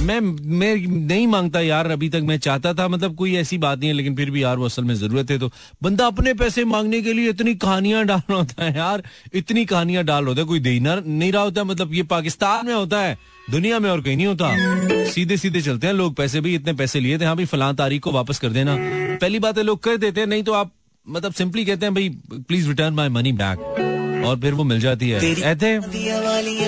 मैं 0.00 0.20
मैं 0.20 0.74
नहीं 1.06 1.26
माँगता 1.26 1.60
यार, 1.60 1.90
अभी 1.90 2.08
तक 2.08 2.20
मैं 2.24 2.38
चाहता 2.38 2.72
था 2.74 2.86
मतलब 2.88 3.14
कोई 3.16 3.34
ऐसी 3.36 3.58
बात 3.58 3.78
नहीं 3.78 3.88
है, 3.88 3.94
लेकिन 3.94 4.14
फिर 4.16 4.30
भी 4.30 4.42
यार 4.42 4.56
वो 4.56 4.64
असल 4.64 4.84
में 4.84 4.94
ज़रूरत 4.94 5.30
है 5.30 5.38
तो 5.38 5.50
बंदा 5.82 6.06
अपने 6.06 6.34
पैसे 6.34 6.64
मांगने 6.64 7.00
के 7.02 7.12
लिए 7.12 7.30
इतनी 7.30 7.54
कहानियाँ 7.56 8.04
डाल 8.04 8.32
होता 8.32 8.64
है 8.64 8.76
यार, 8.76 9.02
इतनी 9.34 9.64
कहानियाँ 9.64 10.04
डाल 10.04 10.26
होता 10.26 10.40
है, 10.40 10.46
कोई 10.46 10.60
दे 10.60 10.78
नहीं 10.80 11.32
रहा 11.32 11.42
होता 11.42 11.64
मतलब 11.64 11.94
ये 11.94 12.02
पाकिस्तान 12.04 12.66
में 12.66 12.74
होता 12.74 13.00
है, 13.00 13.18
दुनिया 13.50 13.78
में 13.78 13.90
और 13.90 14.00
कहीं 14.00 14.16
नहीं 14.16 14.26
होता। 14.26 15.04
सीधे 15.10 15.36
सीधे 15.36 15.60
चलते 15.60 15.86
हैं 15.86 15.94
लोग, 15.94 16.14
पैसे 16.14 16.40
भी 16.40 16.54
इतने 16.54 16.72
पैसे 16.72 17.00
लिए 17.00 17.18
थे 17.18 17.24
हाँ 17.24 17.36
भाई, 17.36 17.44
फलां 17.46 17.74
तारीख 17.74 18.02
को 18.02 18.12
वापस 18.12 18.38
कर 18.38 18.50
देना। 18.50 18.76
पहली 19.16 19.38
बात 19.38 19.58
है, 19.58 19.64
लोग 19.64 19.82
कर 19.82 19.96
देते 19.98 20.20
हैं, 20.20 20.28
नहीं 20.28 20.42
तो 20.42 20.52
आप 20.52 20.72
मतलब 21.06 21.32
सिंपली 21.34 21.64
कहते 21.64 21.86
हैं, 21.86 21.94
भाई 21.94 22.08
please 22.32 22.68
return 22.68 22.94
my 22.94 23.08
money 23.10 23.32
back 23.34 23.89
और 24.20 24.38
फिर 24.40 24.54
वो 24.54 24.64
मिल 24.64 24.80
जाती 24.80 25.10
है। 25.10 25.30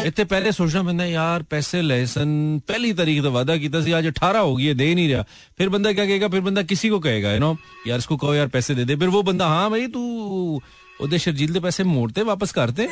इतने 0.07 0.25
पहले 0.25 0.53
सोचना 0.53 0.83
बंदा 0.83 1.05
यार 1.05 1.43
पैसे 1.43 1.83
लेसन 1.83 2.61
पहली 2.69 2.93
तारीख 2.93 3.23
तो 3.23 3.31
वादा 3.31 3.57
किया 3.57 3.97
आज 3.99 4.07
अठारह 4.07 4.39
होगी 4.41 4.67
है 4.67 4.75
दे 4.75 4.95
नहीं 4.95 5.09
रहा। 5.09 5.25
फिर 5.59 5.69
बंदा 5.69 5.93
क्या 5.93 6.07
कहेगा? 6.07 6.29
फिर 6.29 6.41
बंदा 6.41 6.63
किसी 6.65 6.89
को 6.89 6.99
कहेगा 7.01 7.33
यू 7.33 7.41
नो 7.41 7.57
यार 7.87 7.99
इसको 7.99 8.17
कहो 8.17 8.35
यार 8.35 8.49
पैसे 8.49 8.75
दे 8.75 8.85
दे। 8.85 8.97
फिर 8.97 9.09
वो 9.09 9.23
बंदा 9.23 9.47
हाँ 9.47 9.71
भाई 9.71 9.87
तू 9.87 10.61
ओदे 11.03 11.19
शर्जील 11.19 11.53
दे 11.53 11.61
पैसे 11.61 11.85
मोड़ते 11.85 12.23
वापस 12.23 12.53
करते? 12.53 12.89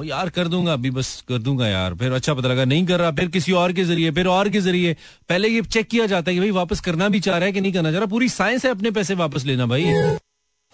ओ 0.00 0.04
यार 0.04 0.28
कर 0.30 0.48
दूँगा 0.48 0.72
अभी 0.72 0.90
बस 0.90 1.24
कर 1.28 1.38
दूँगा 1.38 1.68
यार। 1.68 1.94
फिर 1.94 2.12
अच्छा 2.12 2.34
पता 2.34 2.48
लगा 2.48 2.64
नहीं 2.64 2.86
कर 2.86 2.98
रहा। 3.00 3.10
फिर 3.10 3.28
किसी 3.28 3.52
और 3.52 3.72
के 3.72 3.84
ज़रिए 3.84 4.10
फिर 4.10 4.26
और 4.26 4.48
के 4.48 4.60
ज़रिए। 4.60 4.96
पहले 5.28 5.48
ये 5.48 5.62
चेक 5.62 5.88
किया 5.88 6.06
जाता 6.06 6.30
है 6.30 6.34
कि 6.34 6.40
भाई 6.40 6.50
वापस 6.50 6.80
करना 6.80 7.08
भी 7.08 7.20
चाह 7.20 7.36
रहा 7.36 7.46
है 7.46 7.52
कि 7.52 7.60
नहीं 7.60 7.72
करना 7.72 7.90
चाह 7.90 8.00
रहा? 8.00 8.06
पूरी 8.06 8.28
साइंस 8.28 8.64
है 8.64 8.70
अपने 8.70 8.90
पैसे 8.90 9.14
वापस 9.16 9.44
लेना 9.46 9.66
भाई। 9.66 9.84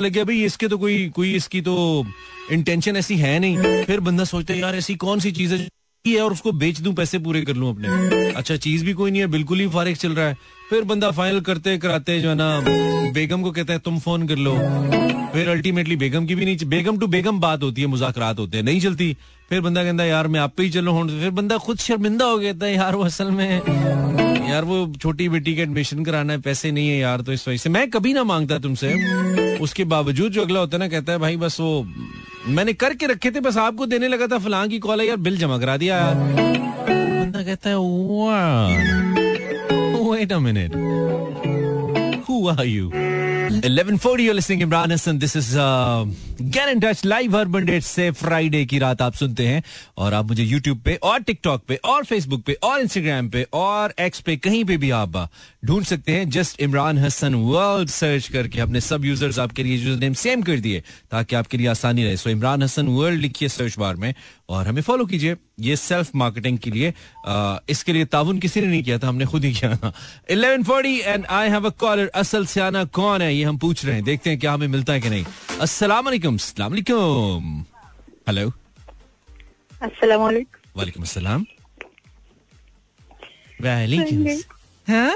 लगे 0.01 0.25
भाई 0.25 0.43
इसके 0.45 0.69
तो 0.69 0.79
कोई 0.79 1.09
कोई 1.09 1.35
इसकी 1.35 1.61
तो 1.61 2.07
इंटेंशन 2.53 2.97
ऐसी 2.97 3.17
है 3.17 3.39
नहीं। 3.39 3.85
फिर 3.85 4.01
बंदा 4.01 4.25
सोचता 4.25 4.55
है, 4.55 4.61
यार, 4.61 4.77
ऐसी 4.77 4.95
कौन 4.95 5.21
सी 5.21 5.33
चीज़ 5.33 5.55
है 5.55 5.69
है 6.05 6.21
और 6.21 6.33
उसको 6.33 6.53
बेच 6.53 6.81
दूँ, 6.81 6.95
पैसे 6.95 7.19
पूरे 7.19 7.43
कर 7.43 7.55
लूँ 7.55 7.71
अपने? 7.71 7.89
अच्छा 8.33 8.57
चीज़ 8.57 8.85
भी 8.85 8.93
कोई 8.93 9.11
नहीं 9.11 9.21
है, 9.21 9.27
बिल्कुल 9.27 9.61
ही 9.61 9.69
फारिग 9.69 9.97
चल 9.97 10.13
रहा 10.13 10.27
है। 10.27 10.37
फिर 10.71 10.83
बंदा 10.83 11.11
फाइनल 11.11 11.41
करते, 11.41 11.79
कराते, 11.79 12.21
जो 12.21 12.29
है 12.29 12.35
ना, 12.35 12.61
बेगम 13.13 13.43
को 13.43 13.51
कहता 13.51 13.73
है, 13.73 13.79
तुम 13.79 13.99
फ़ोन 13.99 14.29
कर 14.29 14.37
लो। 14.37 14.55
फिर 15.33 15.49
अल्टीमेटली 15.49 15.97
बेगम 15.97 16.27
की 16.27 16.35
भी 16.35 16.45
नहीं, 16.45 16.57
बेगम 16.67 16.99
टू 16.99 17.07
बेगम 17.07 17.41
बात 17.41 17.63
होती 17.63 17.81
है, 17.81 17.87
मुजाकरात 17.87 18.39
होते 18.39 18.57
हैं, 18.57 18.65
नहीं 18.65 18.81
चलती। 18.81 19.17
फिर 19.49 19.61
बंदा 19.61 19.85
कहता 19.85 20.03
है, 20.03 20.09
यार, 20.09 20.29
मैं 20.29 20.41
आप 20.41 20.55
पे 20.57 20.63
ही 20.63 20.71
चलो 20.71 20.93
हूँ 20.93 21.09
फिर 21.09 21.31
बंदा 21.31 21.59
खुद 21.59 21.79
शर्मिंदा 21.79 22.25
हो 22.25 22.39
गया 22.39 22.55
था 22.55 22.69
यार, 22.69 22.95
वो 22.95 23.05
असल 23.05 23.31
में, 23.31 23.61
यार, 24.49 24.65
वो 24.65 24.93
छोटी 25.03 25.29
बेटी 25.29 25.57
का 25.57 25.63
एडमिशन 25.63 26.05
कराना 26.05 26.33
है, 26.33 26.41
पैसे 26.41 26.73
नहीं 26.73 26.89
है 26.89 26.99
यार 26.99 27.21
तो 27.21 27.33
इस 27.33 27.49
वजह 27.49 27.57
से 27.57 27.71
मैं 27.71 27.91
कभी 27.91 28.13
ना 28.13 28.25
माँगता 28.25 28.59
तुमसे। 28.59 28.89
उसके 29.61 29.85
बावजूद 29.85 30.33
जो 30.33 30.43
अगला 30.43 30.61
होता 30.61 30.77
है 30.77 30.79
ना, 30.79 30.89
कहता 30.89 31.13
है, 31.13 31.19
भाई, 31.19 31.37
बस 31.37 31.61
वो 31.61 31.89
मैंने 32.49 32.73
करके 32.73 33.07
रखे 33.07 33.31
थे, 33.31 33.41
बस 33.41 33.57
आपको 33.57 33.87
देने 33.87 34.09
लगा 34.09 34.27
था, 34.27 34.39
फलां 34.39 34.69
की 34.69 34.79
कॉल 34.79 35.01
है 35.01 35.07
यार 35.07 35.17
बिल 35.17 35.39
जमा 35.39 35.59
करा 35.59 35.77
दिया 35.77 35.97
यार 35.97 36.15
बंदा 36.15 37.43
कहता 37.43 37.71
है 37.71 37.77
wait 40.11 40.33
a 40.33 40.39
minute 40.39 40.73
Who 42.31 42.51
are 42.51 42.65
you? 42.65 42.93
1140 43.55 44.21
you're 44.21 44.39
listening 44.39 45.31
से 47.81 48.11
फ्राइडे 48.11 48.65
की 48.65 48.79
रात 48.79 49.03
आप 49.03 49.15
सुनते 49.15 49.47
हैं, 49.47 49.63
और 49.99 50.15
आप 50.15 50.27
मुझे 50.27 50.47
YouTube 50.47 50.81
पे, 50.81 50.95
और 50.95 51.21
TikTok 51.21 51.59
पे, 51.69 51.75
और 51.75 52.05
Facebook 52.05 52.43
पे, 52.43 52.53
और 52.53 52.83
Instagram 52.83 53.31
पे, 53.31 53.47
और 53.53 53.95
X 54.01 54.21
पे, 54.21 54.37
कहीं 54.37 54.65
पे 54.65 54.77
भी 54.77 54.91
आप 54.91 55.29
ढूंढ 55.65 55.85
सकते 55.87 56.13
हैं। 56.13 56.29
Just 56.31 56.61
Imran 56.63 56.99
Hasan 56.99 57.35
world 57.35 57.89
search 57.91 58.27
करके 58.29 58.61
अपने 58.61 58.81
सब 58.81 59.05
यूज़र्स 59.05 59.39
आपके 59.39 59.63
लिए 59.63 59.77
यूज़र 59.77 60.01
नेम 60.01 60.15
सेम 60.15 60.43
कर 60.43 60.59
दिए 60.61 60.83
ताकि 61.11 61.37
आपके 61.37 61.57
लिए 61.57 61.67
आसानी 61.69 62.05
रहे। 62.05 62.17
सो 62.17 62.31
इमरान 62.31 62.63
हसन 62.63 62.89
वर्ल्ड 62.89 63.21
लिखिए 63.21 63.49
सर्च 63.49 63.79
बार 63.79 63.97
में 63.97 64.15
और 64.49 64.67
हमें 64.69 64.83
फॉलो 64.83 65.07
कीजिए। 65.07 65.37
ये 65.61 65.77
सेल्फ 65.77 66.11
मार्केटिंग 66.17 66.59
के 66.59 66.71
लिए 66.71 66.93
आ, 67.27 67.59
इसके 67.69 67.93
लिए 67.93 68.05
ताउन 68.05 68.39
किसी 68.39 68.61
ने 68.61 68.67
नहीं 68.67 68.83
किया 68.83 68.99
था 68.99 69.09
हमने 69.09 69.27
खुद 69.27 69.45
ही 69.45 69.53
किया 69.53 69.93
eleven 70.31 70.63
forty 70.65 70.99
and 71.01 71.27
I 71.27 71.49
have 71.51 71.67
a 71.67 71.71
caller 71.81 72.11
असल 72.15 72.47
सियाना 72.47 72.85
कौन 72.99 73.23
है? 73.23 73.35
ये 73.35 73.45
हम 73.45 73.59
पूछ 73.59 73.85
रहे 73.85 73.95
हैं 73.95 74.05
देखते 74.05 74.31
हैं 74.31 74.39
क्या 74.39 74.53
हमें 74.53 74.69
मिलता 74.69 74.93
है 74.93 75.01
कि 75.01 75.11
नहीं। 75.11 75.25
अस्सलाम 75.61 76.05
वालेकुम 76.05 76.35
अस्सलाम 76.35 76.71
वालेकुम। 76.71 77.65
हेलो 78.29 78.49
अस्सलाम। 79.83 80.21
वालेकुम 80.21 80.79
वालेकुम 80.79 81.03
अस्सलाम। 81.03 81.47
वालेकुम 83.63 84.27
हाँ? 84.87 85.15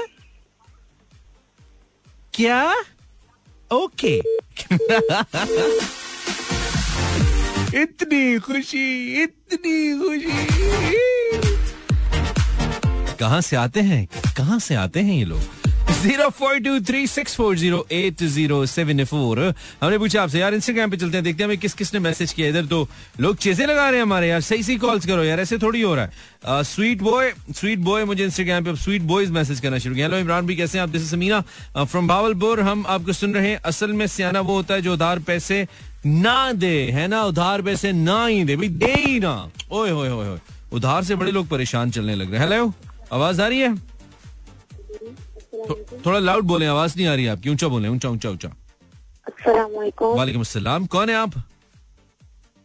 क्या? 2.39 2.73
ओके 3.71 4.15
इतनी 7.81 8.39
खुशी 8.39 8.85
इतनी 9.23 9.77
खुशी। 9.99 10.47
कहाँ 13.19 13.41
से 13.41 13.55
आते 13.55 13.81
हैं? 13.81 14.05
कहाँ 14.37 14.59
से 14.59 14.75
आते 14.75 14.99
हैं 14.99 15.13
ये 15.13 15.25
लोग? 15.25 15.58
Zero 15.99 16.27
four 16.29 16.59
two 16.63 16.79
three 16.87 17.07
six 17.07 17.35
four 17.35 17.55
zero 17.57 17.85
eight 17.91 18.21
zero 18.23 18.65
seven 18.65 19.03
four 19.05 19.39
हमने 19.81 19.97
पूछा 19.97 20.21
आपसे, 20.23 20.39
यार 20.39 20.53
इंस्टाग्राम 20.53 20.91
पे 20.91 20.97
चलते 20.97 21.17
हैं, 21.17 21.23
देखते 21.23 21.43
हैं 21.43 21.47
हमें 21.47 21.57
किस 21.57 21.73
किस 21.73 21.93
ने 21.93 21.99
मैसेज 21.99 22.33
किया 22.33 22.47
इधर। 22.49 22.65
तो 22.65 22.87
लोग 23.19 23.37
चेजे 23.37 23.65
लगा 23.65 23.89
रहे 23.89 23.99
हैं 23.99 24.03
हमारे, 24.03 24.27
यार 24.27 24.41
सही 24.41 24.63
सही 24.63 24.77
कॉल्स 24.77 25.05
करो, 25.05 25.23
यार, 25.23 25.39
ऐसे 25.39 25.57
थोड़ी 25.57 25.81
हो 25.81 25.93
रहा 25.95 26.05
है। 26.05 26.63
स्वीट 26.63 27.01
बॉय 27.01 27.31
स्वीट 27.55 27.79
बॉय 27.79 28.05
मुझे 28.05 28.23
इंस्टाग्राम 28.23 28.63
पे 28.65 28.75
स्वीट 28.75 29.01
बॉयज़ 29.01 29.31
मैसेज 29.31 29.59
करना 29.59 29.77
शुरू 29.77 29.95
किया। 29.95 30.07
हेलो 30.07 30.17
इमरान 30.17 30.45
भी 30.45 30.55
कैसे 30.55 30.77
हैं 30.77 30.83
आप? 30.83 30.89
दिस 30.89 31.09
समीना 31.11 31.41
फ्रॉम 31.75 32.07
भावलपुर 32.07 32.61
हम 32.61 32.85
आपको 32.87 33.13
सुन 33.13 33.33
रहे 33.33 33.49
हैं, 33.49 33.59
असल 33.65 33.93
में 33.93 34.05
सियाना 34.07 34.41
वो 34.41 34.55
होता 34.55 34.73
है 34.73 34.81
जो 34.81 34.93
उधार 34.93 35.19
पैसे 35.27 35.65
ना 36.05 36.51
दे, 36.53 36.75
है 36.93 37.07
ना? 37.07 37.23
उधार 37.25 37.61
पैसे 37.61 37.91
ना 37.91 38.25
ही 38.25 38.43
दे, 38.43 38.55
भाई, 38.55 38.69
दे 38.69 38.93
ही 38.97 39.19
ना। 39.19 39.35
ओए, 39.71 39.89
होए 39.89 40.09
होए 40.09 40.39
उधार 40.73 41.03
से 41.03 41.15
बड़े 41.15 41.31
लोग 41.31 41.47
परेशान 41.47 41.91
चलने 41.91 42.15
लग 42.15 42.31
रहे 42.31 42.39
हैं। 42.39 42.49
हेलो 42.49 42.73
आवाज़ 43.13 43.41
आ 43.41 43.47
रही 43.47 43.59
है? 43.59 43.75
थो, 45.53 45.75
थोड़ा 46.05 46.19
लाउड 46.19 46.43
बोले 46.45 46.65
आवाज़ 46.67 46.95
नहीं 46.97 47.07
आ 47.07 47.13
रही 47.15 47.27
आपकी। 47.27 47.49
ऊँचा 47.49 47.67
बोले 47.67 47.87
ऊँचा 47.87 48.09
ऊँचा 48.09 48.29
ऊँचा। 48.29 48.49
वालेकुम 50.01 50.41
अस्सलाम। 50.41 50.85
कौन 50.87 51.09
है 51.09 51.15
आप? 51.15 51.35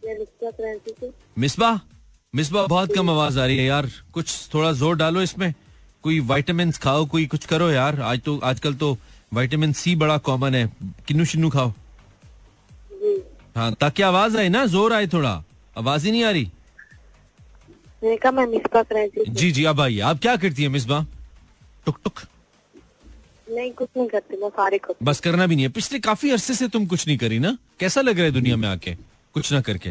मैं 0.03 0.15
मिसबा? 1.37 1.79
मिसबा 2.33 2.65
बहुत 2.67 2.93
कम 2.95 3.09
आवाज़ 3.09 3.39
आ 3.39 3.45
रही 3.45 3.57
है 3.57 3.65
यार। 3.65 3.89
कुछ 4.13 4.49
थोड़ा 4.53 4.71
ज़ोर 4.73 4.95
डालो 4.97 5.21
इसमें। 5.21 5.53
कोई 6.03 6.19
विटामिन 6.21 6.71
खाओ 6.73 7.05
कोई 7.05 7.25
कुछ 7.25 7.45
करो 7.45 7.69
यार। 7.71 8.01
आज 8.01 8.19
तो 8.21 8.37
आजकल 8.43 8.73
तो 8.75 8.97
वाइटामिन 9.33 9.73
सी 9.73 9.95
बड़ा 9.95 10.17
कॉमन 10.17 10.55
है। 10.55 10.65
किन्नू 11.07 11.25
शिन्नू 11.25 11.49
खाओ। 11.49 11.73
हाँ 13.55 13.73
ताकि 13.73 14.03
आवाज़ 14.03 14.37
आए 14.37 14.49
ना 14.49 14.65
ज़ोर 14.65 14.93
आए 14.93 15.07
थोड़ा। 15.07 15.31
आवाज़ 15.77 16.05
ही 16.05 16.11
नहीं 16.11 16.23
आ 16.23 16.31
रही। 16.31 16.51
मैं 18.03 18.45
मिसबा 18.47 18.83
जी 19.29 19.51
जी 19.51 19.63
अब 19.65 19.81
आइए। 19.81 19.99
आप 20.01 20.19
क्या 20.19 20.35
करती 20.35 20.63
है 20.63 20.69
मिसबा? 20.69 21.05
टुक 21.85 21.99
टुक। 22.03 22.19
नहीं 23.47 23.71
कुछ 23.71 23.89
नहीं 23.97 24.07
करती 24.07 24.37
मैं 24.37 24.49
सारे 24.49 24.77
को 24.77 24.95
बस 25.03 25.19
करना 25.19 25.45
भी 25.47 25.55
नहीं 25.55 25.65
है। 25.65 25.71
पिछले 25.71 25.99
काफ़ी 25.99 26.31
अरसे 26.31 26.53
से 26.53 26.67
तुम 26.67 26.85
कुछ 26.85 27.07
नहीं 27.07 27.17
करी 27.17 27.39
ना? 27.39 27.57
कैसा 27.79 28.01
लग 28.01 28.17
रहा 28.17 28.25
है 28.25 28.31
दुनिया 28.31 28.55
में 28.57 28.67
आके? 28.67 28.95
कुछ 29.35 29.51
ना 29.53 29.61
करके। 29.61 29.89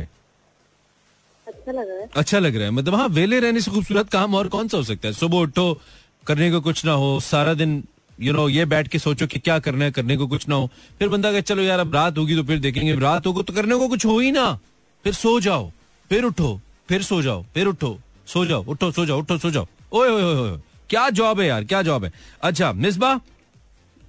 अच्छा 1.47 1.73
लगा 1.73 1.95
है। 1.95 2.09
अच्छा 2.17 2.39
लग 2.39 2.57
रहा 2.57 2.65
है। 2.65 2.71
मतलब 2.71 2.95
हाँ 2.95 3.09
वेले 3.09 3.41
रहने 3.41 3.61
से 3.61 3.71
खूबसूरत 3.71 4.09
काम 4.11 4.35
और 4.35 4.49
कौन 4.49 4.69
सा 4.69 4.77
हो 4.77 4.83
सकता 4.83 5.09
है? 5.09 5.15
सुबह 5.15 5.39
उठो 5.39 5.81
करने 6.27 6.51
को 6.51 6.61
कुछ 6.61 6.85
ना 6.85 6.93
हो 6.93 7.19
सारा 7.21 7.55
दिन 7.55 7.83
यू 8.19 8.33
नो 8.33 8.49
ये 8.49 8.65
बैठ 8.65 8.89
के 8.89 8.99
सोचो 8.99 9.27
कि 9.27 9.39
क्या 9.39 9.59
करना 9.59 9.85
है 9.85 9.91
करने 9.93 10.17
को 10.17 10.27
कुछ 10.27 10.49
ना 10.49 10.55
हो। 10.55 10.69
फिर 10.99 11.09
बंदा 11.09 11.33
कहे 11.33 11.43
चलो 11.43 11.63
यार 11.63 11.81
अब 11.81 11.95
रात 11.95 12.19
होगी 12.19 12.37
तो 12.37 12.43
फिर 12.43 12.59
देखेंगे। 12.61 12.95
रात 12.97 13.27
होगी 13.27 13.43
तो 13.43 13.53
करने 13.53 13.77
को 13.77 13.89
कुछ 13.89 14.07
हो 14.07 14.19
ही 14.19 14.31
ना। 14.33 14.53
फिर 15.05 15.13
सो 15.13 15.39
जाओ 15.41 15.71
फिर 16.11 16.25
उठो 16.25 16.61
फिर 16.89 17.03
सो 17.03 17.21
जाओ 17.23 17.45
फिर 17.55 17.67
उठो 17.67 17.99
सो 18.27 18.45
जाओ 18.47 18.65
उठो 18.65 18.91
सो 18.93 19.07
जाओ 19.07 19.19
उठो 19.19 19.39
सो 19.39 19.51
जाओ। 19.51 19.67
ओए 19.93 20.09
ओए 20.09 20.23
ओए 20.23 20.59
क्या 20.91 21.09
जॉब 21.11 21.41
है 21.41 21.47
यार 21.47 21.65
क्या 21.65 21.83
जॉब 21.83 22.05
है? 22.05 22.13
अच्छा 22.43 22.73
मिसबा 22.73 23.21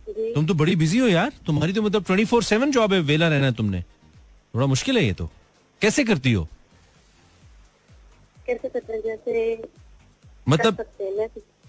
तुम 0.07 0.45
तो 0.45 0.53
बड़ी 0.53 0.75
बिज़ी 0.75 0.97
हो 0.97 1.07
यार। 1.07 1.31
तुम्हारी 1.45 1.73
तो 1.73 1.81
मतलब 1.81 2.03
ट्वेंटी 2.05 2.25
फोर 2.25 2.43
सेवन 2.43 2.71
जॉब 2.71 2.93
है 2.93 2.99
वेला 3.01 3.27
रहना 3.27 3.45
है 3.45 3.53
तुमने। 3.53 3.81
थोड़ा 4.55 4.65
मुश्किल 4.65 4.97
है 4.97 5.05
ये 5.05 5.13
तो। 5.13 5.29
कैसे 5.81 6.03
करती 6.03 6.33
हो? 6.33 6.47
कैसे 8.47 8.69
करते 8.69 8.93
हैं? 8.93 9.01
जैसे 9.01 9.63
मतलब 10.49 10.85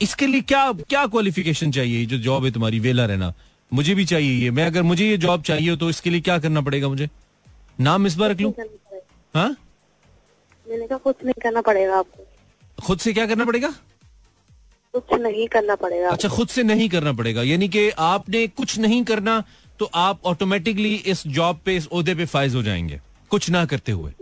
इसके 0.02 0.26
लिए 0.26 0.40
क्या 0.42 0.72
क्या 0.72 1.06
क्वालिफिकेशन 1.06 1.70
चाहिए? 1.70 2.06
जो 2.06 2.18
जॉब 2.18 2.44
है 2.44 2.50
तुम्हारी 2.50 2.80
वेला 2.80 3.06
रहना। 3.06 3.32
मुझे 3.72 3.94
भी 3.94 4.04
चाहिए 4.04 4.32
ये। 4.44 4.50
मैं 4.50 4.66
अगर 4.66 4.82
मुझे 4.82 5.06
ये 5.06 5.16
जॉब 5.16 5.42
चाहिए 5.42 5.76
तो 5.76 5.90
इसके 5.90 6.10
लिए 6.10 6.20
क्या 6.20 6.38
करना 6.38 6.60
पड़ेगा 6.60 6.88
मुझे? 6.88 7.08
नाम 7.80 8.06
इस 8.06 8.14
बार 8.14 8.30
रख 8.30 8.40
लू? 8.40 8.54
हाँ? 9.34 9.56
मैंने 10.66 10.86
कहा 10.86 10.98
कुछ 10.98 11.16
नहीं 11.24 11.42
करना 11.42 11.60
पड़ेगा 11.60 11.98
आपको। 11.98 12.26
खुद 12.82 12.98
से 12.98 13.12
क्या 13.12 13.26
करना 13.26 13.44
पड़ेगा? 13.44 13.74
कुछ 14.96 15.20
नहीं 15.20 15.46
करना 15.48 15.74
पड़ेगा। 15.74 16.10
अच्छा 16.10 16.28
खुद 16.28 16.48
से 16.48 16.62
नहीं 16.62 16.88
करना 16.88 17.12
पड़ेगा। 17.12 17.42
यानी 17.42 17.68
कि 17.68 17.88
आपने 17.90 18.46
कुछ 18.48 18.78
नहीं 18.78 19.02
करना 19.04 19.42
तो 19.78 19.90
आप 19.94 20.20
ऑटोमेटिकली 20.24 20.94
इस 21.06 21.26
जॉब 21.28 21.60
पे 21.64 21.76
इस 21.76 21.88
ओहदे 21.88 22.14
पे 22.14 22.24
फाइज 22.26 22.54
हो 22.54 22.62
जाएँगे। 22.62 23.00
कुछ 23.30 23.50
ना 23.50 23.64
करते 23.64 23.92
हुए। 23.92 24.12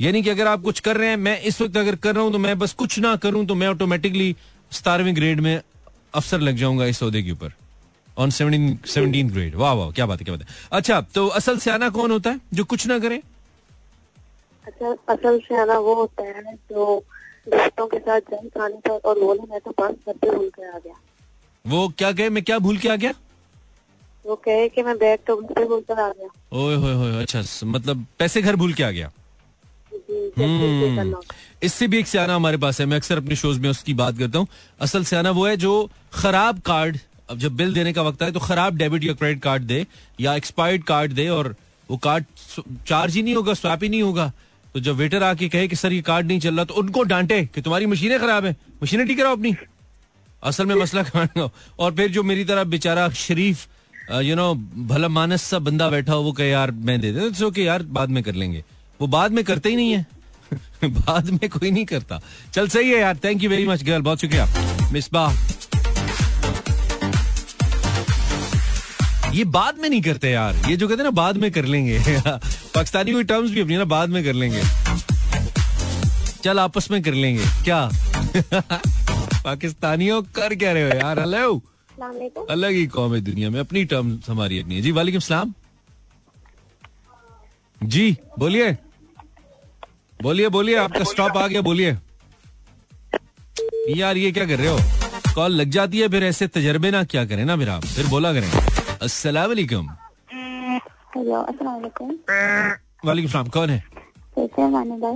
यानी 0.00 0.22
कि 0.22 0.30
अगर 0.30 0.46
आप 0.46 0.62
कुछ 0.62 0.80
कर 0.80 0.96
रहे 0.96 1.08
हैं 1.08 1.16
मैं 1.16 1.40
इस 1.42 1.60
वक्त 1.62 1.76
अगर 1.76 1.96
कर 1.96 2.14
रहा 2.14 2.24
हूँ 2.24 2.32
तो 2.32 2.38
मैं 2.38 2.58
बस 2.58 2.72
कुछ 2.74 2.98
ना 2.98 3.14
करूँ 3.16 3.44
तो 3.46 3.54
मैं 3.54 3.68
ऑटोमेटिकली 3.68 4.34
सतारहवीं 4.72 5.14
ग्रेड 5.16 5.40
में 5.40 5.60
अफसर 6.14 6.40
लग 6.40 6.56
जाऊँगा 6.56 6.86
इस 6.86 7.02
ओहदे 7.02 7.22
के 7.22 7.30
ऊपर। 7.30 7.52
ऑन 8.18 8.30
सेवनटीन 8.30 8.78
सेवनटीन 8.86 9.30
ग्रेड 9.30 9.54
वाह 9.54 9.72
वाह 9.72 9.90
क्या 9.90 10.06
बात 10.06 10.18
है 10.20 10.24
क्या 10.24 10.34
बात 10.34 10.42
है। 10.42 10.54
अच्छा 10.72 11.00
तो 11.14 11.26
असल 11.40 11.58
सियाना 11.58 11.88
कौन 11.90 12.10
होता 12.10 12.30
है 12.30 12.40
जो 12.54 12.64
कुछ 12.64 12.86
ना 12.86 12.98
करे? 12.98 13.22
अच्छा 14.64 14.94
असल 15.08 15.38
से 15.38 15.60
आना 15.60 15.78
वो 15.78 15.94
होता 15.94 16.22
है 16.22 16.54
जो 16.54 17.04
दोस्तों 17.46 17.86
के 17.86 17.98
साथ 17.98 18.20
जाए 18.30 18.48
खाने 18.48 18.80
पर 18.86 19.08
और 19.08 19.20
बोले 19.20 19.50
मैं 19.50 19.60
तो 19.60 19.70
पास 19.72 19.94
करते 20.06 20.30
भूल 20.30 20.48
के 20.50 20.68
आ 20.68 20.78
गया। 20.78 20.94
वो 21.64 21.88
क्या 21.98 22.10
कहे 22.12 22.28
मैं 22.30 22.42
क्या 22.44 22.58
भूल 22.58 22.78
के 22.78 22.88
आ 22.88 22.96
गया? 22.96 23.12
वो 24.24 24.34
कहे 24.36 24.68
कि 24.68 24.82
मैं 24.82 24.96
बैग 24.98 25.18
तो 25.26 25.36
घर 25.36 25.54
पे 25.54 25.64
भूल 25.64 25.80
कर 25.80 26.00
आ 26.00 26.08
गया। 26.08 26.28
ओए 26.58 26.74
होए 26.74 26.94
होए 26.94 27.22
अच्छा 27.22 27.42
मतलब 27.66 28.04
पैसे 28.18 28.42
घर 28.42 28.56
भूल 28.56 28.72
के 28.72 28.82
आ 28.82 28.90
गया? 28.90 29.10
जी 29.92 30.28
जैसे 30.28 30.44
ये 30.44 30.96
करना 30.96 31.16
होता 31.16 31.34
है। 31.34 31.58
इससे 31.62 31.86
भी 31.88 31.98
एक 31.98 32.06
सियाना 32.06 32.34
हमारे 32.34 32.56
पास 32.56 32.80
है। 32.80 32.86
मैं 32.86 32.96
अक्सर 32.96 33.16
अपने 33.16 33.36
शोज़ 33.36 33.60
में 33.60 33.68
उसकी 33.70 33.94
बात 33.94 34.18
करता 34.18 34.38
हूँ। 34.38 34.48
असल 34.80 35.04
सियाना 35.04 35.30
वो 35.30 35.46
है 35.46 35.56
जो 35.56 35.90
खराब 36.14 36.60
कार्ड 36.66 36.98
अब 37.30 37.38
जब 37.38 37.56
बिल 37.56 37.72
देने 37.74 37.92
का 37.92 38.02
वक्त 38.02 38.22
आए 38.22 38.32
तो 38.32 38.40
खराब 38.40 38.76
डेबिट 38.76 39.04
या 39.04 39.12
क्रेडिट 39.14 39.42
कार्ड 39.42 39.62
दे 39.64 39.86
या 40.20 40.34
एक्सपायर्ड 40.36 40.84
कार्ड 40.84 41.12
दे 41.12 41.28
और 41.28 41.54
वो 41.88 41.96
कार्ड 42.04 42.24
चार्ज 42.86 43.14
ही 43.14 43.22
नहीं 43.22 43.34
होगा 43.34 43.54
स्वैप 43.54 43.82
ही 43.82 43.88
नहीं 43.88 44.02
होगा। 44.02 44.30
तो 44.76 44.80
जब 44.80 44.94
वेटर 44.96 45.22
आके 45.22 45.48
कहे 45.48 45.68
कि, 45.68 45.76
सर, 45.76 45.92
ये 45.92 46.02
कार्ड 46.02 46.26
नहीं 46.26 46.40
चल 46.40 46.54
रहा 46.54 46.64
तो 46.64 46.74
उनको 46.74 47.02
डांटे 47.02 47.48
कि, 47.54 47.60
तुम्हारी 47.60 47.86
मशीनें 47.86 48.20
खराब 48.20 48.44
है। 48.44 48.56
मशीनें 48.82 49.06
ठीक 49.06 49.18
कराओ 49.18 49.32
अपनी? 49.32 49.54
असल 50.42 50.66
में 50.66 50.74
मसला 50.74 51.02
खाना 51.02 51.50
और 51.78 51.94
फिर 51.94 52.10
जो 52.10 52.22
मेरी 52.22 52.44
तरह 52.44 52.64
बेचारा 52.64 53.10
शरीफ 53.10 53.68
यू 54.14 54.36
नो 54.36 54.54
भला 54.76 55.08
मानस 55.08 55.42
सा 55.42 55.58
बंदा 55.58 55.88
बैठा 55.88 56.12
हो, 56.12 56.22
वो 56.22 56.32
कहे, 56.32 56.50
यार, 56.50 56.70
मैं 56.70 57.00
दे 57.00 57.12
दे। 57.12 57.44
ओके 57.44 57.62
यार, 57.62 57.82
बाद 57.82 58.08
में 58.08 58.22
कर 58.22 58.34
लेंगे। 58.34 58.64
वो 59.00 59.06
बाद 59.06 59.32
में 59.32 59.44
करते 59.44 59.68
ही 59.68 59.76
नहीं 59.76 59.92
है। 59.92 60.06
बाद 60.84 61.30
में 61.30 61.48
कोई 61.50 61.70
नहीं 61.70 61.84
करता। 61.84 62.20
चल, 62.54 62.68
सही 62.68 62.90
है 62.90 63.00
यार। 63.00 63.16
Thank 63.24 63.42
you 63.42 63.50
very 63.50 63.66
much 63.66 63.82
girl 63.82 64.02
बहुत 64.02 64.20
शुक्रिया। 64.20 64.46
मिसबा 64.92 65.34
ये 69.36 69.44
बाद 69.44 69.78
में 69.78 69.88
नहीं 69.90 70.02
करते 70.02 70.30
यार। 70.30 70.56
ये 70.70 70.76
जो 70.76 70.88
कहते 70.88 70.96
हैं 70.96 71.04
ना 71.04 71.10
बाद 71.10 71.36
में 71.36 71.52
कर 71.52 71.64
लेंगे। 71.64 71.98
पाकिस्तानी 72.74 73.12
कोई 73.12 73.24
टर्म्स 73.24 73.50
भी 73.50 73.60
अपनी 73.60 73.76
ना 73.76 73.84
बाद 73.84 74.08
में 74.08 74.24
कर 74.24 74.32
लेंगे। 74.32 74.62
चल 76.44 76.58
आपस 76.58 76.90
में 76.90 77.02
कर 77.02 77.14
लेंगे। 77.14 77.44
क्या? 77.64 77.90
पाकिस्तानियों 79.44 80.22
कर 80.22 80.54
क्या 80.54 80.72
रहे 80.72 80.82
हो 80.82 80.88
यार? 80.88 81.20
हेलो। 81.20 81.62
अलग 82.50 82.70
ही 82.70 82.86
कौम 82.86 83.14
है 83.14 83.20
दुनिया 83.20 83.50
में। 83.50 83.60
अपनी 83.60 83.84
टर्म्स 83.84 84.30
हमारी 84.30 84.60
अपनी 84.60 84.74
है। 84.74 84.82
जी 84.82 84.90
वालेकुम 84.90 85.20
सलाम। 85.20 85.54
जी 87.82 88.16
बोलिए। 88.38 88.72
बोलिए 90.22 90.48
बोलिए 90.48 90.76
आपका 90.76 91.04
स्टॉप 91.04 91.36
आ 91.36 91.46
गया 91.46 91.60
बोलिए। 91.60 91.96
यार 93.96 94.16
ये 94.16 94.32
क्या 94.32 94.46
कर 94.46 94.58
रहे 94.58 94.68
हो? 94.68 94.78
कॉल 95.34 95.52
लग 95.52 95.70
जाती 95.70 95.98
है 95.98 96.08
फिर 96.08 96.24
ऐसे 96.24 96.46
तजर्बे 96.46 96.90
ना 96.90 97.04
क्या 97.04 97.24
करें 97.24 97.44
ना 97.44 97.56
फिर 97.56 97.68
आप। 97.68 97.84
फिर 97.84 98.06
बोला 98.06 98.32
करें। 98.32 98.65
अस्सलाम 99.02 99.48
वालेकुम। 99.48 99.88
हेलो 101.16 101.40
अस्सलाम 101.42 101.74
वालेकुम। 101.74 102.10
वालेकुम 103.04 103.30
सलाम 103.30 103.48
कौन 103.56 103.70
है? 103.70 103.82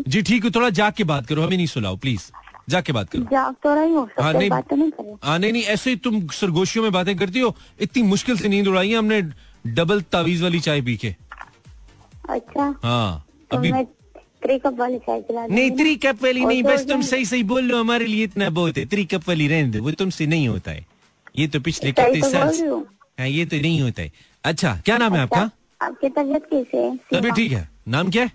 जी 0.09 0.23
ठीक 0.23 0.45
है 0.45 0.51
थोड़ा 0.51 0.69
जाग 0.71 0.93
के 0.97 1.05
बात 1.05 1.27
करो 1.27 1.43
हमें 1.43 1.57
नहीं 1.57 1.67
सुनाओ 1.67 1.97
प्लीज़ 1.97 2.31
जाग 2.71 2.83
के 2.85 2.93
बात 2.93 3.11
करो। 3.11 3.23
जाग 3.31 3.55
तो 3.63 3.75
रही 3.75 3.95
हो 3.95 4.09
हाँ, 4.21 4.33
नहीं। 4.33 4.51
बात 4.51 4.73
नहीं 4.73 5.17
हाँ 5.23 5.39
नहीं 5.39 5.53
नहीं 5.53 5.63
ऐसे 5.75 5.91
ही 5.91 5.97
तुम 5.97 6.27
सरगोशियों 6.33 6.83
में 6.85 6.93
बातें 6.93 7.17
करती 7.17 7.41
हो 7.41 7.55
इतनी 7.81 8.03
मुश्किल 8.03 8.37
से 8.39 8.49
नींद 8.49 8.69
उड़ाई 8.69 8.91
है 8.91 8.99
हमने 8.99 9.21
डबल 9.75 10.01
तावीज 10.13 10.43
वाली 10.43 10.61
चाय 10.61 10.81
पी 10.83 10.97
के। 10.97 11.15
अच्छा। 12.31 12.75
हाँ 12.85 13.25
तो 13.51 13.57
अभी 13.57 13.73
थ्री 14.45 14.59
कप 14.59 14.79
वाली 14.79 14.99
चाय 14.99 15.21
पिला 15.21 15.47
नहीं। 15.47 15.71
थ्री 15.79 15.97
कप 16.05 16.23
वाली 16.23 16.45
नहीं 16.45 16.63
बस 16.63 16.87
तुम 16.89 17.03
सही 17.09 17.25
सही 17.25 17.43
बोल 17.51 17.65
लो 17.65 17.81
हमारे 17.81 18.07
लिए 18.07 18.25
इतना 18.25 18.49
बहुत 18.61 18.79
है 18.79 18.87
थ्री 18.87 19.05
कप 19.05 19.29
वाली 19.29 19.49
रहने 19.49 19.71
दो 19.71 19.83
वो 19.83 19.91
तुमसे 20.05 20.27
नहीं 20.27 20.49
होता 20.49 20.71
है। 20.71 20.87
ये 21.39 21.47
तो 21.49 21.61
पिछले 21.61 21.93
कितने 21.93 22.21
तो 22.21 22.29
साल 22.29 22.85
हूँ। 23.23 23.31
ये 23.31 23.45
तो 23.47 23.57
नहीं 23.59 23.81
होता। 23.81 24.03
है 24.03 24.11
अच्छा 24.45 24.75
क्या 24.85 24.99
नाम 24.99 25.15
है 25.15 25.21
आपका? 25.21 25.41
अच्छा, 25.41 25.87
आपकी 25.87 26.09
तबीयत 26.11 26.47
कैसे 26.51 26.77
है? 26.79 26.97
तबीयत 27.13 27.35
ठीक 27.35 27.53
है। 27.53 27.69
नाम 27.89 28.11
क्या 28.11 28.23
है? 28.23 28.29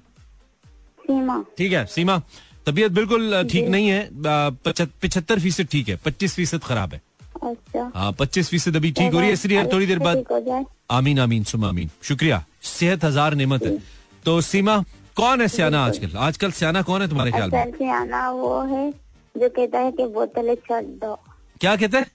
सीमा। 0.99 1.43
ठीक 1.57 1.71
है 1.73 1.85
सीमा। 1.87 2.21
तबीयत 2.65 2.91
बिल्कुल 2.91 3.43
ठीक 3.51 3.67
नहीं 3.69 3.87
है। 3.87 4.09
पिछहत्तर 4.17 5.39
फ़ीसद 5.39 5.67
ठीक 5.71 5.89
है 5.89 5.95
पच्चीस 6.05 6.35
फ़ीसद 6.35 6.63
खराब 6.63 6.93
है। 6.93 7.01
अच्छा। 7.43 7.91
हाँ 7.95 8.11
पच्चीस 8.19 8.49
फ़ीसद 8.49 8.75
अभी 8.75 8.91
ठीक 8.91 9.13
हो 9.13 9.19
रही 9.19 9.27
है 9.27 9.33
इसलिए 9.33 9.63
थोड़ी 9.73 9.85
देर 9.85 9.99
बाद 9.99 10.67
आमीन 10.91 11.19
आमीन 11.19 11.43
सुम 11.43 11.65
आमीन। 11.65 11.89
शुक्रिया। 12.03 12.43
सेहत 12.63 13.03
हज़ार 13.05 13.33
नेमत 13.35 13.63
है। 13.63 13.77
तो 14.25 14.39
सीमा 14.43 14.83
कौन 15.17 15.41
है 15.41 15.47
सियाना 15.47 15.83
आजकल? 15.85 16.17
आजकल 16.17 16.51
सियाना 16.51 16.81
कौन 16.81 17.01
है 17.01 17.07
तुम्हारे 17.09 17.31
ख्याल 17.31 17.51
में? 17.51 17.71
सियाना 17.71 18.29
वो 18.31 18.61
है 18.63 18.89
जो 19.35 19.49
कहता 19.49 19.79
है 19.79 19.91
कि 19.91 20.05
बोतलें 20.07 20.55
छोड़ 20.57 20.83
दो। 20.83 21.15
क्या 21.61 21.75
कहते 21.75 21.97
हैं? 21.97 22.05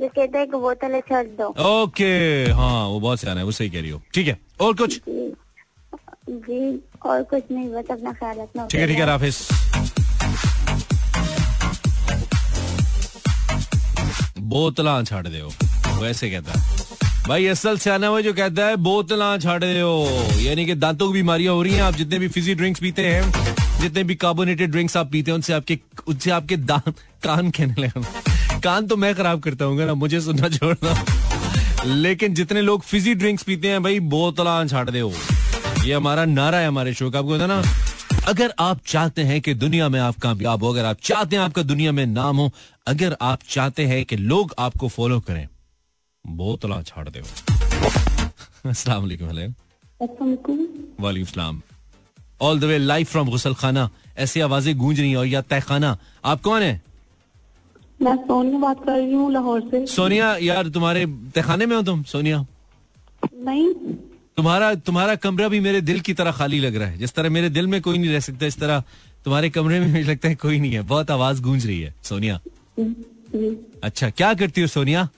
जो 0.00 0.08
कहता 0.08 0.38
है 0.38 0.46
कि 0.46 0.56
बोतलें 0.58 1.00
छोड़ 1.08 1.24
दो। 1.38 1.48
ओके 1.82 2.06
हाँ 2.52 2.86
वो 2.88 2.98
बहुत 3.00 3.20
सियाना 3.20 3.40
है 3.40 3.44
वो 3.46 3.52
सही 3.52 3.70
कह 3.70 3.80
रही 3.80 3.90
हो। 3.90 4.00
ठीक 4.14 4.26
है 4.28 4.38
और 4.60 4.74
कुछ? 4.76 5.00
जी 5.08 5.32
जी 6.28 6.80
और 7.06 7.22
कुछ 7.30 7.42
नहीं 7.50 7.68
बस 7.70 7.90
अपना 7.90 8.12
ख्याल 8.12 8.38
रखना 8.40 8.66
ठीक 8.66 8.80
है 8.80 8.86
ठीक 8.86 8.98
है 8.98 9.06
बोतला 14.48 15.02
छाड़ 15.02 15.26
दो 15.26 15.48
वैसे 16.02 16.30
कहता 16.30 16.52
है। 16.52 16.58
भाई 17.28 17.46
असल 17.46 17.78
सियाना 17.78 18.10
वो 18.10 18.20
जो 18.22 18.32
कहता 18.34 18.66
है 18.66 18.76
बोतला 18.82 19.36
छाड़ 19.38 19.62
दो 19.64 19.92
यानी 20.40 20.66
कि 20.66 20.74
दांतों 20.74 21.06
की 21.08 21.12
बीमारियाँ 21.12 21.54
हो 21.54 21.62
रही 21.62 21.74
हैं 21.74 21.82
आप 21.82 21.94
जितने 21.94 22.18
भी 22.18 22.28
फिजी 22.28 22.54
ड्रिंक्स 22.54 22.80
पीते 22.80 23.06
हैं 23.06 23.22
जितने 23.80 24.04
भी 24.04 24.14
कार्बोनेटेड 24.14 24.70
ड्रिंक्स 24.70 24.96
आप 24.96 25.10
पीते 25.12 25.30
हैं 25.30 25.36
उनसे 25.36 25.52
आपके 25.52 25.78
उनसे 26.08 26.30
आपके 26.30 26.56
दांत 26.56 26.94
कान 27.24 27.50
कहने 27.50 27.82
लगा। 27.82 28.34
कान 28.66 28.86
तो 28.86 28.96
मैं 28.96 29.14
खराब 29.14 29.40
करता 29.40 29.64
हूँ 29.64 29.86
ना 29.86 29.94
मुझे 29.94 30.20
सुनना 30.20 30.48
छोड़ना। 30.50 30.92
लेकिन 31.86 32.34
जितने 32.34 32.60
लोग 32.62 32.82
फिजी 32.82 33.14
ड्रिंक्स 33.14 33.42
पीते 33.42 33.68
हैं 33.68 33.82
भाई 33.82 34.00
बोतला 34.12 34.54
छाट 34.66 34.90
दे 34.90 35.02
ये 35.86 35.92
हमारा 35.94 36.24
नारा 36.24 36.58
है 36.58 36.68
हमारे 36.68 36.94
शो 36.94 37.10
का 37.10 37.18
आपको 37.18 37.34
पता 37.34 37.46
ना? 37.46 37.62
अगर 38.28 38.52
आप 38.58 38.80
चाहते 38.86 39.22
हैं 39.22 39.40
कि 39.40 39.54
दुनिया 39.54 39.88
में 39.88 39.98
आप 40.00 40.16
कामयाब 40.16 40.64
हो 40.64 40.70
अगर 40.72 40.84
आप 40.84 40.96
चाहते 41.02 41.36
हैं 41.36 41.42
आपका 41.42 41.62
दुनिया 41.62 41.92
में 41.92 42.04
नाम 42.06 42.36
हो 42.36 42.50
अगर 42.86 43.16
आप 43.22 43.42
चाहते 43.48 43.84
हैं 43.86 44.04
कि 44.04 44.16
लोग 44.16 44.54
आपको 44.58 44.88
फॉलो 44.88 45.20
करें 45.20 45.46
बोतला 46.24 46.80
छाड़ 46.82 47.08
दे 47.08 47.20
वालेकुम 48.66 49.28
वालेकुम। 51.00 51.24
सलाम। 51.24 51.62
All 52.42 52.60
the 52.60 52.64
way 52.64 52.78
live 52.78 53.06
from 53.06 53.28
गुसल 53.30 53.54
खाना 53.54 53.88
ऐसी 54.18 54.40
आवाज़ें 54.40 54.76
गूंज 54.78 55.00
रही 55.00 55.10
हैं 55.10 55.16
और 55.16 55.26
या 55.26 55.40
तहखाना। 55.42 55.96
आप 56.24 56.40
कौन 56.42 56.62
है? 56.62 56.80
मैं 58.02 58.16
सोनिया 58.16 58.58
बात 58.58 58.84
कर 58.84 58.92
रही 58.92 59.12
हूँ 59.12 59.30
लाहौर 59.32 59.60
से। 59.70 59.84
सोनिया 59.86 60.36
यार 60.42 60.68
तुम्हारे 60.68 61.04
तहखाने 61.34 61.66
में 61.66 61.76
हो 61.76 61.82
तुम 61.82 62.02
सोनिया? 62.02 62.44
नहीं। 63.34 63.72
तुम्हारा 64.36 64.74
तुम्हारा 64.86 65.14
कमरा 65.16 65.48
भी 65.48 65.60
मेरे 65.60 65.80
दिल 65.80 66.00
की 66.00 66.14
तरह 66.14 66.32
खाली 66.32 66.58
लग 66.60 66.76
रहा 66.76 66.88
है। 66.88 66.98
जिस 66.98 67.14
तरह 67.14 67.30
मेरे 67.30 67.48
दिल 67.50 67.66
में 67.66 67.80
कोई 67.82 67.98
नहीं 67.98 68.12
रह 68.12 68.20
सकता 68.20 68.46
इस 68.46 68.58
तरह 68.60 68.82
तुम्हारे 69.24 69.50
कमरे 69.50 69.78
में 69.80 69.86
मुझे 69.86 70.02
लगता 70.02 70.28
है 70.28 70.34
कोई 70.34 70.58
नहीं 70.60 70.72
है। 70.72 70.82
बहुत 70.82 71.10
आवाज़ 71.10 71.42
गूंज 71.42 71.66
रही 71.66 71.80
है 71.80 71.94
सोनिया। 72.02 72.40
अच्छा 73.84 74.10
क्या 74.10 74.32
करती 74.34 74.60
हो 74.60 74.66
सोनिया? 74.66 75.08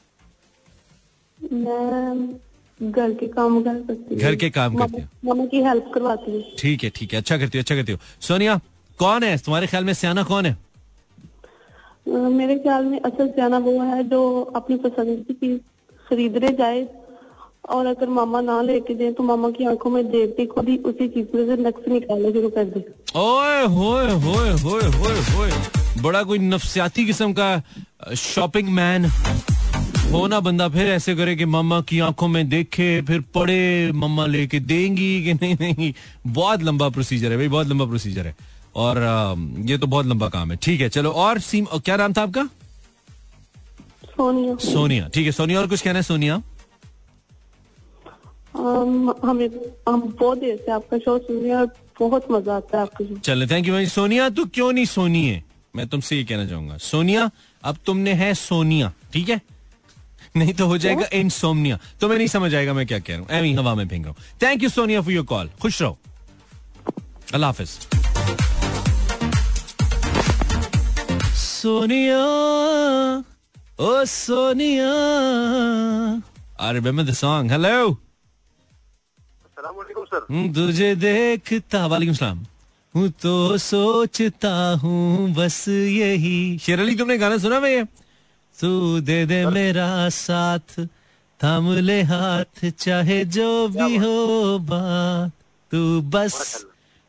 मैं 1.39 2.39
घर 2.81 3.13
के 3.15 3.27
काम 3.27 3.63
कर 3.63 3.79
सकती 3.79 4.15
हूँ। 4.15 4.23
घर 4.23 4.35
के 4.35 4.51
काम 4.51 4.75
करती 4.75 5.03
हो? 5.03 5.09
मम्मा 5.25 5.47
की 5.47 5.63
हेल्प 5.63 5.91
करवाती 5.95 6.33
हूँ। 6.33 6.43
ठीक 6.59 6.85
है 6.85 6.91
ठीक 6.97 7.13
है। 7.13 7.21
अच्छा 7.21 7.39
करती 7.39 7.59
हो 7.59 7.63
अच्छा 7.63 7.75
करती 7.77 7.93
हो। 7.93 7.99
सोनिया 8.21 8.61
कौन 8.99 9.23
है? 9.25 9.37
तुम्हारे 9.39 9.67
ख्याल 9.67 9.85
में 9.85 9.93
सियाना 9.95 10.23
कौन 10.23 10.47
है? 10.47 10.57
मेरे 12.09 12.55
ख्याल 12.59 12.85
में 12.85 13.01
असल 13.01 13.29
सियाना 13.29 13.59
वो 13.59 13.81
है 13.83 14.03
जो 14.09 14.21
अपनी 14.57 14.77
पसंद 14.77 15.25
की 15.29 15.35
चीज़ 15.35 15.59
खरीदने 16.07 16.49
जाए 16.59 16.87
और 17.69 17.87
अगर 17.87 18.09
मामा 18.09 18.41
ना 18.41 18.61
लेके 18.63 18.95
जाए 18.95 19.13
तो 19.13 19.23
मामा 19.23 19.51
की 19.51 19.65
आँखों 19.65 19.91
में 19.91 20.11
देखते 20.11 20.47
खुद 20.47 20.69
ही 20.69 20.77
उसी 20.89 21.09
चीज़ 21.09 21.37
में 21.37 21.45
से 21.47 21.63
नक्श 21.63 21.89
निकालना 21.89 22.31
शुरू 22.31 22.49
कर 22.49 22.65
दे। 22.65 22.81
ओए, 23.17 23.65
होए 23.67 24.11
होए 24.25 24.51
होए 24.63 24.83
होए 24.97 25.21
होए। 25.31 25.51
बड़ा 26.03 26.23
कोई 26.23 26.39
नफसियाती 26.39 27.07
किस्म 27.07 27.33
का 27.33 27.63
शॉपिंग 28.17 28.69
मैन 28.69 29.05
हो 30.13 30.27
ना 30.27 30.41
बंदा 30.41 30.69
फिर 30.69 30.87
ऐसे 30.89 31.15
करे 31.17 31.37
कि 31.37 31.45
मम्मा 31.45 31.81
की 31.81 31.99
आँखों 32.01 32.29
में 32.29 32.49
देखे, 32.49 33.03
फिर 33.03 33.21
पढ़े 33.35 33.93
मम्मा 33.93 34.27
लेके 34.27 34.61
देंगी 34.61 35.25
कि 35.25 35.35
नहीं 35.35 35.57
नहीं। 35.61 35.93
बहुत 36.27 36.63
लंबा 36.63 36.89
प्रोसीजर 36.89 37.31
है 37.31 37.37
भाई, 37.37 37.49
बहुत 37.49 37.67
लंबा 37.67 37.85
प्रोसीजर 37.85 38.27
है। 38.27 38.35
और 38.77 38.99
ये 39.69 39.79
तो 39.79 39.87
बहुत 39.87 40.07
लंबा 40.07 40.29
काम 40.29 40.51
है। 40.51 40.57
ठीक 40.63 40.81
है 40.81 40.89
चलो 40.89 41.11
और 41.13 41.39
सीम 41.41 41.67
क्या 41.75 41.97
नाम 41.97 42.13
था 42.13 42.23
आपका? 42.23 42.45
सोनिया। 44.05 44.57
सोनिया। 44.63 45.09
ठीक 45.15 45.27
है 45.27 45.33
सोनिया 45.33 45.61
और 45.61 45.67
कुछ 45.67 45.81
कहना 45.83 45.99
है 45.99 46.03
सोनिया? 46.03 46.43
हमें 49.25 49.49
हम 49.89 50.01
बहुत 50.21 50.39
देर 50.39 50.57
से 50.57 50.73
आपका 50.73 50.99
शो 50.99 51.19
सुन 51.19 51.37
रहे 51.37 51.51
हैं 51.51 51.57
और 51.57 51.75
बहुत 52.01 52.31
मज़ा 52.31 52.57
आता 52.57 52.77
है 52.77 52.83
आपके 52.83 53.21
चले 53.21 53.47
थैंक 53.47 53.69
यू 53.69 53.87
सोनिया 53.89 54.29
तू 54.31 54.45
क्यों 54.55 54.73
नहीं 54.73 54.85
सोनी 54.87 55.27
है 55.27 55.43
मैं 55.77 55.87
तुमसे 55.89 56.17
ये 56.17 56.25
कहना 56.25 56.47
चाहूँगा। 56.47 56.77
सोनिया 56.79 57.31
अब 57.63 57.77
तुमने 57.87 58.13
है 58.15 58.33
सोनिया 58.35 58.93
ठीक 59.13 59.29
है? 59.29 59.41
नहीं 60.37 60.53
तो 60.55 60.67
हो 60.67 60.77
जाएगा 60.79 61.07
इंसोमनिया 61.15 61.79
तो 62.01 62.09
मैं 62.09 62.17
नहीं 62.19 62.27
समझ 62.29 62.55
आएगा 62.55 62.73
मैं 62.75 62.87
क्या 62.87 62.99
कह 62.99 63.17
रहा 63.17 63.21
हूँ। 63.21 63.29
एवी 63.39 63.53
हवा 63.55 63.75
में 63.75 63.87
फेंक 63.89 64.05
रहा 64.07 64.15
हूँ। 64.15 64.25
Thank 64.43 64.63
you 64.63 64.69
Sonia 64.69 65.01
for 65.01 65.13
your 65.13 65.25
call 65.27 65.51
खुश 65.63 65.81
रहो। 65.83 65.99
अल्लाह 67.35 67.51
हाफिज। 67.51 68.08
सोनिया 71.59 72.25
ओ 73.79 74.05
Sonia. 74.07 74.93
I 76.61 76.73
remember 76.75 77.05
the 77.05 77.15
song 77.15 77.53
hello 77.53 77.79
sir 80.09 80.27
तुझे 80.55 80.95
देखता 80.97 81.87
वालेकुम 81.87 82.15
सलाम। 82.15 82.39
हूँ 82.95 83.09
तो 83.23 83.59
सोचता 83.59 84.53
हूँ 84.83 85.33
बस 85.35 85.59
यही। 85.69 86.59
शेर 86.59 86.81
अली 86.81 86.95
तुमने 86.97 87.17
गाना 87.19 87.39
सुना 87.39 87.59
भैया? 87.61 87.85
तू 88.59 89.01
दे 89.01 89.19
दे 89.27 89.45
मेरा 89.49 89.89
साथ 90.11 90.81
थाम 91.41 91.71
ले 91.81 92.01
हाथ 92.03 92.65
चाहे 92.71 93.25
जो 93.37 93.51
भी 93.69 93.97
हो 93.97 94.17
बात। 94.71 95.33
तू 95.73 95.81
बस 96.11 96.35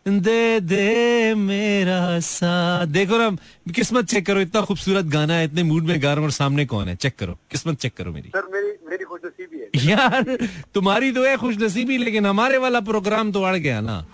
दे 0.06 0.60
दे 0.60 1.34
मेरा 1.36 2.20
साथ 2.20 2.86
देखो 2.88 3.18
ना 3.18 3.30
किस्मत 3.74 4.06
चेक 4.06 4.26
करो 4.26 4.40
इतना 4.42 4.62
खूबसूरत 4.62 5.06
गाना 5.06 5.34
है 5.34 5.46
इतने 5.46 5.64
मूड 5.64 5.84
में 5.84 6.02
गा 6.04 6.08
रहा 6.08 6.16
हूँ 6.16 6.26
और 6.26 6.32
सामने 6.32 6.66
कौन 6.66 6.88
है? 6.88 6.96
चेक 6.96 7.16
करो 7.20 7.38
किस्मत 7.52 7.78
चेक 7.80 7.94
करो 7.98 8.12
मेरी। 8.12 8.30
सर 8.30 8.48
मेरी 8.54 8.72
मेरी 8.90 9.04
खुश 9.04 9.20
नसीबी 9.26 9.60
है। 9.60 9.68
यार 9.90 10.38
तुम्हारी 10.74 11.12
तो 11.12 11.26
है 11.26 11.36
खुश 11.38 11.58
नसीबी 11.58 11.98
लेकिन 11.98 12.26
हमारे 12.26 12.58
वाला 12.58 12.80
प्रोग्राम 12.90 13.32
तो 13.32 13.44
अड़ 13.44 13.56
गया 13.58 13.82
ना। 13.82 14.06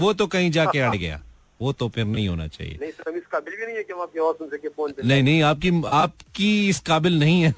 वो 0.00 0.12
तो 0.12 0.26
कहीं 0.26 0.50
जाके 0.50 0.78
अड़ 0.78 0.96
गया। 0.96 1.20
वो 1.60 1.72
तो 1.72 1.88
फिर 1.88 2.04
नहीं 2.04 2.28
होना 2.28 2.46
चाहिए। 2.48 2.78
नहीं 2.80 2.90
सर 2.90 3.16
इस 3.16 3.26
काबिल 3.32 3.54
भी 3.56 3.66
नहीं 3.66 3.76
है 3.76 3.82
कि 3.82 3.92
हम 3.92 4.00
आपकी 4.02 4.18
आवाज़ 4.20 4.36
सुन 4.36 4.48
सके 4.48 4.68
फ़ोन 4.68 4.92
पे। 4.92 5.06
नहीं 5.08 5.22
नहीं 5.22 5.42
आपकी 5.42 5.70
आपकी 5.92 6.68
इस 6.68 6.80
काबिल 6.80 7.18
नहीं 7.18 7.42
है। 7.42 7.54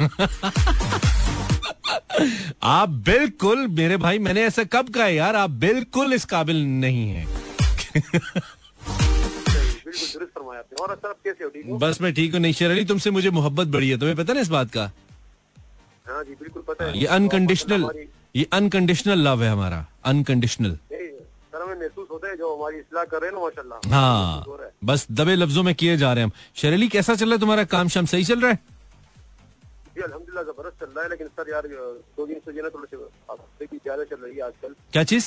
आप 2.62 2.88
बिल्कुल 3.08 3.66
मेरे 3.78 3.96
भाई 3.96 4.18
मैंने 4.18 4.42
ऐसा 4.44 4.64
कब 4.72 4.88
कहा 4.94 5.06
यार 5.06 5.36
आप 5.36 5.50
बिल्कुल 5.64 6.12
इस 6.14 6.24
काबिल 6.24 6.64
नहीं 6.80 7.08
है। 7.10 7.26
बस 11.82 12.00
मैं 12.00 12.12
ठीक 12.14 12.32
हूँ 12.32 12.40
नहीं 12.40 12.52
शेर 12.52 12.70
अली 12.70 12.84
तुमसे 12.84 13.10
मुझे 13.10 13.30
मोहब्बत 13.30 13.66
बड़ी 13.76 13.88
है 13.90 13.98
तुम्हें 13.98 14.16
पता 14.16 14.32
ना 14.32 14.40
इस 14.40 14.48
बात 14.48 14.70
का? 14.70 14.84
हाँ 16.08 16.22
जी 16.24 16.34
बिल्कुल 16.40 16.62
पता 16.68 16.84
है। 16.84 16.98
ये 16.98 17.06
अनकंडीशनल 17.18 17.90
ये 18.36 18.46
अनकंडीशनल 18.52 19.18
लव 19.28 19.42
है 19.42 19.50
हमारा 19.50 19.86
अनकंडीशनल 20.12 20.78
महसूस 21.78 22.08
होता 22.10 22.28
है 22.28 22.36
जो 22.36 22.54
हमारी 22.56 22.76
इसलाह 22.78 23.04
कर 23.04 23.20
रहे 23.20 23.30
हैं 23.30 23.34
ना 23.36 23.40
माशाल्लाह। 23.42 23.78
हाँ 23.90 24.44
बस 24.84 25.06
दबे 25.10 25.34
लफ्जों 25.36 25.62
में 25.62 25.74
किए 25.74 25.96
जा 25.96 26.12
रहे 26.12 26.24
हैं 26.24 26.30
हम। 26.30 26.32
शरेली 26.56 26.88
कैसा 26.88 27.14
चल 27.14 27.26
रहा 27.26 27.34
है 27.34 27.40
तुम्हारा? 27.40 27.64
काम 27.64 27.88
शाम 27.94 28.06
सही 28.12 28.24
चल 28.24 28.40
रहा 28.40 28.50
है? 28.50 28.58
जी 29.96 30.02
अल्हम्दुलिल्लाह 30.02 30.44
ज़बरदस्त 30.44 30.80
चल 30.80 30.90
रहा 30.90 31.02
है 31.04 31.08
लेकिन 31.10 31.26
सर 31.28 31.50
यार 31.50 31.66
दो 32.16 32.26
दिन 32.26 32.38
से 32.46 32.52
जो 32.52 32.62
ना 32.62 32.68
थोड़े 32.68 32.86
से 32.90 32.96
ज़्यादा 33.76 34.04
चल 34.04 34.16
रही 34.16 34.36
है 34.36 34.42
आजकल। 34.42 34.74
क्या 34.92 35.04
चीज़? 35.12 35.26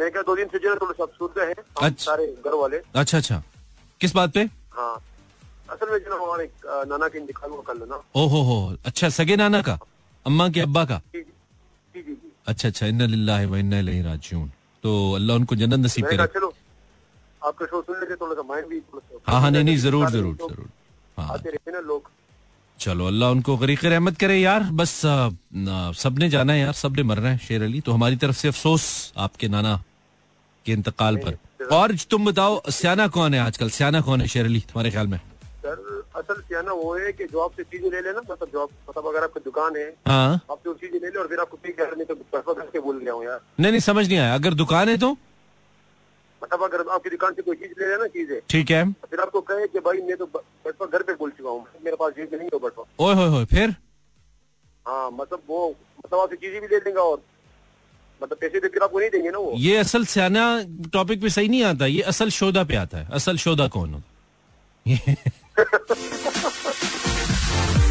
मैं 0.00 0.10
क्या 0.10 0.22
दो 0.22 0.34
दिन 0.36 0.48
से 0.48 0.58
जो 0.58 0.70
है 0.70 0.76
थोड़े 0.76 0.94
से 0.96 1.02
अफसुर्दा 1.02 1.44
है 1.44 1.54
अच्छा। 1.54 2.04
सारे 2.04 2.26
घर 2.44 2.54
वाले। 2.56 2.80
अच्छा 2.96 3.18
अच्छा। 3.18 3.42
किस 4.00 4.14
बात 4.16 4.32
पे? 4.34 4.42
हाँ। 4.72 4.94
असल 5.70 5.90
में 5.90 5.98
जो 5.98 6.16
हमारे 6.16 6.50
नाना 6.88 7.08
के 7.08 7.18
इंतकाल 7.18 7.50
हुआ 7.50 7.62
कल 7.66 7.78
ना? 7.88 8.02
ओ 8.16 8.26
हो 8.26 8.40
हो। 8.42 8.56
अच्छा 8.86 9.08
सगे 9.08 9.36
नाना 9.36 9.60
का? 9.62 9.78
अम्मा 10.26 10.48
के 10.48 10.60
अब्बा 10.60 10.84
का? 10.84 11.00
जी 11.14 11.20
जी। 11.94 12.16
अच्छा 12.46 12.68
अच्छा। 12.68 12.86
इन्ना 12.86 13.06
लिल्लाहि 13.06 13.46
व 13.46 13.56
इन्ना 13.56 13.78
इलैहि 13.78 14.02
राजिऊन। 14.02 14.48
तो 14.84 14.90
अल्लाह 15.14 15.36
उनको 15.36 15.54
जन्नत 15.56 15.80
नसीब 15.84 16.06
करे। 16.06 16.26
चलो 16.34 16.52
आपका 17.42 17.66
शो 17.66 17.82
सुन 17.82 18.00
लेते 18.00 18.14
थोड़ा 18.16 18.34
सा 18.34 18.42
माइंड 18.48 18.66
भी 18.68 18.80
हाँ 19.28 19.40
हाँ 19.40 19.50
नहीं 19.50 19.64
नहीं 19.64 19.76
ज़रूर 19.76 20.10
ज़रूर 20.10 20.34
ज़रूर। 20.40 20.68
हाँ। 21.18 21.36
ना 21.68 21.80
लोग। 21.80 22.08
चलो 22.78 23.06
अल्लाह 23.06 23.30
उनको 23.30 23.56
गरीक 23.56 23.84
रहमत 23.84 24.16
करे 24.18 24.36
यार। 24.40 24.62
बस 24.72 25.00
ना, 25.04 25.92
सबने 25.92 26.28
जाना 26.30 26.52
है 26.52 26.60
यार 26.60 26.72
सबने 26.72 27.02
मरना 27.02 27.28
है 27.28 27.38
शेर 27.38 27.62
अली। 27.62 27.80
तो 27.80 27.92
हमारी 27.92 28.16
तरफ़ 28.16 28.36
से 28.36 28.48
अफसोस 28.48 29.12
आपके 29.18 29.48
नाना। 29.48 29.72
के 30.66 30.72
इंतकाल 30.72 31.16
पर। 31.16 31.38
और 31.72 31.94
तुम 32.10 32.24
बताओ 32.26 32.60
सियाना 32.70 33.06
कौन 33.08 33.34
है 33.34 33.40
आजकल? 33.40 33.68
सियाना 33.70 34.00
कौन 34.00 34.20
है 34.20 34.26
शेर 34.28 34.44
अली 34.44 34.60
तुम्हारे 34.60 34.90
ख्याल 34.90 35.06
में? 35.06 35.18
सर 35.62 36.02
असल 36.16 36.40
क्या 36.48 36.60
ना 36.62 36.72
वो 36.72 36.94
है 36.94 37.12
कि 37.12 37.24
जो 37.24 37.40
आपसे 37.40 37.62
चीज़ें 37.62 37.90
ले 37.90 38.00
लेना 38.00 38.20
मतलब 38.30 38.68
मतलब 38.88 39.06
अगर 39.06 39.24
आपकी 39.24 39.40
दुकान 39.40 39.76
है 39.76 39.88
हाँ। 40.08 40.34
आप 40.50 40.58
जो 40.64 40.74
चीज़ें 40.74 40.98
ले 41.00 41.08
ले 41.08 41.18
और 41.20 41.26
फिर 41.28 41.40
आपको 41.40 41.56
पे 41.56 41.72
कर 41.72 41.96
नहीं 41.96 42.06
तो 42.06 42.14
पैसा 42.14 42.52
घर 42.52 42.68
से 42.72 42.80
बोल 42.80 42.98
गया 42.98 43.12
हूँ 43.12 43.24
यार। 43.24 43.40
नहीं 43.60 43.70
नहीं 43.72 43.80
समझ 43.80 44.06
नहीं 44.08 44.18
आया। 44.18 44.34
अगर 44.34 44.54
दुकान 44.54 44.88
है 44.88 44.96
तो? 44.98 45.10
मतलब 46.42 46.62
अगर 46.62 46.88
आपकी 46.90 47.10
दुकान 47.10 47.34
से 47.34 47.42
कोई 47.42 47.56
चीज़ 47.56 47.72
ले 47.80 47.88
लेना 47.88 48.06
चीज़ें। 48.08 48.38
ठीक 48.50 48.70
है। 48.70 48.84
फिर 49.10 49.20
आपको 49.20 49.40
कहे 49.50 49.66
कि 49.68 49.80
भाई 49.80 50.00
मैं 50.02 50.16
तो 50.16 50.26
बटवा 50.26 50.86
घर 50.86 51.02
पे 51.02 51.14
बोल 51.14 51.30
चुका 51.30 51.50
हूँ। 51.50 51.64
मेरे 51.84 51.96
पास 51.96 52.12
में 52.18 52.38
नहीं 52.38 52.48
हो 52.54 52.58
बटवा 52.58 52.84
ओए 53.00 53.14
होए 53.14 53.28
होए 53.28 53.44
फिर? 53.52 53.74
हाँ 54.86 55.10
मतलब 55.10 55.42
वो 55.48 55.68
मतलब 55.98 56.20
आपसे 56.20 56.36
चीज़ें 56.36 56.60
भी 56.60 56.66
ले 56.66 56.76
लेंगे 56.76 57.00
और 57.00 57.22
मतलब 58.22 58.38
पैसे 58.40 58.84
आपको 58.84 59.00
नहीं 59.00 59.10
देंगे 59.10 59.30
ना 59.30 59.38
वो? 59.38 59.52
ये 59.56 59.76
असल 59.76 60.04
सियाना 60.04 60.64
टॉपिक 60.92 61.22
पे 61.22 61.30
सही 61.30 61.48
नहीं 61.48 61.64
आता 61.64 61.86
ये 61.86 62.02
असल 62.02 62.28
शोधा 62.28 62.64
पे 62.64 62.76
आता 62.76 62.98
है। 62.98 63.08
असल 63.12 63.36
शोधा 63.36 63.68
कौन 63.68 63.90
होता 63.90 64.02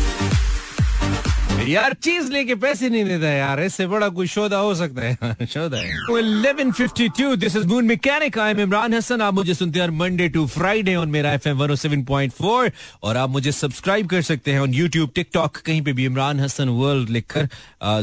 यार, 1.70 1.94
चीज़ 2.04 2.32
लेके 2.32 2.56
पैसे 2.58 2.90
नहीं 2.90 3.04
देता 3.06 3.30
यार, 3.30 3.62
इससे 3.64 3.88
बड़ा 3.88 4.10
कोई 4.10 4.28
शोधा 4.28 4.58
हो 4.58 4.74
सकता 4.76 5.02
है। 5.02 5.46
शोधा 5.46 5.82
eleven 6.20 6.72
fifty 6.72 7.08
two 7.18 7.36
this 7.36 7.56
is 7.56 7.68
moon 7.68 7.86
mechanic 7.86 8.38
I 8.40 8.52
am 8.52 8.60
Imran 8.60 8.94
Hasan 8.94 9.22
आप 9.22 9.34
मुझे 9.34 9.54
सुनते 9.54 9.80
हैं 9.80 9.88
मंडे 9.98 10.30
टू 10.30 10.46
फ्राइडे 10.50 10.96
ऑन 10.96 11.10
मेरा 11.10 11.34
F 11.34 11.48
M 11.50 11.58
one 11.58 11.76
seven 11.76 12.04
point 12.06 12.34
four 12.34 12.72
और 13.04 13.18
आप 13.18 13.30
मुझे 13.30 13.52
सब्सक्राइब 13.52 14.08
कर 14.10 14.22
सकते 14.22 14.52
हैं 14.52 14.60
ऑन 14.60 14.74
यूट्यूब 14.74 15.12
टिकटॉक 15.16 15.58
कहीं 15.58 15.82
पे 15.82 15.94
भी 15.94 16.06
इमरान 16.06 16.40
हसन 16.40 16.70
वर्ल्ड 16.80 17.10
लिखकर 17.10 17.50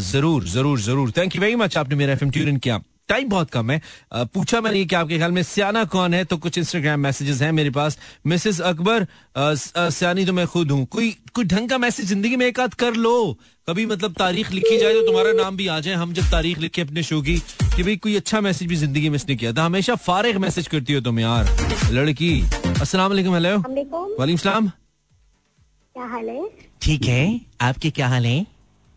ज़रूर 0.03 0.45
ज़रूर 0.49 0.81
ज़रूर। 0.81 1.11
थैंक 1.17 1.37
यू 1.37 1.43
वेरी 1.43 1.57
मच 1.57 1.77
आपने 1.79 1.97
मेरा 1.97 2.13
एफ़ 2.13 2.25
एम 2.25 2.31
ट्यून 2.31 2.57
किया। 2.57 2.81
टाइम 3.09 3.29
बहुत 3.29 3.51
कम 3.51 3.71
है। 3.71 3.81
पूछा 4.15 4.61
मैंने 4.61 4.85
कि 4.85 4.95
आपके 4.97 5.17
ख्याल 5.19 5.33
में 5.33 5.43
सियाना 5.45 5.85
कौन 5.87 6.15
है 6.15 6.25
तो 6.25 6.37
कुछ 6.39 6.59
इंस्टाग्राम 6.59 7.01
मैसेजेस 7.01 7.43
हैं 7.43 7.51
मेरे 7.53 7.71
पास। 7.71 7.99
मिसेस 8.27 8.61
अकबर 8.63 9.07
सियानी 9.37 10.25
तो 10.27 10.33
मैं 10.33 10.47
खुद 10.47 10.71
हूँ। 10.71 10.85
कोई 10.87 11.11
कोई 11.35 11.45
ढंग 11.45 11.69
का 11.71 11.79
मैसेज 11.79 12.07
ज़िंदगी 12.07 12.37
में 12.37 12.47
एक 12.47 12.61
आध 12.61 12.75
कर 12.75 12.95
लो। 12.97 13.37
कभी 13.69 13.85
मतलब 13.87 14.13
तारीख 14.15 14.51
लिखी 14.53 14.79
जाए 14.79 14.93
तो 14.93 15.03
तुम्हारा 15.07 15.33
नाम 15.35 15.57
भी 15.57 15.67
आ 15.67 15.79
जाए। 15.81 15.95
हम 15.95 16.13
जब 16.15 16.31
तारीख 16.31 16.59
लिखे 16.59 16.83
अपने 16.83 17.03
शो 17.03 17.21
की 17.23 17.37
कि 17.77 17.83
भाई 17.83 17.97
कोई 17.97 18.17
अच्छा 18.17 18.41
मैसेज 18.41 18.69
भी 18.69 18.77
ज़िंदगी 18.77 19.09
में 19.09 19.17
इसने 19.17 19.37
किया। 19.37 19.53
था 19.53 19.65
हमेशा 19.65 19.95
फारिग 20.03 20.37
मैसेज 20.39 20.69
करती 20.69 20.93
हो 20.93 21.01
तुम 21.01 21.21
यार 21.21 21.49
लड़की। 21.93 22.33
अस्सलाम 22.81 23.11
वालेकुम 23.11 23.35
हेलो 23.35 23.57
वालेकुम 23.59 24.37
सलाम। 24.37 24.69
क्या 24.69 26.05
हाल 26.07 26.29
है? 26.29 26.49
ठीक 26.83 27.05
है। 27.05 27.41
आपके 27.63 27.91
क्या 27.91 28.09
हाल 28.09 28.27
है? 28.27 28.41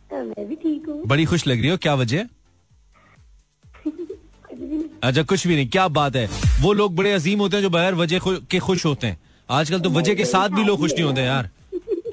मैं 0.10 0.48
भी 0.48 0.56
ठीक 0.56 0.88
हूँ। 0.88 1.02
बड़ी 1.08 1.26
खुश 1.26 1.48
लग 1.48 1.62
रही 1.62 1.70
हो 1.70 1.78
क्या 1.78 1.96
वजह? 1.96 2.26
अच्छा 5.04 5.24
कुछ 5.24 5.48
भी 5.48 5.56
नहीं 5.56 5.70
क्या 5.70 5.88
बात 5.88 6.16
है? 6.16 6.30
वो 6.62 6.74
लोग 6.74 6.96
बड़े 6.96 7.12
अजीम 7.12 7.40
होते 7.40 7.56
हैं 7.58 7.64
जो 7.64 7.70
बगैर 7.70 7.94
वजह 7.96 8.20
खु- 8.20 8.46
के 8.52 8.60
खुश 8.60 8.86
होते 8.86 9.08
हैं। 9.08 9.20
आजकल 9.50 9.80
तो 9.80 9.90
वजह 9.90 10.14
के 10.14 10.26
साथ 10.26 10.50
भी 10.50 10.64
लोग 10.64 10.80
खुश 10.80 10.94
नहीं 10.94 11.04
होते 11.04 11.22
यार। 11.22 11.50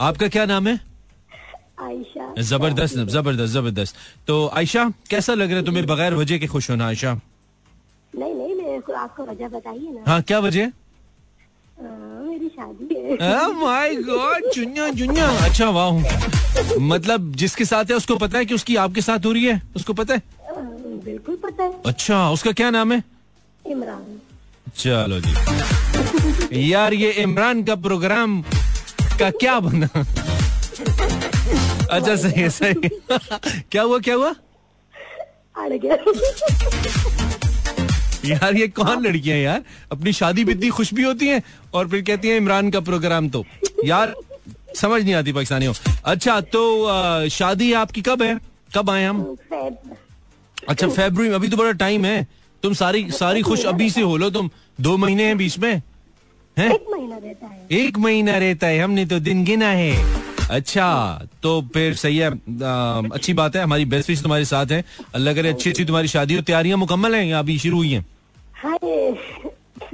आपका 0.01 0.29
क्या 0.29 0.47
नाम 0.47 0.69
है? 0.69 0.81
आयशा। 1.83 2.35
ज़बरदस्त 2.43 2.99
ज़बरदस्त 2.99 3.53
ज़बरदस्त। 3.53 3.97
तो 4.27 4.49
आयशा 4.49 4.93
कैसा 5.11 5.35
लग 5.35 5.49
रहा 5.49 5.59
है 5.59 5.65
तुम्हें 5.65 5.87
बगैर 5.87 6.15
वजह 6.15 6.39
के 6.39 6.47
खुश 6.47 6.71
होना 6.71 6.87
आयशा? 6.87 7.21
नहीं 8.19 8.35
नहीं 8.35 8.55
मेरे 8.55 8.81
को 8.81 8.93
आपको 8.93 9.23
वजह 9.23 9.49
बताइए 9.49 9.89
ना। 9.91 10.11
हाँ 10.11 10.23
क्या 10.23 10.39
वजह? 10.39 10.67
मेरी 11.81 12.49
शादी 12.49 12.95
है। 12.95 13.53
माय 13.53 13.95
गॉड 13.95 14.51
चुन्या 14.55 14.93
चुन्या 14.93 15.29
अच्छा 15.29 15.69
वाह। 15.71 15.93
मतलब 16.79 17.33
जिसके 17.35 17.65
साथ 17.65 17.85
है 17.85 17.97
उसको 17.97 18.17
पता 18.17 18.39
है 18.39 18.45
कि 18.45 18.55
उसकी 18.55 18.77
आपके 18.77 19.01
साथ 19.01 19.27
हो 19.27 19.33
रही 19.33 19.45
है? 19.45 19.63
उसको 19.77 19.93
पता 19.93 20.15
हाँ, 20.15 20.21
बिल्कुल 21.05 21.37
पता 21.43 21.65
है। 21.65 21.75
अच्छा 21.87 22.31
उसका 22.31 22.53
क्या 22.53 22.71
नाम 22.71 22.93
है? 22.93 23.03
इमरान। 23.67 24.21
चलो 24.77 25.21
जी। 25.21 26.73
यार 26.73 26.95
ये 26.95 27.11
इमरान 27.23 27.63
का 27.65 27.75
प्रोग्राम 27.77 28.43
का 29.21 29.31
क्या 29.31 29.59
बना? 29.61 29.89
अच्छा 31.91 32.17
सही 32.17 32.41
है 32.41 32.49
सही 32.51 32.89
क्या 33.71 33.83
हुआ 33.83 33.99
क्या 33.99 34.15
हुआ? 34.15 34.35
यार 38.27 38.57
ये 38.57 38.67
कौन 38.69 39.07
लड़कियाँ 39.07 39.39
यार? 39.39 39.63
अपनी 39.93 40.13
शादी 40.13 40.45
भी 40.45 40.53
इतनी 40.53 40.69
खुश 40.69 40.93
भी 40.95 41.03
होती 41.03 41.27
हैं 41.29 41.43
और 41.75 41.89
फिर 41.89 42.03
कहती 42.03 42.29
हैं 42.29 42.37
इमरान 42.37 42.71
का 42.71 42.81
प्रोग्राम 42.81 43.29
तो। 43.29 43.45
यार 43.85 44.15
समझ 44.77 45.03
नहीं 45.03 45.15
आती 45.15 45.33
पाकिस्तानियों। 45.33 45.75
अच्छा 46.05 46.41
तो 46.41 46.85
आ, 46.85 47.29
शादी 47.29 47.73
आपकी 47.73 48.03
कब 48.03 48.23
है? 48.23 48.39
कब 48.77 48.91
आए 48.91 49.05
हम? 49.05 49.37
अच्छा 50.69 50.89
फेब्रुवरी 50.89 51.29
में 51.29 51.37
अभी 51.37 51.49
तो 51.49 51.57
बड़ा 51.57 51.73
टाइम 51.73 52.05
है। 52.05 52.27
तुम 52.63 52.73
सारी 52.75 53.11
सारी 53.11 53.43
खुश 53.43 53.65
अभी 53.65 53.91
से 53.91 54.01
हो 54.01 54.17
लो 54.17 54.31
तुम। 54.31 54.51
दो 54.81 54.97
महीने 54.97 55.25
हैं 55.25 55.39
बीच 55.39 55.59
में। 55.59 55.83
हैं? 56.59 56.71
एक 56.75 56.85
महीना 56.91 57.17
रहता 57.17 57.47
है। 57.47 57.67
एक 57.71 57.99
महीना 57.99 58.37
रहता 58.39 58.67
है। 58.67 58.79
हमने 58.79 59.07
तो 59.07 59.19
दिन 59.19 59.45
गिना 59.45 59.69
है। 59.69 60.23
अच्छा 60.51 61.23
तो 61.43 61.61
फिर 61.75 61.95
सही 61.95 62.17
है। 62.17 62.31
आ, 62.31 63.03
अच्छी 63.15 63.35
बात 63.35 63.57
है। 63.57 63.63
हमारी 63.63 63.85
बेस्ट 63.85 64.09
विश 64.09 64.23
तुम्हारे 64.23 64.45
साथ 64.45 64.67
है। 64.67 64.85
अल्लाह 65.15 65.35
करे 65.35 65.49
अच्छी 65.49 65.71
अच्छी 65.71 65.85
तुम्हारी 65.85 66.09
शादी 66.09 66.35
हो 66.35 66.43
तैयारियाँ 66.43 66.79
मुकम्मल 66.79 67.15
हैं 67.15 67.25
या 67.25 67.39
अभी 67.39 67.59
शुरू 67.59 67.77
हुई 67.77 67.93
हैं? 67.93 68.07
हाँ 68.55 68.79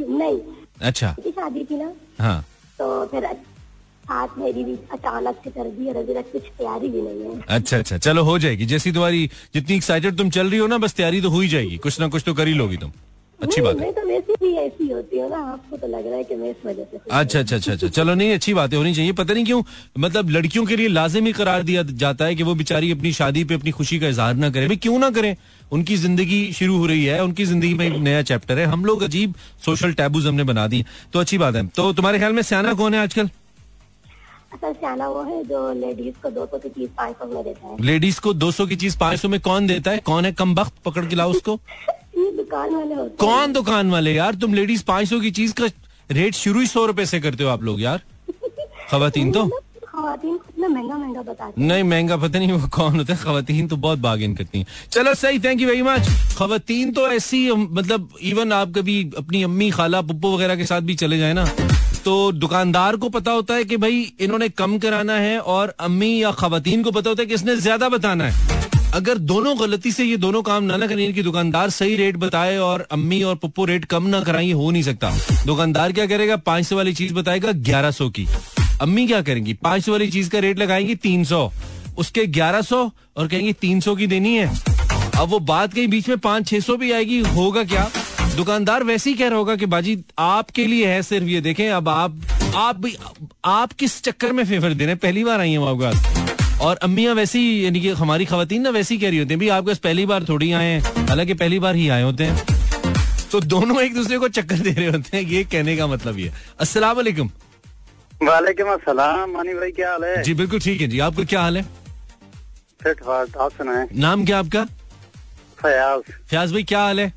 नहीं। 0.01 0.39
अच्छा। 0.83 1.17
शादी 1.29 1.65
थी 1.65 1.77
ना। 1.77 1.93
हाँ। 2.21 2.45
तो 2.79 3.07
फिर 3.07 3.25
आज 4.11 4.29
मेरी 4.39 4.65
भी 4.65 4.73
अचानक 4.93 5.41
से 5.45 5.51
कर 5.51 5.69
दी 5.71 5.89
और 5.89 5.97
अभी 5.97 6.15
तक 6.15 6.33
कुछ 6.33 6.43
तैयारी 6.59 6.89
भी 6.89 7.03
नहीं 7.03 7.25
है। 7.25 7.41
अच्छा 7.49 7.79
अच्छा 7.79 7.99
चलो 7.99 8.23
हो 8.25 8.39
जाएगी। 8.39 8.67
जैसी 8.67 8.93
तुम्हारी 8.93 9.29
जितनी 9.55 9.77
एक्साइटेड 9.77 10.17
तुम 10.17 10.31
चल 10.31 10.51
रही 10.51 10.59
हो 10.59 10.67
ना 10.67 10.79
बस 10.79 10.95
तैयारी 10.95 11.21
तो 11.21 11.31
हो 11.31 11.41
ही 11.41 11.49
जाएगी। 11.49 11.77
कुछ 11.79 12.01
ना 12.01 12.09
कुछ 12.09 12.23
तो 12.27 12.35
कर 12.35 12.49
ही 12.49 12.55
लोगी 12.55 12.77
तुम। 12.77 12.93
अच्छी 13.41 13.61
बात 13.61 13.81
है। 13.81 13.91
तो 13.93 14.07
वैसी 14.09 14.33
भी 14.41 14.53
ऐसी 14.57 14.89
होती 14.91 15.19
हूँ 15.19 15.29
ना 15.31 15.37
आपको 15.53 15.77
तो 15.77 15.87
लग 15.87 16.07
रहा 16.07 16.17
है 16.17 16.25
कि 16.25 16.35
मैं 16.35 16.51
इस 16.51 16.57
वजह 16.67 16.85
से 16.85 16.99
अच्छा 17.11 17.39
अच्छा 17.39 17.57
अच्छा 17.57 17.73
अच्छा। 17.73 17.89
चलो 17.89 18.15
नहीं 18.15 18.33
अच्छी 18.35 18.55
बातें 18.55 18.77
होनी 18.77 18.95
चाहिए। 18.95 19.13
पता 19.13 19.35
नहीं 19.35 19.45
क्यों 19.45 19.63
मतलब 19.99 20.31
लड़कियों 20.31 20.65
के 20.67 20.77
लिए 20.77 20.89
लाजिमी 20.89 21.33
करार 21.33 21.63
दिया 21.63 21.83
जाता 21.83 22.25
है 22.25 22.35
कि 22.35 22.43
वो 22.43 22.55
बेचारी 22.55 22.91
अपनी 22.93 23.13
शादी 23.13 23.45
पे 23.45 23.55
अपनी 23.55 23.71
खुशी 23.71 23.99
का 23.99 24.09
इजहार 24.09 24.35
ना 24.35 24.51
करे। 24.51 24.67
भाई 24.67 24.77
क्यों 24.77 24.99
ना 24.99 25.11
करें? 25.11 25.35
उनकी 25.73 25.97
ज़िंदगी 25.97 26.53
शुरू 26.53 26.79
हो 26.79 26.87
रही 26.87 27.05
है 27.05 27.23
उनकी 27.25 27.45
ज़िंदगी 27.45 27.75
में 27.75 27.87
एक 27.87 28.01
नया 28.01 28.23
चैप्टर 28.23 28.59
है। 28.59 28.67
हम 28.67 28.85
लोग 28.85 29.03
अजीब 29.03 29.35
सोशल 29.65 29.93
टैबूज 29.95 30.27
हमने 30.27 30.45
बना 30.45 30.67
दिए 30.67 30.85
तो 31.13 31.21
अच्छी 31.21 31.39
बात 31.39 31.55
है। 31.55 31.67
तो 31.69 31.93
तुम्हारे 31.93 32.19
ख्याल 32.19 32.33
में 32.33 32.43
सियाना 32.43 32.73
कौन 32.75 32.95
है 32.95 33.01
आजकल? 33.01 33.31
असल 34.55 34.73
सियाना 34.73 35.09
वो 35.09 35.23
है 35.23 35.43
जो 35.45 35.61
लेडीज़ 35.73 36.15
को 36.23 36.31
दो 36.31 36.47
सौ 36.47 36.59
की 36.59 36.69
चीज़ 36.69 36.89
पाँच 36.99 37.17
सौ 37.17 37.27
में 37.27 37.43
देता 37.45 37.67
है। 37.69 37.77
लेडीज़ 37.81 38.21
को 38.21 38.33
200 38.35 38.67
की 38.67 38.77
चीज़ 38.77 38.97
500 38.99 39.29
में 39.29 39.41
कौन 39.41 39.67
देता 39.67 39.91
है? 39.91 39.99
कौन 40.07 40.25
है 40.25 40.33
कम 40.33 40.55
वक्त 40.55 40.73
पकड़ 40.85 41.05
के 41.07 41.17
लाओ 41.17 41.31
उसको? 41.31 41.57
दुकान 42.17 42.75
वाले 42.75 42.95
होते 42.95 43.17
कौन 43.17 43.53
दुकान 43.53 43.91
वाले 43.91 44.15
यार? 44.15 44.35
तुम 44.35 44.55
लेडीज़ 44.55 44.85
500 44.85 45.21
की 45.21 45.31
चीज़ 45.31 45.55
का 45.61 45.67
रेट 46.11 46.35
शुरू 46.35 46.61
ही 46.61 46.67
सौ 46.67 46.85
रुपए 46.87 47.07
से 47.07 47.21
करते 47.21 47.45
हो 47.45 47.51
आप 47.51 47.63
लोग 47.63 47.81
यार। 47.81 48.01
तो? 48.91 49.47
खातन 49.93 50.29
को 50.29 50.35
इतना 50.35 50.69
महँगा 50.69 50.97
महँगा 50.97 51.23
बताते 51.23 51.63
नहीं 51.63 51.83
महँगा 51.85 52.17
पता 52.17 52.39
नहीं 52.39 52.53
वो 52.53 52.69
कौन 52.69 52.97
होता 52.97 53.15
है। 53.15 53.19
खवातीन 53.23 53.67
तो 53.69 53.77
बहुत 53.77 53.99
बार्गेन 53.99 54.35
करती 54.35 54.59
हैं। 54.59 54.67
चलो 54.93 55.15
सही 55.15 55.39
थैंक 55.39 55.61
यू 55.61 55.69
वेरी 55.69 55.83
मच 55.83 56.09
खवातीन 56.39 56.93
तो 56.93 57.09
ऐसी 57.09 57.41
मतलब 57.53 58.09
इवन 58.23 58.53
आप 58.53 58.73
कभी 58.77 59.03
अपनी 59.19 59.43
अम्मी 59.43 59.71
खाला 59.71 60.01
पप्पो 60.03 60.35
वगैरह 60.37 60.57
के 60.57 60.65
साथ 60.65 60.81
भी 60.81 60.95
चले 60.95 61.19
जाए 61.19 61.33
ना। 61.33 61.45
तो 62.05 62.33
दुकानदार 62.33 62.97
को 62.97 63.09
पता 63.09 63.33
होता 63.33 63.55
है 63.55 63.65
कि 63.65 63.77
भाई 63.77 64.01
इन्होंने 64.21 64.49
कम 64.49 64.79
कराना 64.79 65.15
है 65.15 65.39
और 65.39 65.75
अम्मी 65.81 66.23
या 66.23 66.31
खवातीन 66.33 66.83
को 66.83 66.91
पता 66.91 67.11
होता 67.11 67.23
है 67.23 67.27
कि 67.27 67.35
इसने 67.35 67.57
ज़्यादा 67.57 67.89
बताना 67.89 68.25
है। 68.25 68.61
अगर 68.95 69.19
दोनों 69.19 69.59
गलती 69.61 69.93
से 69.93 70.05
ये 70.05 70.17
दोनों 70.17 70.43
काम 70.43 70.65
ना 70.65 70.77
ना 70.77 70.87
करें, 70.87 71.05
इनकी 71.05 71.23
दुकानदार 71.23 71.71
सही 71.71 71.97
रेट 71.97 72.17
बताए 72.17 72.57
और 72.59 72.87
अम्मी 72.93 73.23
और 73.23 73.37
पप्पो 73.37 73.65
रेट 73.65 73.85
कम 73.85 74.07
ना 74.07 74.21
कराएँ 74.21 74.53
हो 74.53 74.71
नहीं 74.71 74.83
सकता। 74.83 75.13
दुकानदार 75.47 75.93
क्या 75.93 76.07
करेगा? 76.07 76.37
पाँच 76.37 76.67
सौ 76.67 76.77
वाली 76.77 76.95
चीज़ 76.95 77.15
बताएगा 77.15 77.53
ग्यारह 77.53 77.91
सौ 77.91 78.09
की। 78.11 78.27
अम्मी 78.81 79.07
क्या 79.07 79.23
करेंगी? 79.23 79.55
पाँच 79.55 79.85
सौ 79.85 79.93
वाली 79.93 80.11
चीज़ 80.11 80.31
का 80.31 80.39
रेट 80.39 80.59
लगाएँगी 80.59 80.95
तीन 80.95 81.25
सौ। 81.25 81.51
उसके 81.99 82.27
ग्यारह 82.27 82.63
सौ 82.63 82.91
और 83.17 83.29
कहेंगी 83.29 83.53
तीन 83.53 83.81
सौ 83.81 83.95
की 83.97 84.07
देनी 84.07 84.37
है। 84.37 84.51
अब 85.21 85.29
वो 85.29 85.39
बात 85.39 85.75
कहीं 85.75 85.89
बीच 85.89 86.09
में 86.09 86.19
पाँच, 86.19 86.47
छह 86.49 86.61
सौ 86.61 86.77
भी 86.77 86.93
आएगी, 86.93 87.19
होगा 87.19 87.65
क्या? 87.65 87.91
दुकानदार 88.37 88.83
वैसे 88.85 89.11
ही 89.11 89.17
कह 89.17 89.29
रहा 89.29 89.39
होगा 89.39 89.55
कि 89.57 89.67
बाजी 89.67 89.97
आपके 90.19 90.65
लिए 90.67 90.87
है 90.87 91.03
सिर्फ़ 91.03 91.27
ये 91.27 91.41
देखें 91.41 91.69
अब 91.71 91.89
आप 91.89 92.21
आप 92.57 92.79
भी 92.81 92.97
आप 93.45 93.73
किस 93.73 94.03
चक्कर 94.03 94.33
में 94.33 94.45
फेवर 94.45 94.75
दे 94.75 94.85
रहे 94.85 94.93
हैं? 94.93 94.99
पहली 94.99 95.25
बार 95.25 95.41
आई 95.41 95.51
हैं 95.51 95.69
आपके 95.69 95.91
पास। 95.91 96.61
और 96.61 96.77
अम्मियाँ 96.77 97.15
वैसी 97.15 97.43
यानी 97.65 97.81
कि 97.81 97.89
हमारी 97.91 98.25
खवतीन 98.25 98.63
ना 98.63 98.71
वैसी 98.71 98.99
कह 98.99 99.09
रही 99.09 99.19
होती 99.19 99.31
हैं 99.31 99.39
भी 99.39 99.49
आपके 99.49 99.67
पास 99.67 99.79
पहली 99.79 100.07
बार 100.07 100.25
थोड़ी 100.25 100.53
आए 100.53 100.67
हैं। 100.67 101.07
हालाँकि 101.07 101.35
पहली 101.35 101.59
बार 101.59 101.75
ही 101.75 101.89
आए 101.89 102.03
होते 102.03 102.25
हैं। 102.25 102.45
तो 103.33 103.41
दोनों 103.41 103.81
एक 103.83 103.95
दूसरे 103.95 104.19
को 104.19 104.29
चक्कर 104.29 104.59
दे 104.59 104.71
रहे 104.71 104.89
होते 104.89 105.17
हैं 105.17 105.25
ये 105.25 105.45
कहने 105.45 105.77
का 105.77 105.87
मतलब 105.87 106.19
ये 106.19 106.33
अस्सलाम 106.61 106.97
वालेकुम। 106.97 107.31
वालेकुम 108.23 108.73
अस्सलाम। 108.73 109.31
मानी 109.31 109.55
भाई 109.55 109.71
क्या 109.71 109.91
हाल 109.91 110.05
है? 110.05 110.23
जी 110.23 110.35
बिल्कुल 110.35 110.61
ठीक 110.61 110.81
है 110.81 110.87
जी। 110.87 110.99
आपका 110.99 111.25
क्या 111.25 111.41
हाल 111.41 111.57
है? 111.57 111.63
फिट 112.83 113.03
आप 113.03 113.51
सुनाए। 113.53 113.87
नाम 113.97 114.25
क्या 114.25 114.39
आपका? 114.39 114.65
फयाज। 115.63 116.13
फयाज 116.31 116.53
भाई 116.53 116.63
क्या 116.63 116.81
हाल 116.81 117.01
है? 117.01 117.13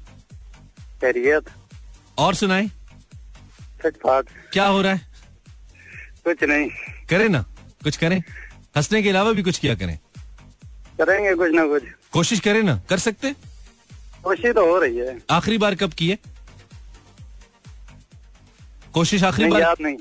खैरियत। 1.05 1.49
और 2.17 2.35
सुनाए 2.35 2.69
क्या 3.85 4.65
हो 4.65 4.81
रहा 4.81 4.93
है? 4.93 5.01
कुछ 6.25 6.43
नहीं। 6.43 6.69
करें 7.09 7.27
ना 7.29 7.43
कुछ 7.83 7.97
करें। 7.97 8.17
हंसने 8.77 9.01
के 9.03 9.09
अलावा 9.09 9.31
भी 9.31 9.43
कुछ 9.43 9.57
किया 9.57 9.75
करें। 9.75 9.97
करेंगे 10.99 11.33
कुछ 11.35 11.51
ना 11.53 11.65
कुछ। 11.67 11.83
कोशिश 12.13 12.39
करें 12.39 12.61
ना 12.63 12.75
कर 12.89 12.99
सकते 12.99 13.33
कोशिश 14.23 14.53
तो 14.55 14.65
हो 14.65 14.77
रही 14.79 14.97
है। 14.97 15.17
आखिरी 15.29 15.57
बार 15.57 15.75
कब 15.75 15.93
की 15.93 16.09
है? 16.09 16.17
कोशिश 18.93 19.23
आखिरी 19.23 19.49
बार? 19.49 19.61
याद 19.61 19.77
नहीं। 19.81 19.97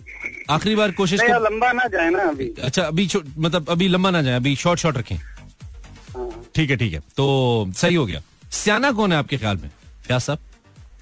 आखिरी 0.50 0.74
बार 0.76 0.92
कोशिश 0.92 1.20
कब 1.20 1.44
लंबा 1.44 1.72
ना 1.72 1.86
जाए 1.88 2.10
ना 2.10 2.22
अभी। 2.22 2.48
अच्छा 2.62 2.82
अभी 2.82 3.08
मतलब 3.38 3.70
अभी 3.70 3.88
लंबा 3.88 4.10
ना 4.10 4.22
जाए 4.22 4.36
अभी 4.36 4.56
शॉर्ट 4.56 4.80
शॉर्ट 4.80 4.96
रखें। 4.96 5.16
हाँ। 5.16 6.30
ठीक 6.54 6.70
है 6.70 6.76
ठीक 6.76 6.92
है। 6.92 7.00
तो 7.16 7.72
सही 7.76 7.94
हो 7.94 8.06
गया। 8.06 8.22
सियाना 8.52 8.92
कौन 8.92 9.12
है 9.12 9.18
आपके 9.18 9.38
ख्याल 9.38 9.56
में? 9.56 9.70
क्या 10.06 10.18
साहब? 10.18 10.38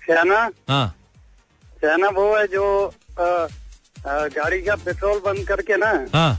सियाना? 0.03 0.39
हाँ। 0.69 0.87
सियाना 1.81 2.09
वो 2.09 2.35
है 2.37 2.47
जो 2.47 2.65
अ, 3.19 3.23
अ, 3.23 3.49
गाड़ी 4.37 4.61
का 4.63 4.75
पेट्रोल 4.85 5.19
बंद 5.25 5.47
करके 5.49 5.77
ना 5.77 5.91
हाँ। 6.15 6.39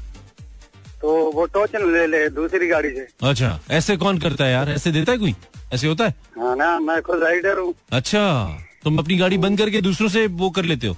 तो 1.02 1.14
वो 1.32 1.46
टोचन 1.54 1.92
ले 1.94 2.06
ले 2.08 2.28
दूसरी 2.30 2.68
गाड़ी 2.68 2.90
से। 2.90 3.08
अच्छा 3.30 3.60
ऐसे 3.72 3.96
कौन 3.98 4.20
करता 4.20 4.46
है 4.46 4.52
यार? 4.52 4.70
ऐसे 4.70 4.92
देता 4.92 5.12
है 5.12 5.18
कोई? 5.18 5.36
ऐसे 5.74 5.88
होता 5.88 6.06
है? 6.06 6.14
हाँ 6.40 6.56
ना 6.56 6.80
मैं 6.80 7.02
खुद 7.02 7.24
राइडर 7.24 7.58
हूँ। 7.58 7.74
अच्छा 7.92 8.22
तुम 8.84 8.98
अपनी 9.00 9.18
गाड़ी 9.18 9.38
बंद 9.38 9.58
करके 9.58 9.82
दूसरों 9.82 10.10
से 10.10 10.26
वो 10.28 10.50
कर 10.50 10.66
लेते 10.66 10.88
हो? 10.88 10.96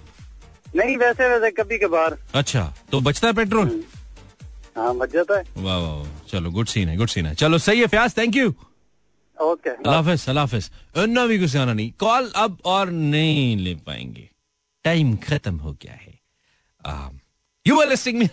नहीं 0.75 0.97
वैसे 0.97 1.27
वैसे 1.29 1.51
कभी 1.51 1.77
कभार। 1.77 2.17
अच्छा 2.35 2.73
तो 2.91 2.99
बचता 3.01 3.27
है 3.27 3.33
पेट्रोल? 3.33 3.83
हाँ 4.77 4.95
बच 4.97 5.11
जाता 5.13 5.37
है। 5.37 5.43
वाह 5.57 5.77
वाह। 5.77 6.05
चलो 6.31 6.51
गुड 6.51 6.67
सीन 6.67 6.89
है 6.89 6.97
गुड 6.97 7.09
सीन 7.09 7.25
है। 7.25 7.35
चलो 7.35 7.57
सही 7.57 7.79
है 7.79 7.87
फ्याज 7.87 8.17
थैंक 8.17 8.35
यू 8.35 8.53
भी 11.27 11.37
नहीं। 11.73 11.91
कॉल 11.91 12.31
अब 12.35 12.57
और 12.65 12.89
नहीं 12.89 13.57
ले 13.57 13.75
पाएँगे। 13.75 14.29
टाइम 14.83 15.15
खत्म 15.15 15.55
हो 15.55 15.71
गया 15.71 15.93
है। 15.93 16.19
You 17.67 17.81
are 17.81 17.89
listening 17.89 18.19
me 18.19 18.29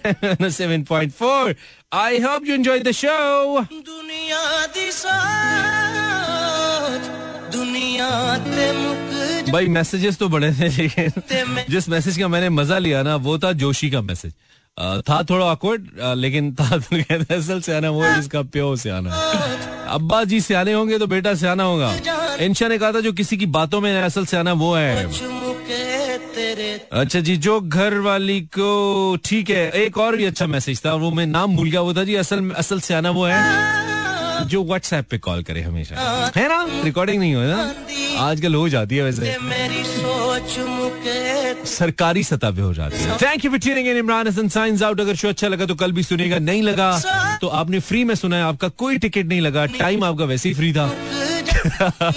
seven 0.50 0.82
point 0.82 1.12
four 1.12 1.56
I 1.92 2.18
hope 2.18 2.46
you 2.46 2.54
enjoy 2.54 2.78
the 2.80 2.90
show 2.90 3.60
दुनिया 7.52 8.36
भाई 9.52 9.66
मैसेजेस 9.66 10.18
तो 10.18 10.28
बड़े 10.28 10.52
थे 10.52 10.68
लेकिन 10.68 11.64
जिस 11.70 11.88
मैसेज 11.88 12.18
का 12.18 12.28
मैंने 12.28 12.48
मज़ा 12.48 12.78
लिया 12.78 13.02
ना 13.02 13.16
वो 13.16 13.38
था 13.38 13.52
जोशी 13.52 13.90
का 13.90 14.00
मैसेज 14.00 14.32
था 14.80 15.22
थोड़ा 15.22 15.46
ऑकवर्ड 15.46 15.88
लेकिन 16.16 16.54
था, 16.54 16.64
असल 17.36 17.60
सियाना 17.60 17.90
वो 17.90 18.14
जिसका 18.14 18.42
प्यो 18.42 18.76
सियाना 18.76 19.10
अब्बा 19.88 20.24
जी 20.24 20.40
सियाने 20.40 20.72
होंगे 20.72 20.98
तो 20.98 21.06
बेटा 21.06 21.34
सियाना 21.34 21.62
होगा। 21.62 21.94
इंशा 22.40 22.68
ने 22.68 22.78
कहा 22.78 22.92
था, 22.92 23.00
जो 23.00 23.12
किसी 23.12 23.36
की 23.36 23.46
बातों 23.46 23.80
में 23.80 24.02
असल 24.02 24.26
सियाना 24.26 24.52
वो 24.52 24.74
है। 24.74 25.06
अच्छा 26.92 27.20
जी, 27.20 27.36
जो 27.36 27.60
घर 27.60 27.98
वाली 27.98 28.40
को, 28.40 29.16
ठीक 29.24 29.50
है, 29.50 29.70
एक 29.70 29.98
और 29.98 30.16
भी 30.16 30.24
अच्छा 30.24 30.46
मैसेज 30.46 30.80
था, 30.86 30.94
वो 30.94 31.10
मैं 31.10 31.26
नाम 31.26 31.56
भूल 31.56 31.70
गया, 31.70 31.80
वो 31.80 31.94
था 31.94 32.04
जी, 32.04 32.14
असल 32.14 32.50
असल 32.50 32.80
सियाना 32.80 33.10
वो 33.10 33.24
है। 33.24 34.01
जो 34.48 34.64
व्हाट्सएप 34.64 35.06
पे 35.10 35.18
कॉल 35.18 35.42
करे 35.42 35.62
हमेशा। 35.62 36.30
है। 36.36 36.48
ना? 36.48 36.66
रिकॉर्डिंग 36.84 37.18
नहीं 37.20 37.34
हो 37.34 37.42
ना? 37.42 37.74
आजकल 38.18 38.54
हो 38.54 38.68
जाती 38.68 38.96
है 38.96 39.04
वैसे। 39.04 39.36
सरकारी 41.66 42.22
सतह 42.22 42.50
पे 42.50 42.60
हो 42.60 42.74
जाती 42.74 42.96
है। 42.96 43.16
Thank 43.16 43.44
you 43.44 43.50
for 43.50 43.78
Imran 43.78 44.28
Hasan 44.28 44.48
science 44.48 44.82
out 44.82 45.00
अगर 45.00 45.14
शो 45.14 45.28
अच्छा 45.28 45.48
लगा 45.48 45.66
तो 45.66 45.74
कल 45.74 45.92
भी 45.92 46.02
सुनेगा 46.02 46.38
नहीं 46.38 46.62
लगा 46.62 47.02
तो 47.40 47.48
आपने 47.48 47.80
फ्री 47.80 48.04
में 48.04 48.14
सुना 48.14 48.36
है 48.36 48.42
आपका 48.42 48.68
कोई 48.68 48.98
टिकट 48.98 49.26
नहीं 49.26 49.40
लगा 49.40 49.66
टाइम 49.66 50.04
आपका 50.04 50.24
वैसे 50.24 50.48
ही 50.48 50.54
फ्री 50.54 50.72
था। 50.72 50.90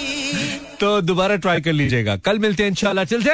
तो 0.80 1.02
दोबारा 1.02 1.36
ट्राई 1.36 1.62
कर 1.62 1.74
लीजिएगा। 1.74 2.16
कल 2.16 2.40
मिलते 2.40 2.64
हैं 2.64 2.70
इंशाल्लाह। 2.70 3.06
चलते 3.06 3.30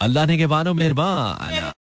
अल्लाह 0.00 0.26
ने 0.26 0.38
के 0.38 0.46
बानो 0.46 0.74
मेहरबान। 0.74 1.72